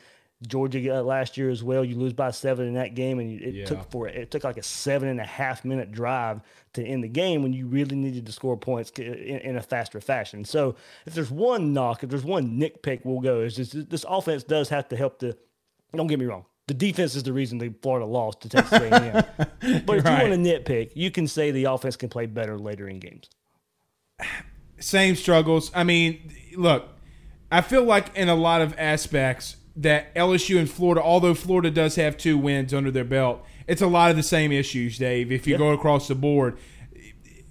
Georgia 0.48 1.02
last 1.02 1.38
year 1.38 1.50
as 1.50 1.64
well. 1.64 1.84
You 1.84 1.96
lose 1.96 2.14
by 2.14 2.30
seven 2.30 2.68
in 2.68 2.76
that 2.76 2.94
game, 2.94 3.18
and 3.20 3.42
it 3.42 3.56
Yeah. 3.56 3.66
took 3.66 3.90
for 3.90 4.08
it 4.08 4.30
took 4.30 4.44
like 4.44 4.58
a 4.58 4.64
seven 4.64 5.10
and 5.10 5.20
a 5.20 5.26
half 5.26 5.66
minute 5.66 5.92
drive 5.92 6.42
to 6.74 6.86
end 6.86 7.04
the 7.04 7.10
game 7.10 7.42
when 7.42 7.52
you 7.52 7.66
really 7.66 7.96
needed 7.96 8.28
to 8.28 8.32
score 8.32 8.56
points 8.56 8.92
in, 8.92 9.04
in 9.16 9.58
a 9.58 9.62
faster 9.64 10.00
fashion. 10.00 10.46
So 10.46 10.76
if 11.08 11.16
there's 11.16 11.32
one 11.32 11.74
knock, 11.74 12.04
if 12.04 12.12
there's 12.12 12.24
one 12.24 12.60
nitpick, 12.60 13.02
we'll 13.04 13.22
go 13.22 13.42
is 13.42 13.56
just 13.56 13.90
this 13.90 14.06
offense 14.08 14.44
does 14.44 14.70
have 14.70 14.88
to 14.90 14.96
help 14.96 15.18
the. 15.18 15.36
Don't 15.96 16.08
get 16.08 16.20
me 16.20 16.26
wrong. 16.26 16.46
The 16.68 16.74
defense 16.76 17.16
is 17.16 17.24
the 17.24 17.34
reason 17.34 17.58
the 17.58 17.74
Florida 17.82 18.06
lost 18.06 18.42
to 18.42 18.50
Texas 18.50 18.80
A&M. 18.80 19.24
but 19.86 19.98
if 19.98 20.06
Right. 20.06 20.24
you 20.24 20.30
want 20.30 20.44
to 20.44 20.50
nitpick, 20.50 20.92
you 20.94 21.10
can 21.10 21.28
say 21.28 21.50
the 21.52 21.64
offense 21.66 21.96
can 21.96 22.10
play 22.10 22.28
better 22.28 22.60
later 22.60 22.88
in 22.88 23.00
games. 23.00 23.28
same 24.80 25.16
struggles. 25.16 25.72
I 25.74 25.84
mean, 25.84 26.32
look, 26.56 26.88
I 27.52 27.62
feel 27.62 27.84
like 27.84 28.16
in 28.16 28.30
a 28.30 28.36
lot 28.36 28.62
of 28.62 28.76
aspects 28.78 29.56
that 29.78 30.14
LSU 30.14 30.60
and 30.60 30.70
Florida, 30.70 31.02
although 31.02 31.34
Florida 31.34 31.72
does 31.72 31.96
have 31.96 32.18
two 32.18 32.38
wins 32.38 32.74
under 32.74 32.92
their 32.92 33.04
belt, 33.04 33.44
it's 33.68 33.82
a 33.82 33.88
lot 33.88 34.12
of 34.12 34.18
the 34.18 34.24
same 34.24 34.52
issues, 34.52 34.98
Dave. 35.00 35.32
If 35.32 35.48
you 35.48 35.58
go 35.58 35.72
across 35.72 36.08
the 36.08 36.16
board, 36.16 36.58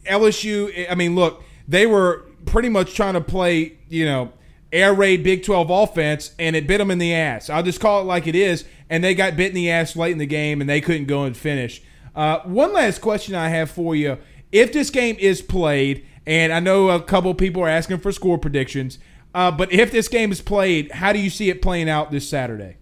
LSU, 0.06 0.86
I 0.90 0.94
mean, 0.94 1.14
look, 1.14 1.42
they 1.66 1.86
were 1.86 2.26
pretty 2.46 2.68
much 2.68 2.94
trying 2.94 3.14
to 3.14 3.20
play, 3.20 3.78
you 3.88 4.04
know, 4.04 4.32
air 4.72 4.92
raid 4.94 5.22
Big 5.22 5.44
12 5.44 5.70
offense, 5.70 6.32
and 6.38 6.54
it 6.56 6.66
bit 6.66 6.78
them 6.78 6.90
in 6.90 6.98
the 6.98 7.14
ass. 7.14 7.50
I'll 7.50 7.62
just 7.62 7.80
call 7.80 8.00
it 8.00 8.04
like 8.04 8.26
it 8.26 8.34
is. 8.34 8.64
And 8.90 9.04
they 9.04 9.14
got 9.14 9.36
bit 9.36 9.48
in 9.48 9.54
the 9.54 9.70
ass 9.70 9.96
late 9.96 10.12
in 10.12 10.18
the 10.18 10.26
game, 10.26 10.60
and 10.60 10.68
they 10.68 10.80
couldn't 10.80 11.06
go 11.06 11.24
and 11.24 11.36
finish. 11.36 11.82
Uh, 12.14 12.40
one 12.40 12.72
last 12.72 13.00
question 13.00 13.34
I 13.34 13.48
have 13.48 13.70
for 13.70 13.94
you. 13.94 14.18
If 14.50 14.72
this 14.72 14.90
game 14.90 15.16
is 15.18 15.42
played, 15.42 16.06
and 16.26 16.52
I 16.52 16.60
know 16.60 16.90
a 16.90 17.00
couple 17.00 17.32
people 17.34 17.62
are 17.62 17.68
asking 17.68 17.98
for 17.98 18.12
score 18.12 18.38
predictions, 18.38 18.98
uh, 19.34 19.50
but 19.50 19.72
if 19.72 19.92
this 19.92 20.08
game 20.08 20.32
is 20.32 20.40
played, 20.40 20.90
how 20.92 21.12
do 21.12 21.18
you 21.18 21.30
see 21.30 21.50
it 21.50 21.62
playing 21.62 21.88
out 21.88 22.10
this 22.10 22.28
Saturday? 22.28 22.76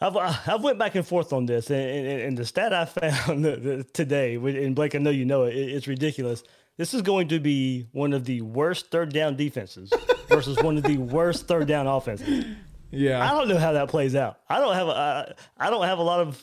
I've 0.00 0.16
I've 0.16 0.62
went 0.62 0.78
back 0.78 0.94
and 0.94 1.06
forth 1.06 1.32
on 1.32 1.46
this, 1.46 1.70
and, 1.70 1.80
and, 1.80 2.20
and 2.22 2.38
the 2.38 2.44
stat 2.44 2.72
I 2.72 2.84
found 2.84 3.92
today, 3.92 4.36
and 4.36 4.74
Blake, 4.76 4.94
I 4.94 4.98
know 4.98 5.10
you 5.10 5.24
know 5.24 5.44
it, 5.44 5.56
it's 5.56 5.88
ridiculous. 5.88 6.44
This 6.78 6.94
is 6.94 7.02
going 7.02 7.28
to 7.28 7.38
be 7.40 7.86
one 7.92 8.14
of 8.14 8.24
the 8.24 8.40
worst 8.40 8.90
third 8.90 9.12
down 9.12 9.36
defenses 9.36 9.92
versus 10.28 10.56
one 10.62 10.78
of 10.78 10.84
the 10.84 10.96
worst 10.96 11.46
third 11.46 11.68
down 11.68 11.86
offenses. 11.86 12.46
Yeah, 12.90 13.22
I 13.22 13.32
don't 13.36 13.48
know 13.48 13.58
how 13.58 13.72
that 13.72 13.88
plays 13.88 14.14
out. 14.14 14.38
I 14.48 14.58
don't 14.60 14.74
have 14.74 14.88
a 14.88 15.36
I, 15.58 15.66
I 15.66 15.70
don't 15.70 15.84
have 15.84 15.98
a 15.98 16.02
lot 16.02 16.20
of 16.20 16.42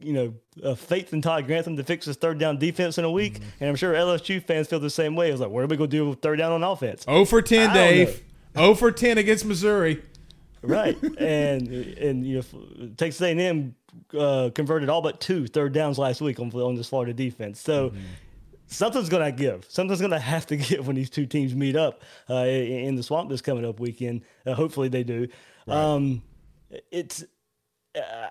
you 0.00 0.12
know 0.12 0.34
uh, 0.64 0.74
faith 0.74 1.12
in 1.12 1.22
Todd 1.22 1.46
Grantham 1.46 1.76
to 1.76 1.84
fix 1.84 2.06
his 2.06 2.16
third 2.16 2.38
down 2.38 2.58
defense 2.58 2.98
in 2.98 3.04
a 3.04 3.10
week, 3.10 3.38
and 3.60 3.68
I'm 3.68 3.76
sure 3.76 3.92
LSU 3.94 4.42
fans 4.42 4.66
feel 4.66 4.80
the 4.80 4.90
same 4.90 5.14
way. 5.14 5.30
It's 5.30 5.40
like, 5.40 5.50
what 5.50 5.62
are 5.62 5.66
we 5.66 5.76
going 5.76 5.90
to 5.90 5.96
do 5.96 6.08
with 6.10 6.20
third 6.22 6.38
down 6.38 6.50
on 6.52 6.64
offense? 6.64 7.04
0 7.04 7.24
for 7.26 7.40
10, 7.40 7.70
I 7.70 7.74
Dave. 7.74 8.24
0 8.56 8.74
for 8.74 8.90
10 8.90 9.18
against 9.18 9.44
Missouri. 9.44 10.02
right 10.62 11.00
and 11.18 11.68
and 11.68 12.26
you 12.26 12.36
know 12.38 12.88
texas 12.96 13.20
a&m 13.20 13.74
uh, 14.18 14.50
converted 14.54 14.88
all 14.88 15.02
but 15.02 15.20
two 15.20 15.46
third 15.46 15.72
downs 15.72 15.98
last 15.98 16.20
week 16.20 16.40
on, 16.40 16.50
on 16.52 16.74
this 16.74 16.88
florida 16.88 17.12
defense 17.12 17.60
so 17.60 17.92
something's 18.66 19.08
gonna 19.08 19.32
give. 19.32 19.66
Something's 19.68 20.00
gonna 20.00 20.18
have 20.34 20.46
to 20.46 20.56
give 20.56 20.86
when 20.86 20.96
these 20.96 21.10
two 21.10 21.26
teams 21.26 21.54
meet 21.54 21.76
up 21.76 22.02
uh, 22.28 22.44
in, 22.44 22.96
the 22.96 23.02
swamp 23.02 23.30
this 23.30 23.40
coming 23.40 23.64
up 23.64 23.80
weekend. 23.80 24.22
Uh, 24.46 24.54
hopefully 24.54 24.88
they 24.88 25.04
do. 25.04 25.28
Um, 25.68 26.22
it's 26.90 27.24
uh, 27.96 28.28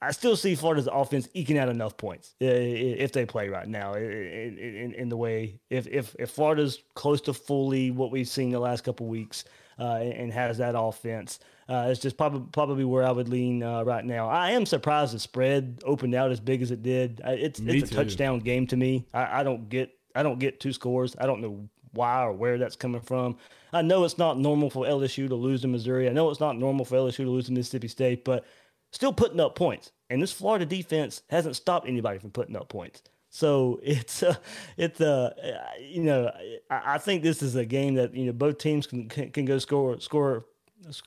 I 0.00 0.12
still 0.12 0.36
see 0.36 0.54
Florida's 0.54 0.88
offense 0.90 1.28
eking 1.34 1.58
out 1.58 1.68
enough 1.68 1.96
points 1.96 2.34
uh, 2.42 2.46
if 2.46 3.12
they 3.12 3.26
play 3.26 3.48
right 3.48 3.66
now. 3.66 3.94
In, 3.94 4.58
in, 4.58 4.94
in 4.94 5.08
the 5.08 5.16
way 5.16 5.60
if, 5.70 5.86
if 5.88 6.14
if 6.18 6.30
Florida's 6.30 6.82
close 6.94 7.20
to 7.22 7.34
fully 7.34 7.90
what 7.90 8.10
we've 8.10 8.28
seen 8.28 8.50
the 8.50 8.60
last 8.60 8.84
couple 8.84 9.06
weeks 9.06 9.44
and 9.84 10.32
has 10.32 10.58
that 10.58 10.74
offense, 10.76 11.38
uh, 11.68 11.88
it's 11.90 12.00
just 12.00 12.16
probably 12.16 12.42
probably 12.52 12.84
where 12.84 13.04
I 13.04 13.10
would 13.10 13.28
lean 13.28 13.62
uh, 13.62 13.82
right 13.84 14.04
now. 14.04 14.28
I 14.28 14.50
am 14.50 14.66
surprised 14.66 15.14
the 15.14 15.18
spread 15.18 15.80
opened 15.84 16.14
out 16.14 16.30
as 16.30 16.40
big 16.40 16.62
as 16.62 16.70
it 16.70 16.82
did. 16.82 17.20
It's 17.24 17.60
Me 17.60 17.78
it's 17.78 17.90
a 17.90 17.94
too. 17.94 17.96
touchdown 17.96 18.40
game 18.40 18.66
to 18.68 18.76
me. 18.76 19.06
I, 19.14 19.40
I 19.40 19.42
don't 19.42 19.68
get 19.68 19.90
I 20.14 20.22
don't 20.22 20.38
get 20.38 20.60
two 20.60 20.72
scores. 20.72 21.14
I 21.18 21.26
don't 21.26 21.40
know 21.40 21.68
why 21.92 22.22
or 22.22 22.32
where 22.32 22.58
that's 22.58 22.76
coming 22.76 23.00
from. 23.00 23.36
I 23.72 23.82
know 23.82 24.04
it's 24.04 24.18
not 24.18 24.38
normal 24.38 24.70
for 24.70 24.84
LSU 24.86 25.28
to 25.28 25.34
lose 25.34 25.62
to 25.62 25.68
Missouri. 25.68 26.08
I 26.08 26.12
know 26.12 26.30
it's 26.30 26.40
not 26.40 26.56
normal 26.58 26.84
for 26.84 26.96
LSU 26.96 27.16
to 27.16 27.30
lose 27.30 27.46
to 27.46 27.52
Mississippi 27.52 27.88
State, 27.88 28.24
but 28.24 28.44
still 28.92 29.12
putting 29.12 29.40
up 29.40 29.54
points. 29.54 29.92
And 30.10 30.22
this 30.22 30.32
Florida 30.32 30.64
defense 30.64 31.22
hasn't 31.28 31.56
stopped 31.56 31.86
anybody 31.86 32.18
from 32.18 32.30
putting 32.30 32.56
up 32.56 32.68
points. 32.68 33.02
So 33.30 33.80
it's 33.82 34.22
uh, 34.22 34.36
it's 34.76 35.00
uh, 35.00 35.34
you 35.80 36.02
know 36.02 36.30
I, 36.70 36.94
I 36.94 36.98
think 36.98 37.22
this 37.22 37.42
is 37.42 37.54
a 37.56 37.64
game 37.64 37.94
that 37.94 38.14
you 38.14 38.26
know 38.26 38.32
both 38.32 38.58
teams 38.58 38.86
can 38.86 39.08
can, 39.08 39.30
can 39.30 39.44
go 39.44 39.58
score 39.58 40.00
score 40.00 40.46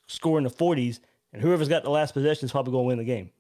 score 0.08 0.38
in 0.38 0.44
the 0.44 0.50
forties, 0.50 1.00
and 1.34 1.42
whoever's 1.42 1.70
got 1.70 1.84
the 1.84 1.90
last 1.90 2.14
possession 2.14 2.46
is 2.46 2.52
probably 2.52 2.72
going 2.72 2.84
to 2.84 2.88
win 2.88 2.98
the 2.98 3.04
game. 3.04 3.32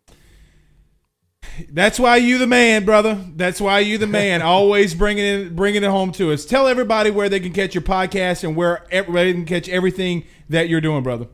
That's 1.69 1.99
why 1.99 2.17
you 2.17 2.37
the 2.37 2.47
man, 2.47 2.85
brother. 2.85 3.19
That's 3.35 3.59
why 3.59 3.79
you 3.79 3.97
the 3.97 4.07
man. 4.07 4.41
Always 4.41 4.95
bringing 4.95 5.25
it 5.25 5.55
bringing 5.55 5.83
it 5.83 5.89
home 5.89 6.11
to 6.13 6.31
us. 6.31 6.45
Tell 6.45 6.67
everybody 6.67 7.11
where 7.11 7.29
they 7.29 7.39
can 7.39 7.53
catch 7.53 7.75
your 7.75 7.81
podcast 7.81 8.43
and 8.43 8.55
where 8.55 8.85
everybody 8.91 9.33
can 9.33 9.45
catch 9.45 9.67
everything 9.69 10.25
that 10.49 10.69
you're 10.69 10.81
doing, 10.81 11.03
brother. 11.03 11.27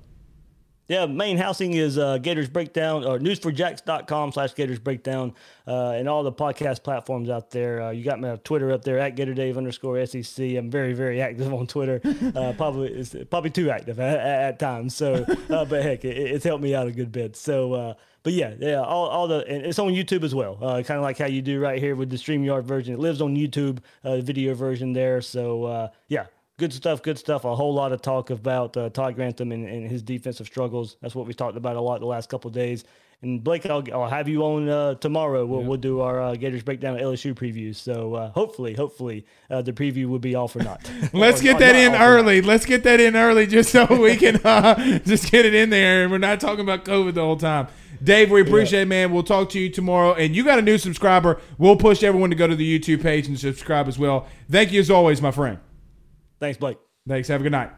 Yeah, 0.87 1.05
main 1.05 1.37
housing 1.37 1.73
is 1.73 1.97
uh, 1.97 2.17
Gators 2.17 2.47
Breakdown 2.47 3.03
or 3.03 3.19
news4jax.com 3.19 4.31
slash 4.31 4.53
Gators 4.53 4.79
Breakdown 4.79 5.33
uh, 5.67 5.89
and 5.91 6.07
all 6.07 6.23
the 6.23 6.31
podcast 6.31 6.81
platforms 6.81 7.29
out 7.29 7.51
there. 7.51 7.81
Uh, 7.81 7.91
you 7.91 8.05
got 8.05 8.21
my 8.21 8.37
Twitter 8.37 8.71
up 8.71 8.85
there 8.85 8.97
at 8.97 9.17
GatorDave 9.17 9.57
underscore 9.57 10.05
SEC. 10.05 10.39
I'm 10.55 10.71
very, 10.71 10.93
very 10.93 11.21
active 11.21 11.53
on 11.53 11.67
Twitter. 11.67 12.01
Uh, 12.37 12.51
probably 12.53 12.89
it's 12.91 13.15
probably 13.29 13.49
too 13.49 13.69
active 13.69 13.99
at, 13.99 14.19
at, 14.19 14.41
at 14.41 14.59
times. 14.59 14.95
So, 14.95 15.25
uh, 15.49 15.65
but 15.65 15.81
heck, 15.81 16.03
it, 16.03 16.17
it's 16.17 16.43
helped 16.43 16.61
me 16.61 16.75
out 16.75 16.87
a 16.87 16.91
good 16.91 17.11
bit. 17.11 17.35
So, 17.35 17.73
uh, 17.73 17.93
but 18.23 18.33
yeah, 18.33 18.53
yeah, 18.59 18.81
all, 18.81 19.07
all 19.07 19.27
the 19.27 19.45
and 19.47 19.65
it's 19.65 19.79
on 19.79 19.89
YouTube 19.89 20.23
as 20.23 20.35
well. 20.35 20.57
Uh, 20.61 20.83
kind 20.83 20.97
of 20.97 21.03
like 21.03 21.17
how 21.17 21.25
you 21.25 21.41
do 21.41 21.59
right 21.59 21.79
here 21.79 21.95
with 21.95 22.09
the 22.09 22.17
StreamYard 22.17 22.63
version. 22.63 22.93
It 22.93 22.99
lives 22.99 23.21
on 23.21 23.35
YouTube, 23.35 23.79
uh, 24.03 24.17
video 24.17 24.53
version 24.53 24.93
there. 24.93 25.21
So 25.21 25.63
uh, 25.63 25.89
yeah, 26.09 26.25
good 26.57 26.73
stuff, 26.73 27.01
good 27.03 27.17
stuff. 27.19 27.45
A 27.45 27.55
whole 27.55 27.73
lot 27.73 27.91
of 27.91 28.01
talk 28.01 28.29
about 28.29 28.75
uh, 28.75 28.89
Todd 28.89 29.15
Grantham 29.15 29.51
and, 29.51 29.67
and 29.67 29.89
his 29.89 30.01
defensive 30.01 30.47
struggles. 30.47 30.97
That's 31.01 31.13
what 31.15 31.27
we 31.27 31.33
talked 31.33 31.55
about 31.57 31.75
a 31.75 31.81
lot 31.81 31.99
the 31.99 32.05
last 32.07 32.29
couple 32.29 32.47
of 32.49 32.53
days. 32.55 32.83
And 33.23 33.43
Blake, 33.43 33.65
I'll, 33.65 33.83
I'll 33.93 34.09
have 34.09 34.27
you 34.27 34.43
on 34.43 34.69
uh, 34.69 34.93
tomorrow. 34.95 35.43
We'll, 35.45 35.63
we'll 35.63 35.77
do 35.77 36.01
our 36.01 36.21
uh, 36.21 36.35
Gators 36.35 36.61
breakdown 36.61 36.97
LSU 36.99 37.33
previews. 37.33 37.75
So 37.75 38.13
uh, 38.13 38.29
hopefully, 38.31 38.75
hopefully, 38.75 39.25
uh, 39.49 39.63
the 39.63 39.73
preview 39.73 40.05
will 40.07 40.19
be 40.19 40.35
all 40.35 40.47
for 40.47 40.59
not. 40.59 40.87
Let's 41.13 41.39
Or- 41.39 41.43
get 41.43 41.59
that 41.59 41.75
in 41.75 41.93
all 41.93 41.93
for 41.93 41.99
naught. 41.99 42.07
early. 42.07 42.41
Let's 42.41 42.65
get 42.65 42.83
that 42.83 42.99
in 42.99 43.15
early 43.15 43.47
just 43.47 43.71
so 43.71 43.85
we 43.99 44.17
can 44.17 44.35
uh, 44.43 44.99
just 44.99 45.31
get 45.31 45.45
it 45.45 45.55
in 45.55 45.71
there 45.71 46.03
and 46.03 46.11
we're 46.11 46.19
not 46.19 46.39
talking 46.39 46.61
about 46.61 46.85
COVID 46.85 47.15
the 47.15 47.21
whole 47.21 47.37
time. 47.37 47.67
Dave, 48.03 48.29
we 48.29 48.41
appreciate 48.41 48.83
it, 48.83 48.87
man. 48.87 49.11
We'll 49.11 49.23
talk 49.23 49.49
to 49.49 49.59
you 49.59 49.69
tomorrow. 49.69 50.13
And 50.13 50.35
you 50.35 50.43
got 50.43 50.59
a 50.59 50.61
new 50.61 50.77
subscriber. 50.77 51.41
We'll 51.57 51.75
push 51.77 52.03
everyone 52.03 52.29
to 52.29 52.35
go 52.35 52.45
to 52.45 52.55
the 52.55 52.79
YouTube 52.79 53.01
page 53.01 53.27
and 53.27 53.39
subscribe 53.39 53.87
as 53.87 53.97
well. 53.97 54.27
Thank 54.49 54.71
you 54.71 54.79
as 54.79 54.91
always, 54.91 55.19
my 55.23 55.31
friend. 55.31 55.57
Thanks, 56.39 56.57
Blake. 56.57 56.77
Thanks. 57.07 57.27
Have 57.29 57.41
a 57.41 57.43
good 57.43 57.51
night. 57.51 57.71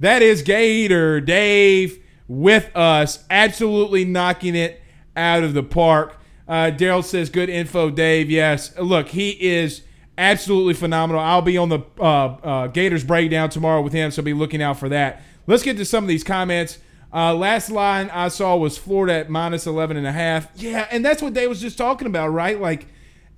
That 0.00 0.22
is 0.22 0.42
Gator 0.42 1.20
Dave 1.20 2.02
with 2.28 2.74
us, 2.76 3.24
absolutely 3.30 4.04
knocking 4.04 4.54
it 4.54 4.80
out 5.16 5.42
of 5.44 5.54
the 5.54 5.62
park. 5.62 6.20
Uh, 6.48 6.70
Daryl 6.70 7.04
says, 7.04 7.30
"Good 7.30 7.48
info, 7.48 7.90
Dave." 7.90 8.30
Yes, 8.30 8.76
look, 8.78 9.08
he 9.08 9.30
is 9.30 9.82
absolutely 10.18 10.74
phenomenal. 10.74 11.20
I'll 11.20 11.42
be 11.42 11.56
on 11.58 11.68
the 11.68 11.80
uh, 11.98 12.02
uh, 12.02 12.66
Gators 12.68 13.04
breakdown 13.04 13.50
tomorrow 13.50 13.82
with 13.82 13.92
him, 13.92 14.10
so 14.10 14.22
be 14.22 14.34
looking 14.34 14.62
out 14.62 14.78
for 14.78 14.88
that. 14.88 15.22
Let's 15.46 15.62
get 15.62 15.76
to 15.76 15.84
some 15.84 16.04
of 16.04 16.08
these 16.08 16.24
comments. 16.24 16.78
Uh, 17.12 17.34
last 17.34 17.70
line 17.70 18.10
I 18.10 18.28
saw 18.28 18.56
was 18.56 18.76
Florida 18.76 19.14
at 19.14 19.30
minus 19.30 19.66
11 19.66 19.96
and 19.96 20.06
a 20.06 20.12
half. 20.12 20.48
Yeah, 20.56 20.86
and 20.90 21.04
that's 21.04 21.22
what 21.22 21.34
Dave 21.34 21.48
was 21.48 21.60
just 21.60 21.78
talking 21.78 22.06
about, 22.06 22.28
right? 22.28 22.60
Like, 22.60 22.86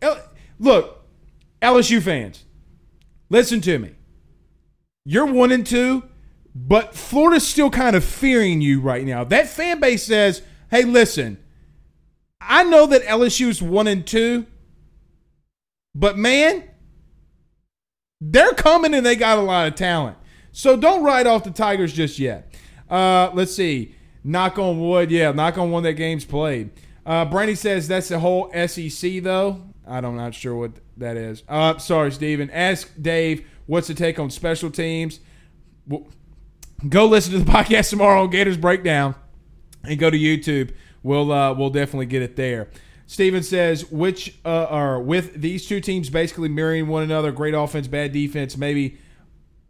L- 0.03 0.21
look, 0.59 1.05
LSU 1.63 2.03
fans, 2.03 2.45
listen 3.29 3.61
to 3.63 3.79
me. 3.79 3.95
You're 5.11 5.25
one 5.25 5.53
and 5.53 5.65
two, 5.65 6.05
but 6.55 6.95
Florida's 6.95 7.49
still 7.49 7.71
kind 7.71 7.97
of 7.97 8.05
fearing 8.05 8.61
you 8.61 8.79
right 8.79 9.07
now. 9.07 9.25
That 9.25 9.49
fan 9.49 9.81
base 9.81 10.03
says, 10.03 10.43
hey, 10.71 10.83
listen, 10.83 11.39
I 12.43 12.63
know 12.65 12.85
that 12.85 13.05
LSU's 13.05 13.63
one 13.63 13.87
and 13.87 14.07
two, 14.07 14.45
but 15.95 16.19
man, 16.19 16.65
they're 18.21 18.53
coming 18.53 18.93
and 18.93 19.07
they 19.07 19.17
got 19.17 19.39
a 19.39 19.41
lot 19.41 19.67
of 19.67 19.77
talent. 19.77 20.19
So 20.53 20.77
don't 20.77 21.03
write 21.03 21.27
off 21.27 21.43
the 21.43 21.53
Tigers 21.53 21.95
just 21.95 22.19
yet. 22.19 22.55
Uh, 22.91 23.31
let's 23.33 23.55
see. 23.55 23.95
Knock 24.23 24.59
on 24.59 24.79
wood. 24.79 25.11
Yeah, 25.11 25.33
knock 25.33 25.57
on 25.57 25.71
one 25.71 25.85
that 25.85 25.95
game's 25.95 26.27
played. 26.27 26.69
Uh, 27.07 27.25
Brandy 27.25 27.55
says 27.55 27.89
that's 27.89 28.09
the 28.09 28.19
whole 28.19 28.53
SEC, 28.67 29.23
though. 29.23 29.63
I 29.87 30.03
don't, 30.03 30.17
not 30.17 30.35
sure 30.35 30.55
what 30.55 30.73
that 30.99 31.17
is. 31.17 31.45
Uh, 31.49 31.79
sorry, 31.79 32.13
Steven. 32.13 32.51
Ask 32.51 32.93
Dave 33.01 33.47
what's 33.69 33.87
the 33.87 33.95
take 33.95 34.19
on 34.19 34.31
special 34.31 34.71
teams. 34.71 35.21
Well, 35.87 36.09
go 36.89 37.07
listen 37.07 37.33
to 37.35 37.39
the 37.39 37.51
podcast 37.53 37.91
tomorrow 37.91 38.23
on 38.23 38.31
Gators 38.31 38.57
Breakdown 38.57 39.15
and 39.85 39.97
go 40.01 40.11
to 40.11 40.19
YouTube. 40.19 40.73
We'll 41.05 41.31
uh, 41.31 41.55
we'll 41.55 41.71
definitely 41.71 42.07
get 42.07 42.23
it 42.23 42.35
there. 42.35 42.69
Steven 43.07 43.43
says, 43.43 43.91
which 43.91 44.39
uh, 44.45 44.67
are 44.69 45.01
with 45.01 45.41
these 45.41 45.67
two 45.67 45.81
teams 45.81 46.11
basically 46.11 46.49
mirroring 46.49 46.89
one 46.89 47.03
another, 47.03 47.33
great 47.33 47.55
offense, 47.55 47.87
bad 47.87 48.13
defense, 48.13 48.57
maybe. 48.57 48.99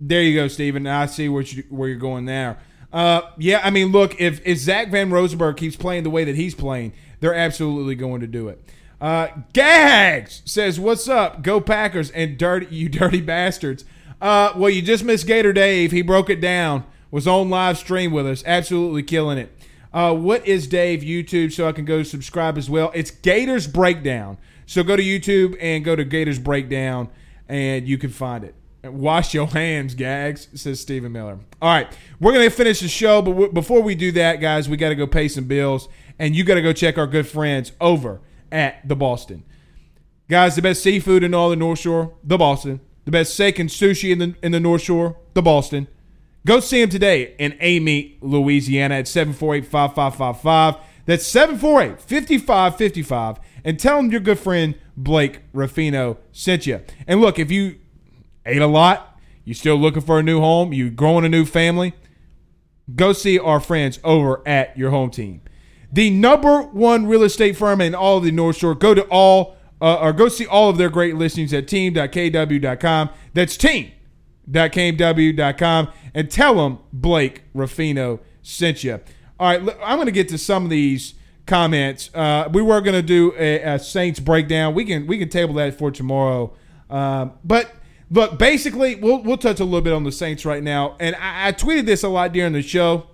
There 0.01 0.23
you 0.23 0.35
go, 0.35 0.49
Steven. 0.49 0.87
I 0.87 1.07
see 1.07 1.29
where, 1.29 1.43
you, 1.43 1.65
where 1.71 1.89
you're 1.89 1.99
going 1.99 2.25
there. 2.25 2.59
Uh, 2.93 3.23
yeah, 3.37 3.61
I 3.63 3.71
mean, 3.71 3.93
look, 3.93 4.21
if, 4.21 4.41
if 4.47 4.59
Zach 4.59 4.91
Von 4.91 5.11
Rosenberg 5.11 5.57
keeps 5.57 5.77
playing 5.77 6.05
the 6.05 6.11
way 6.11 6.25
that 6.25 6.37
he's 6.37 6.55
playing, 6.55 6.93
they're 7.21 7.35
absolutely 7.35 7.97
going 7.97 8.21
to 8.21 8.27
do 8.27 8.49
it. 8.49 8.63
Uh, 9.01 9.29
Gags 9.53 10.43
says, 10.45 10.81
"What's 10.81 11.09
up? 11.09 11.43
Go 11.43 11.61
Packers 11.61 12.11
and 12.11 12.37
dirty 12.37 12.75
you 12.75 12.89
dirty 12.89 13.21
bastards." 13.21 13.85
Uh, 14.21 14.53
well, 14.57 14.71
you 14.71 14.83
just 14.83 15.05
missed 15.05 15.27
Gator 15.27 15.53
Dave. 15.53 15.93
He 15.93 16.03
broke 16.03 16.29
it 16.31 16.41
down. 16.41 16.85
Was 17.11 17.27
on 17.27 17.49
live 17.49 17.79
stream 17.79 18.13
with 18.13 18.27
us. 18.27 18.43
Absolutely 18.45 19.03
killing 19.03 19.39
it. 19.39 19.51
Uh, 19.93 20.15
what 20.15 20.47
is 20.47 20.67
Dave 20.67 21.01
YouTube 21.01 21.53
so 21.53 21.67
I 21.67 21.73
can 21.73 21.85
go 21.87 22.03
subscribe 22.03 22.59
as 22.59 22.69
well? 22.69 22.93
It's 22.95 23.11
Gators 23.11 23.67
Breakdown. 23.67 24.37
So 24.67 24.83
go 24.83 24.97
to 24.97 25.03
YouTube 25.03 25.57
and 25.61 25.83
go 25.83 25.97
to 25.97 26.05
Gators 26.05 26.39
Breakdown, 26.39 27.09
and 27.49 27.89
you 27.89 27.97
can 27.97 28.11
find 28.11 28.45
it. 28.45 28.55
Wash 28.85 29.33
your 29.33 29.47
hands, 29.47 29.95
gags, 29.95 30.49
says 30.55 30.81
Stephen 30.81 31.13
Miller. 31.13 31.39
All 31.63 31.73
right, 31.73 31.89
we're 32.21 32.33
going 32.33 32.49
to 32.49 32.55
finish 32.55 32.81
the 32.81 32.89
show, 32.89 33.23
but 33.23 33.31
w- 33.33 33.53
before 33.53 33.81
we 33.83 33.95
do 33.95 34.13
that, 34.13 34.41
guys, 34.41 34.69
we 34.69 34.77
got 34.77 34.91
to 34.91 34.95
go 34.95 35.07
pay 35.07 35.27
some 35.29 35.45
bills, 35.45 35.89
and 36.19 36.37
you 36.37 36.45
got 36.45 36.55
to 36.55 36.63
go 36.63 36.73
check 36.75 36.99
our 36.99 37.07
good 37.07 37.27
friends 37.27 37.73
over 37.81 38.21
at 38.51 38.87
the 38.87 38.97
Boston. 38.97 39.45
Guys, 40.29 40.57
the 40.57 40.63
best 40.63 40.83
seafood 40.83 41.23
in 41.23 41.35
all 41.35 41.51
the 41.51 41.57
North 41.57 41.79
Shore, 41.79 42.15
the 42.23 42.37
Boston. 42.37 42.81
The 43.05 43.13
best 43.13 43.33
steak 43.33 43.59
and 43.59 43.71
sushi 43.71 44.13
in 44.13 44.19
the 44.19 44.35
in 44.43 44.53
the 44.53 44.61
North 44.61 44.83
Shore, 44.83 45.17
the 45.33 45.41
Boston. 45.41 45.89
Go 46.45 46.61
see 46.61 46.83
him 46.83 46.91
today 46.91 47.35
in 47.39 47.57
Amite, 47.61 48.23
Louisiana 48.23 48.97
at 48.97 49.07
748-5555. 49.07 50.79
That's 51.07 51.33
748-5555. 51.33 53.39
And 53.65 53.81
tell 53.81 53.99
him 53.99 54.11
your 54.11 54.21
good 54.21 54.39
friend 54.39 54.75
Blake 54.97 55.41
Ruffino 55.53 56.19
sent 56.33 56.67
you. 56.67 56.81
And 57.07 57.21
look, 57.21 57.39
if 57.39 57.51
you 57.51 57.77
ate 58.47 58.63
a 58.63 58.67
lot, 58.67 59.19
you 59.45 59.55
still 59.55 59.77
looking 59.77 60.03
for 60.03 60.19
a 60.19 60.23
new 60.23 60.41
home, 60.41 60.73
you 60.73 60.91
growing 60.91 61.25
a 61.25 61.29
new 61.29 61.45
family, 61.45 61.95
go 62.95 63.13
see 63.13 63.39
our 63.39 63.61
friends 63.61 64.01
over 64.05 64.47
at 64.47 64.77
your 64.77 64.91
home 64.91 65.11
team. 65.11 65.43
The 65.91 66.11
number 66.11 66.63
one 66.63 67.07
real 67.07 67.23
estate 67.23 67.57
firm 67.57 67.81
in 67.81 67.95
all 67.95 68.19
of 68.19 68.25
the 68.25 68.31
North 68.31 68.57
Shore. 68.57 68.75
Go 68.75 68.95
to 68.95 69.03
all 69.05 69.57
uh, 69.81 69.97
or 70.01 70.13
go 70.13 70.29
see 70.29 70.45
all 70.47 70.69
of 70.71 70.77
their 70.77 70.91
great 70.91 71.15
listings 71.17 71.53
at 71.55 71.69
team.kw.com. 71.69 73.11
That's 73.35 73.57
team.kw.com 73.57 73.93
and 76.15 76.31
tell 76.31 76.55
them 76.57 76.79
Blake 76.93 77.45
Ruffino 77.55 78.21
sent 78.43 78.85
you. 78.85 79.01
All 79.41 79.49
right, 79.49 79.61
I'm 79.85 79.97
going 79.97 80.07
to 80.07 80.13
get 80.13 80.29
to 80.31 80.39
some 80.39 80.65
of 80.65 80.71
these 80.71 81.15
comments. 81.47 82.11
Uh, 82.13 82.49
we 82.53 82.61
were 82.61 82.81
going 82.81 82.95
to 82.95 83.03
do 83.03 83.35
a, 83.39 83.61
a, 83.63 83.79
Saints 83.79 84.19
breakdown. 84.19 84.75
We 84.75 84.85
can 84.85 85.07
we 85.07 85.17
can 85.19 85.29
table 85.29 85.55
that 85.55 85.79
for 85.79 85.93
tomorrow. 85.93 86.53
Um, 86.91 87.35
but 87.45 87.73
look, 88.11 88.39
basically, 88.39 88.97
we'll 88.97 89.23
we'll 89.23 89.39
touch 89.39 89.61
a 89.61 89.65
little 89.65 89.81
bit 89.81 89.93
on 89.93 90.03
the 90.03 90.11
Saints 90.11 90.45
right 90.45 90.63
now. 90.63 90.97
And 90.99 91.15
I, 91.17 91.49
I 91.49 91.53
tweeted 91.53 91.87
this 91.87 92.03
a 92.03 92.09
lot 92.09 92.33
during 92.33 92.53
the 92.53 92.63
show, 92.63 93.07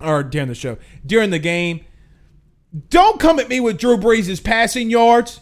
or 0.00 0.24
during 0.24 0.48
the 0.48 0.54
show, 0.54 0.78
during 1.06 1.30
the 1.30 1.38
game. 1.38 1.84
Don't 2.88 3.20
come 3.20 3.38
at 3.38 3.48
me 3.48 3.60
with 3.60 3.78
Drew 3.78 3.96
Brees' 3.96 4.42
passing 4.42 4.90
yards. 4.90 5.40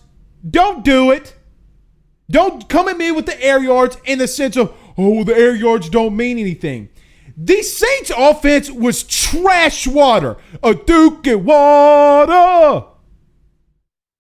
Don't 0.49 0.85
do 0.85 1.11
it. 1.11 1.37
Don't 2.31 2.69
come 2.69 2.89
at 2.89 2.97
me 2.97 3.11
with 3.11 3.27
the 3.27 3.43
air 3.43 3.63
yards 3.63 3.97
in 4.05 4.19
the 4.19 4.29
sense 4.29 4.57
of, 4.57 4.73
oh, 4.97 5.25
the 5.25 5.37
air 5.37 5.55
yards 5.55 5.89
don't 5.89 6.17
mean 6.17 6.39
anything. 6.39 6.89
The 7.37 7.63
Saints 7.63 8.13
offense 8.17 8.71
was 8.71 9.03
trash 9.03 9.87
water. 9.87 10.37
A 10.63 10.75
Duke 10.75 11.27
and 11.27 11.45
water. 11.45 12.87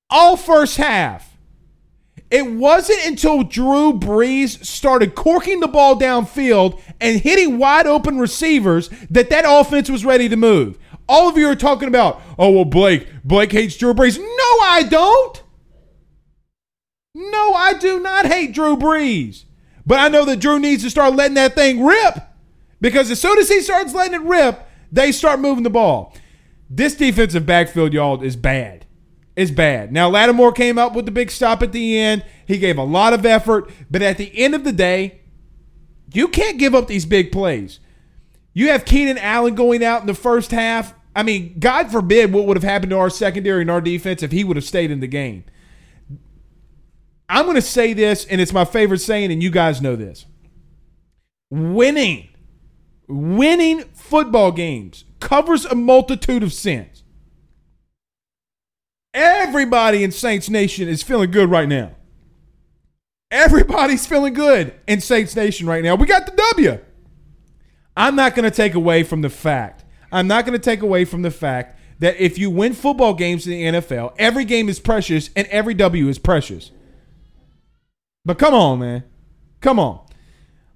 All 0.08 0.36
first 0.36 0.76
half. 0.76 1.36
It 2.30 2.46
wasn't 2.46 3.04
until 3.06 3.42
Drew 3.42 3.92
Brees 3.92 4.64
started 4.64 5.16
corking 5.16 5.58
the 5.60 5.68
ball 5.68 5.98
downfield 5.98 6.80
and 7.00 7.20
hitting 7.20 7.58
wide 7.58 7.88
open 7.88 8.18
receivers 8.18 8.88
that 9.10 9.30
that 9.30 9.44
offense 9.46 9.90
was 9.90 10.04
ready 10.04 10.28
to 10.28 10.36
move. 10.36 10.78
All 11.10 11.28
of 11.28 11.36
you 11.36 11.48
are 11.48 11.56
talking 11.56 11.88
about, 11.88 12.22
oh, 12.38 12.50
well, 12.50 12.64
Blake, 12.64 13.08
Blake 13.24 13.50
hates 13.50 13.76
Drew 13.76 13.92
Brees. 13.92 14.16
No, 14.16 14.24
I 14.62 14.86
don't. 14.88 15.42
No, 17.16 17.52
I 17.52 17.74
do 17.74 17.98
not 17.98 18.26
hate 18.26 18.54
Drew 18.54 18.76
Brees. 18.76 19.44
But 19.84 19.98
I 19.98 20.06
know 20.06 20.24
that 20.24 20.38
Drew 20.38 20.60
needs 20.60 20.84
to 20.84 20.90
start 20.90 21.16
letting 21.16 21.34
that 21.34 21.56
thing 21.56 21.84
rip 21.84 22.16
because 22.80 23.10
as 23.10 23.20
soon 23.20 23.38
as 23.38 23.48
he 23.48 23.60
starts 23.60 23.92
letting 23.92 24.14
it 24.14 24.22
rip, 24.22 24.64
they 24.92 25.10
start 25.10 25.40
moving 25.40 25.64
the 25.64 25.70
ball. 25.70 26.14
This 26.70 26.94
defensive 26.94 27.44
backfield, 27.44 27.92
y'all, 27.92 28.22
is 28.22 28.36
bad. 28.36 28.86
It's 29.34 29.50
bad. 29.50 29.92
Now, 29.92 30.08
Lattimore 30.08 30.52
came 30.52 30.78
up 30.78 30.94
with 30.94 31.06
the 31.06 31.10
big 31.10 31.32
stop 31.32 31.60
at 31.60 31.72
the 31.72 31.98
end. 31.98 32.24
He 32.46 32.58
gave 32.58 32.78
a 32.78 32.84
lot 32.84 33.14
of 33.14 33.26
effort, 33.26 33.68
but 33.90 34.00
at 34.00 34.16
the 34.16 34.30
end 34.38 34.54
of 34.54 34.62
the 34.62 34.72
day, 34.72 35.22
you 36.12 36.28
can't 36.28 36.58
give 36.58 36.72
up 36.72 36.86
these 36.86 37.04
big 37.04 37.32
plays. 37.32 37.80
You 38.52 38.68
have 38.68 38.84
Keenan 38.84 39.18
Allen 39.18 39.56
going 39.56 39.82
out 39.82 40.02
in 40.02 40.06
the 40.06 40.14
first 40.14 40.52
half. 40.52 40.94
I 41.14 41.22
mean, 41.22 41.58
God 41.58 41.90
forbid 41.90 42.32
what 42.32 42.46
would 42.46 42.56
have 42.56 42.64
happened 42.64 42.90
to 42.90 42.98
our 42.98 43.10
secondary 43.10 43.62
and 43.62 43.70
our 43.70 43.80
defense 43.80 44.22
if 44.22 44.32
he 44.32 44.44
would 44.44 44.56
have 44.56 44.64
stayed 44.64 44.90
in 44.90 45.00
the 45.00 45.06
game. 45.06 45.44
I'm 47.28 47.44
going 47.44 47.56
to 47.56 47.62
say 47.62 47.92
this, 47.92 48.24
and 48.24 48.40
it's 48.40 48.52
my 48.52 48.64
favorite 48.64 48.98
saying, 48.98 49.30
and 49.30 49.42
you 49.42 49.50
guys 49.50 49.80
know 49.80 49.96
this. 49.96 50.26
Winning, 51.50 52.28
winning 53.08 53.82
football 53.94 54.52
games 54.52 55.04
covers 55.20 55.64
a 55.64 55.74
multitude 55.74 56.42
of 56.42 56.52
sins. 56.52 57.04
Everybody 59.12 60.04
in 60.04 60.12
Saints 60.12 60.48
Nation 60.48 60.88
is 60.88 61.02
feeling 61.02 61.30
good 61.30 61.50
right 61.50 61.68
now. 61.68 61.92
Everybody's 63.30 64.06
feeling 64.06 64.34
good 64.34 64.74
in 64.86 65.00
Saints 65.00 65.34
Nation 65.36 65.66
right 65.66 65.82
now. 65.82 65.94
We 65.94 66.06
got 66.06 66.26
the 66.26 66.32
W. 66.32 66.78
I'm 67.96 68.16
not 68.16 68.34
going 68.34 68.48
to 68.48 68.56
take 68.56 68.74
away 68.74 69.02
from 69.02 69.22
the 69.22 69.28
fact. 69.28 69.79
I'm 70.12 70.26
not 70.26 70.44
going 70.44 70.58
to 70.58 70.64
take 70.64 70.82
away 70.82 71.04
from 71.04 71.22
the 71.22 71.30
fact 71.30 71.78
that 72.00 72.16
if 72.18 72.38
you 72.38 72.50
win 72.50 72.72
football 72.72 73.14
games 73.14 73.46
in 73.46 73.52
the 73.52 73.80
NFL, 73.80 74.14
every 74.18 74.44
game 74.44 74.68
is 74.68 74.80
precious 74.80 75.30
and 75.36 75.46
every 75.48 75.74
W 75.74 76.08
is 76.08 76.18
precious. 76.18 76.70
But 78.24 78.38
come 78.38 78.54
on, 78.54 78.80
man. 78.80 79.04
Come 79.60 79.78
on. 79.78 80.00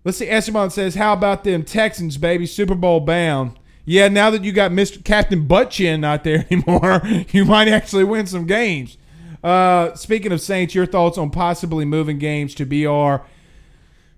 Let's 0.04 0.18
see. 0.18 0.28
Esteban 0.28 0.70
says, 0.70 0.94
How 0.94 1.14
about 1.14 1.44
them 1.44 1.64
Texans, 1.64 2.18
baby? 2.18 2.46
Super 2.46 2.74
Bowl 2.74 3.00
bound. 3.00 3.58
Yeah, 3.86 4.08
now 4.08 4.30
that 4.30 4.44
you 4.44 4.52
got 4.52 4.70
Mr. 4.70 5.02
Captain 5.04 5.46
Buttchin 5.46 6.00
not 6.00 6.24
there 6.24 6.46
anymore, 6.50 7.02
you 7.30 7.44
might 7.44 7.68
actually 7.68 8.04
win 8.04 8.26
some 8.26 8.46
games. 8.46 8.96
Uh, 9.42 9.94
speaking 9.94 10.32
of 10.32 10.40
Saints, 10.40 10.74
your 10.74 10.86
thoughts 10.86 11.18
on 11.18 11.30
possibly 11.30 11.84
moving 11.84 12.18
games 12.18 12.54
to 12.54 12.64
BR 12.64 13.24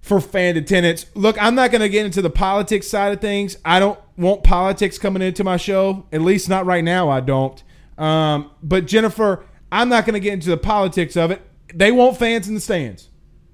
for 0.01 0.21
fan 0.21 0.57
attendance? 0.57 1.07
Look, 1.15 1.41
I'm 1.43 1.57
not 1.57 1.73
going 1.73 1.81
to 1.81 1.89
get 1.89 2.07
into 2.07 2.23
the 2.23 2.31
politics 2.31 2.87
side 2.87 3.13
of 3.13 3.21
things. 3.21 3.57
I 3.65 3.81
don't 3.81 3.99
want 4.17 4.45
politics 4.45 4.99
coming 4.99 5.23
into 5.23 5.45
my 5.45 5.57
show. 5.57 6.07
At 6.13 6.23
least 6.23 6.49
not 6.49 6.67
right 6.67 6.85
now. 6.85 7.09
I 7.09 7.21
don't. 7.21 7.63
Um, 7.99 8.51
but 8.63 8.87
Jennifer, 8.87 9.45
I'm 9.71 9.89
not 9.89 10.05
going 10.05 10.15
to 10.15 10.21
get 10.21 10.35
into 10.35 10.51
the 10.51 10.57
politics 10.57 11.17
of 11.17 11.31
it. 11.31 11.43
They 11.75 11.91
want 11.93 12.17
fans 12.17 12.49
in 12.49 12.55
the 12.55 12.61
stands. 12.61 13.09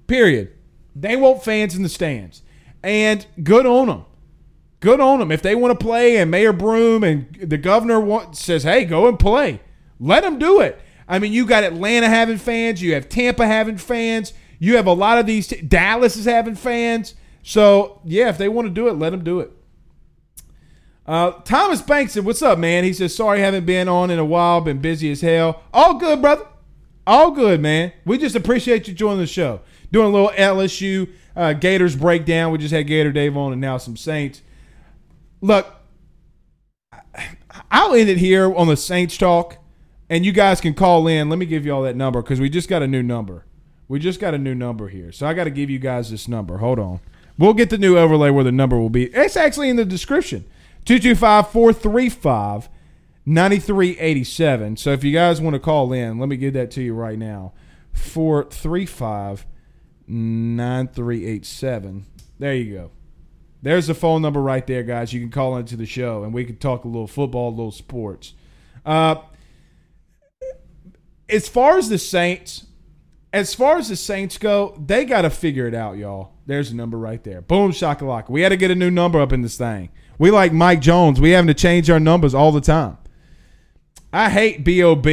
Period. 0.07 0.53
They 0.95 1.15
want 1.15 1.43
fans 1.43 1.75
in 1.75 1.83
the 1.83 1.89
stands. 1.89 2.43
And 2.83 3.25
good 3.41 3.65
on 3.65 3.87
them. 3.87 4.05
Good 4.79 4.99
on 4.99 5.19
them. 5.19 5.31
If 5.31 5.41
they 5.41 5.55
want 5.55 5.77
to 5.77 5.83
play 5.83 6.17
and 6.17 6.29
Mayor 6.29 6.53
Broome 6.53 7.03
and 7.03 7.33
the 7.41 7.57
governor 7.57 7.99
want, 7.99 8.35
says, 8.35 8.63
hey, 8.63 8.83
go 8.83 9.07
and 9.07 9.17
play, 9.17 9.61
let 9.99 10.23
them 10.23 10.37
do 10.37 10.59
it. 10.59 10.79
I 11.07 11.19
mean, 11.19 11.31
you 11.31 11.45
got 11.45 11.63
Atlanta 11.63 12.09
having 12.09 12.37
fans. 12.37 12.81
You 12.81 12.93
have 12.93 13.09
Tampa 13.09 13.47
having 13.47 13.77
fans. 13.77 14.33
You 14.59 14.75
have 14.75 14.87
a 14.87 14.93
lot 14.93 15.17
of 15.17 15.25
these. 15.25 15.47
T- 15.47 15.61
Dallas 15.61 16.15
is 16.15 16.25
having 16.25 16.55
fans. 16.55 17.15
So, 17.43 18.01
yeah, 18.03 18.29
if 18.29 18.37
they 18.37 18.49
want 18.49 18.67
to 18.67 18.73
do 18.73 18.87
it, 18.87 18.93
let 18.93 19.11
them 19.11 19.23
do 19.23 19.39
it. 19.39 19.51
Uh, 21.05 21.31
Thomas 21.43 21.81
Banks 21.81 22.13
said, 22.13 22.25
What's 22.25 22.41
up, 22.41 22.57
man? 22.57 22.83
He 22.83 22.93
says, 22.93 23.15
Sorry, 23.15 23.39
haven't 23.39 23.65
been 23.65 23.87
on 23.87 24.09
in 24.09 24.19
a 24.19 24.25
while. 24.25 24.61
Been 24.61 24.79
busy 24.79 25.11
as 25.11 25.21
hell. 25.21 25.63
All 25.73 25.95
good, 25.95 26.21
brother. 26.21 26.45
All 27.05 27.31
good, 27.31 27.59
man. 27.59 27.91
We 28.05 28.17
just 28.17 28.35
appreciate 28.35 28.87
you 28.87 28.93
joining 28.93 29.19
the 29.19 29.27
show 29.27 29.59
doing 29.91 30.07
a 30.07 30.09
little 30.09 30.29
LSU 30.29 31.09
uh, 31.35 31.53
Gators 31.53 31.95
breakdown. 31.95 32.51
We 32.51 32.57
just 32.57 32.73
had 32.73 32.87
Gator 32.87 33.11
Dave 33.11 33.35
on 33.35 33.51
and 33.51 33.61
now 33.61 33.77
some 33.77 33.97
Saints. 33.97 34.41
Look, 35.41 35.67
I'll 37.69 37.93
end 37.93 38.09
it 38.09 38.17
here 38.17 38.53
on 38.55 38.67
the 38.67 38.77
Saints 38.77 39.17
talk, 39.17 39.57
and 40.09 40.25
you 40.25 40.31
guys 40.31 40.61
can 40.61 40.73
call 40.73 41.07
in. 41.07 41.29
Let 41.29 41.37
me 41.37 41.45
give 41.45 41.65
you 41.65 41.73
all 41.73 41.83
that 41.83 41.95
number 41.97 42.21
because 42.21 42.39
we 42.39 42.49
just 42.49 42.69
got 42.69 42.81
a 42.81 42.87
new 42.87 43.03
number. 43.03 43.45
We 43.89 43.99
just 43.99 44.19
got 44.19 44.33
a 44.33 44.37
new 44.37 44.55
number 44.55 44.87
here. 44.87 45.11
So 45.11 45.27
I 45.27 45.33
got 45.33 45.43
to 45.43 45.51
give 45.51 45.69
you 45.69 45.79
guys 45.79 46.09
this 46.09 46.27
number. 46.27 46.57
Hold 46.59 46.79
on. 46.79 47.01
We'll 47.37 47.53
get 47.53 47.69
the 47.69 47.77
new 47.77 47.97
overlay 47.97 48.29
where 48.29 48.43
the 48.43 48.51
number 48.51 48.79
will 48.79 48.89
be. 48.89 49.05
It's 49.05 49.35
actually 49.35 49.69
in 49.69 49.75
the 49.75 49.85
description 49.85 50.45
225 50.85 51.49
435 51.49 52.69
9387. 53.25 54.77
So 54.77 54.91
if 54.91 55.03
you 55.03 55.13
guys 55.13 55.41
want 55.41 55.53
to 55.53 55.59
call 55.59 55.93
in, 55.93 56.19
let 56.19 56.29
me 56.29 56.37
give 56.37 56.53
that 56.53 56.71
to 56.71 56.81
you 56.81 56.93
right 56.93 57.17
now 57.17 57.53
435 57.93 59.45
9387. 60.07 62.05
There 62.39 62.53
you 62.53 62.73
go. 62.73 62.91
There's 63.61 63.87
the 63.87 63.93
phone 63.93 64.21
number 64.21 64.41
right 64.41 64.67
there, 64.67 64.83
guys. 64.83 65.13
You 65.13 65.21
can 65.21 65.29
call 65.29 65.55
into 65.55 65.77
the 65.77 65.85
show 65.85 66.23
and 66.23 66.33
we 66.33 66.43
can 66.43 66.57
talk 66.57 66.83
a 66.83 66.87
little 66.87 67.07
football, 67.07 67.49
a 67.49 67.55
little 67.55 67.71
sports. 67.71 68.33
Uh, 68.85 69.15
as 71.29 71.47
far 71.47 71.77
as 71.77 71.87
the 71.87 71.97
Saints, 71.97 72.65
as 73.31 73.53
far 73.55 73.77
as 73.77 73.87
the 73.87 73.95
Saints 73.95 74.37
go, 74.37 74.77
they 74.85 75.05
got 75.05 75.21
to 75.21 75.29
figure 75.29 75.65
it 75.65 75.73
out, 75.73 75.95
y'all. 75.97 76.33
There's 76.45 76.71
a 76.71 76.75
number 76.75 76.97
right 76.97 77.23
there. 77.23 77.39
Boom, 77.41 77.71
shakalaka. 77.71 78.29
We 78.29 78.41
had 78.41 78.49
to 78.49 78.57
get 78.57 78.69
a 78.69 78.75
new 78.75 78.91
number 78.91 79.21
up 79.21 79.31
in 79.31 79.41
this 79.41 79.57
thing. 79.57 79.89
We 80.17 80.31
like 80.31 80.53
Mike 80.53 80.81
Jones. 80.81 81.19
We 81.19 81.31
having 81.31 81.47
to 81.47 81.53
change 81.53 81.89
our 81.89 81.99
numbers 81.99 82.33
all 82.33 82.51
the 82.51 82.61
time. 82.61 82.97
I 84.11 84.29
hate 84.29 84.63
Bob. 84.63 85.07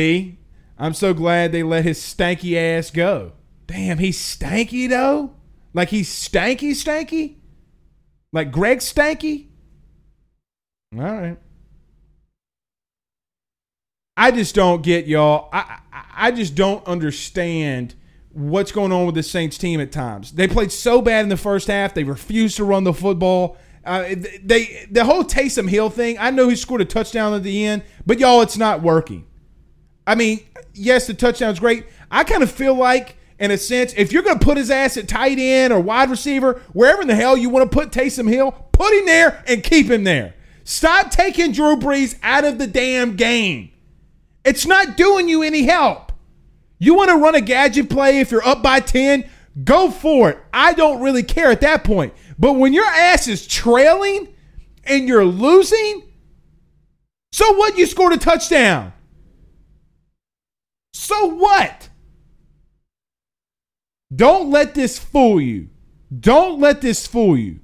I'm 0.79 0.95
so 0.95 1.15
glad 1.15 1.53
they 1.53 1.63
let 1.63 1.85
his 1.85 1.99
stanky 1.99 2.57
ass 2.57 2.91
go. 2.91 3.33
Damn, 3.67 3.99
he's 3.99 4.19
stanky 4.19 4.89
though. 4.89 5.35
Like 5.73 5.91
he's 5.91 6.09
stanky, 6.11 6.73
stanky. 6.73 7.37
Like 8.33 8.53
Greg 8.53 8.79
Stanky. 8.79 9.49
All 10.97 11.03
right. 11.03 11.39
I 14.17 14.31
just 14.31 14.55
don't 14.55 14.83
get 14.83 15.07
y'all. 15.07 15.49
I, 15.53 15.81
I 15.93 16.05
I 16.15 16.31
just 16.31 16.55
don't 16.55 16.87
understand 16.87 17.95
what's 18.33 18.73
going 18.73 18.93
on 18.93 19.07
with 19.07 19.15
the 19.15 19.23
Saints 19.23 19.57
team 19.57 19.81
at 19.81 19.91
times. 19.91 20.33
They 20.33 20.47
played 20.47 20.71
so 20.71 21.01
bad 21.01 21.23
in 21.23 21.29
the 21.29 21.37
first 21.37 21.69
half. 21.69 21.95
They 21.95 22.05
refused 22.05 22.57
to 22.57 22.65
run 22.65 22.85
the 22.85 22.93
football. 22.93 23.57
Uh, 23.85 24.15
they 24.43 24.87
the 24.91 25.05
whole 25.05 25.25
Taysom 25.25 25.69
Hill 25.69 25.91
thing. 25.91 26.19
I 26.19 26.31
know 26.31 26.49
he 26.49 26.57
scored 26.57 26.81
a 26.81 26.85
touchdown 26.85 27.33
at 27.35 27.43
the 27.43 27.65
end, 27.65 27.83
but 28.07 28.19
y'all, 28.19 28.43
it's 28.43 28.59
not 28.59 28.83
working. 28.83 29.27
I 30.07 30.15
mean, 30.15 30.41
yes, 30.75 31.07
the 31.07 31.15
touchdown's 31.15 31.61
great. 31.61 31.87
I 32.11 32.25
kind 32.25 32.43
of 32.43 32.51
feel 32.51 32.75
like, 32.75 33.17
in 33.39 33.51
a 33.51 33.57
sense, 33.57 33.95
if 33.97 34.13
you're 34.13 34.23
going 34.23 34.39
to 34.39 34.45
put 34.45 34.57
his 34.57 34.71
ass 34.71 34.97
at 34.97 35.09
tight 35.09 35.39
end 35.39 35.73
or 35.73 35.81
wide 35.81 36.11
receiver, 36.11 36.61
wherever 36.73 37.03
in 37.03 37.09
the 37.09 37.15
hell 37.15 37.37
you 37.37 37.49
want 37.49 37.71
to 37.71 37.75
put 37.75 37.91
Taysom 37.91 38.29
Hill, 38.29 38.53
put 38.73 38.93
him 38.93 39.07
there 39.07 39.43
and 39.47 39.63
keep 39.63 39.91
him 39.91 40.05
there. 40.05 40.35
Stop 40.65 41.11
taking 41.11 41.53
Drew 41.53 41.77
Brees 41.77 42.19
out 42.23 42.45
of 42.45 42.59
the 42.59 42.67
damn 42.67 43.17
game. 43.17 43.71
It's 44.45 44.67
not 44.67 44.97
doing 44.97 45.29
you 45.29 45.43
any 45.43 45.65
help. 45.65 46.13
You 46.79 46.95
want 46.95 47.11
to 47.11 47.17
run 47.17 47.35
a 47.35 47.41
gadget 47.41 47.91
play 47.91 48.21
if 48.21 48.31
you're 48.31 48.47
up 48.47 48.63
by 48.63 48.81
10? 48.81 49.29
Go 49.65 49.91
for 49.91 50.31
it. 50.31 50.39
I 50.53 50.73
don't 50.73 51.03
really 51.03 51.23
care 51.23 51.51
at 51.51 51.61
that 51.61 51.85
point. 51.85 52.15
But 52.41 52.55
when 52.55 52.73
your 52.73 52.87
ass 52.87 53.29
is 53.29 53.47
trailing 53.47 54.35
and 54.85 55.07
you're 55.07 55.27
losing, 55.27 56.05
so 57.33 57.53
what? 57.53 57.77
You 57.77 57.85
scored 57.85 58.15
a 58.15 58.17
touchdown. 58.17 58.95
So 60.95 61.27
what? 61.27 61.91
Don't 64.15 64.51
let 64.51 64.75
this 64.75 64.99
fool 64.99 65.39
you. 65.39 65.69
Don't 66.19 66.59
let 66.59 66.81
this 66.81 67.07
fool 67.07 67.37
you. 67.37 67.61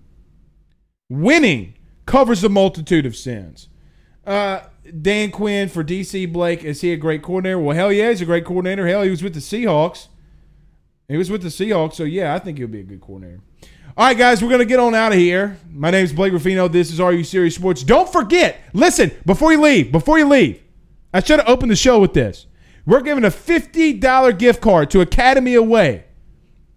Winning 1.08 1.74
covers 2.04 2.44
a 2.44 2.50
multitude 2.50 3.06
of 3.06 3.16
sins. 3.16 3.68
Uh, 4.26 4.60
Dan 5.00 5.30
Quinn 5.30 5.70
for 5.70 5.82
DC 5.82 6.30
Blake. 6.30 6.62
Is 6.62 6.82
he 6.82 6.92
a 6.92 6.96
great 6.98 7.22
coordinator? 7.22 7.58
Well, 7.58 7.74
hell 7.74 7.90
yeah, 7.90 8.10
he's 8.10 8.20
a 8.20 8.26
great 8.26 8.44
coordinator. 8.44 8.86
Hell, 8.86 9.02
he 9.02 9.10
was 9.10 9.22
with 9.22 9.32
the 9.32 9.40
Seahawks. 9.40 10.08
He 11.08 11.16
was 11.16 11.30
with 11.30 11.42
the 11.42 11.48
Seahawks, 11.48 11.94
so 11.94 12.04
yeah, 12.04 12.34
I 12.34 12.38
think 12.40 12.58
he'll 12.58 12.68
be 12.68 12.80
a 12.80 12.84
good 12.84 13.00
coordinator. 13.00 13.40
All 13.99 14.05
right, 14.05 14.18
guys, 14.18 14.42
we're 14.42 14.51
going 14.51 14.59
to 14.59 14.66
get 14.66 14.78
on 14.78 14.94
out 14.94 15.12
of 15.12 15.18
here. 15.18 15.59
My 15.72 15.90
name 15.90 16.05
is 16.05 16.12
Blake 16.12 16.30
Ruffino. 16.30 16.68
This 16.68 16.92
is 16.92 17.01
Are 17.01 17.14
You 17.14 17.24
Serious 17.24 17.55
Sports. 17.55 17.82
Don't 17.82 18.07
forget, 18.07 18.61
listen, 18.74 19.11
before 19.24 19.53
you 19.53 19.61
leave, 19.62 19.90
before 19.90 20.18
you 20.18 20.28
leave, 20.28 20.62
I 21.14 21.20
should 21.20 21.38
have 21.38 21.49
opened 21.49 21.70
the 21.70 21.76
show 21.76 21.99
with 21.99 22.12
this. 22.12 22.47
We're 22.84 23.01
giving 23.01 23.24
a 23.24 23.30
$50 23.30 24.38
gift 24.38 24.61
card 24.61 24.90
to 24.90 25.01
Academy 25.01 25.55
Away. 25.55 26.05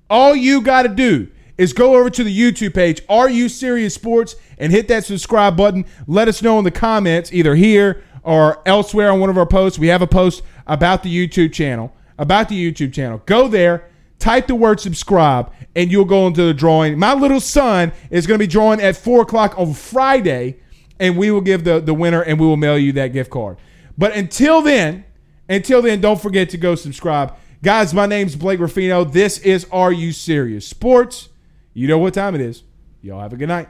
All 0.10 0.34
you 0.34 0.62
got 0.62 0.84
to 0.84 0.88
do 0.88 1.28
is 1.58 1.74
go 1.74 1.96
over 1.96 2.10
to 2.10 2.24
the 2.24 2.34
YouTube 2.34 2.74
page, 2.74 3.02
Are 3.10 3.30
You 3.30 3.50
Serious 3.50 3.94
Sports, 3.94 4.38
and 4.58 4.72
hit 4.72 4.88
that 4.88 5.04
subscribe 5.04 5.58
button. 5.58 5.84
Let 6.08 6.30
us 6.30 6.42
know 6.42 6.58
in 6.58 6.64
the 6.64 6.72
comments, 6.72 7.34
either 7.34 7.56
here 7.56 8.02
or 8.24 8.62
elsewhere 8.66 9.12
on 9.12 9.20
one 9.20 9.30
of 9.30 9.38
our 9.38 9.46
posts. 9.46 9.78
We 9.78 9.88
have 9.88 10.02
a 10.02 10.08
post 10.08 10.42
about 10.68 11.04
the 11.04 11.14
YouTube 11.14 11.52
channel. 11.52 11.94
About 12.18 12.48
the 12.48 12.72
YouTube 12.72 12.94
channel. 12.94 13.22
Go 13.26 13.50
there, 13.50 13.90
type 14.20 14.48
the 14.48 14.56
word 14.56 14.80
subscribe, 14.80 15.52
and 15.76 15.92
you'll 15.92 16.06
go 16.06 16.28
into 16.28 16.44
the 16.44 16.54
drawing. 16.54 17.00
My 17.00 17.14
little 17.14 17.40
son 17.40 17.92
is 18.12 18.28
going 18.28 18.38
to 18.38 18.44
be 18.44 18.48
drawing 18.48 18.82
at 18.82 18.96
4 18.96 19.22
o'clock 19.22 19.58
on 19.58 19.74
Friday, 19.74 20.60
and 21.00 21.18
we 21.18 21.32
will 21.32 21.42
give 21.42 21.64
the, 21.64 21.80
the 21.80 21.94
winner 21.94 22.22
and 22.22 22.40
we 22.40 22.46
will 22.46 22.58
mail 22.58 22.78
you 22.78 22.92
that 22.94 23.14
gift 23.14 23.30
card. 23.32 23.58
But 23.98 24.16
until 24.16 24.62
then, 24.62 25.06
until 25.48 25.82
then, 25.82 26.02
don't 26.02 26.22
forget 26.22 26.50
to 26.52 26.58
go 26.58 26.76
subscribe. 26.76 27.36
Guys, 27.64 27.94
my 27.94 28.06
name's 28.06 28.36
Blake 28.36 28.60
Ruffino. 28.60 29.04
This 29.04 29.40
is 29.40 29.66
Are 29.72 29.92
You 29.92 30.12
Serious 30.12 30.68
Sports. 30.68 31.30
You 31.74 31.88
know 31.88 31.98
what 31.98 32.14
time 32.14 32.36
it 32.36 32.42
is. 32.42 32.64
Y'all 33.02 33.22
have 33.22 33.34
a 33.34 33.38
good 33.38 33.48
night. 33.48 33.70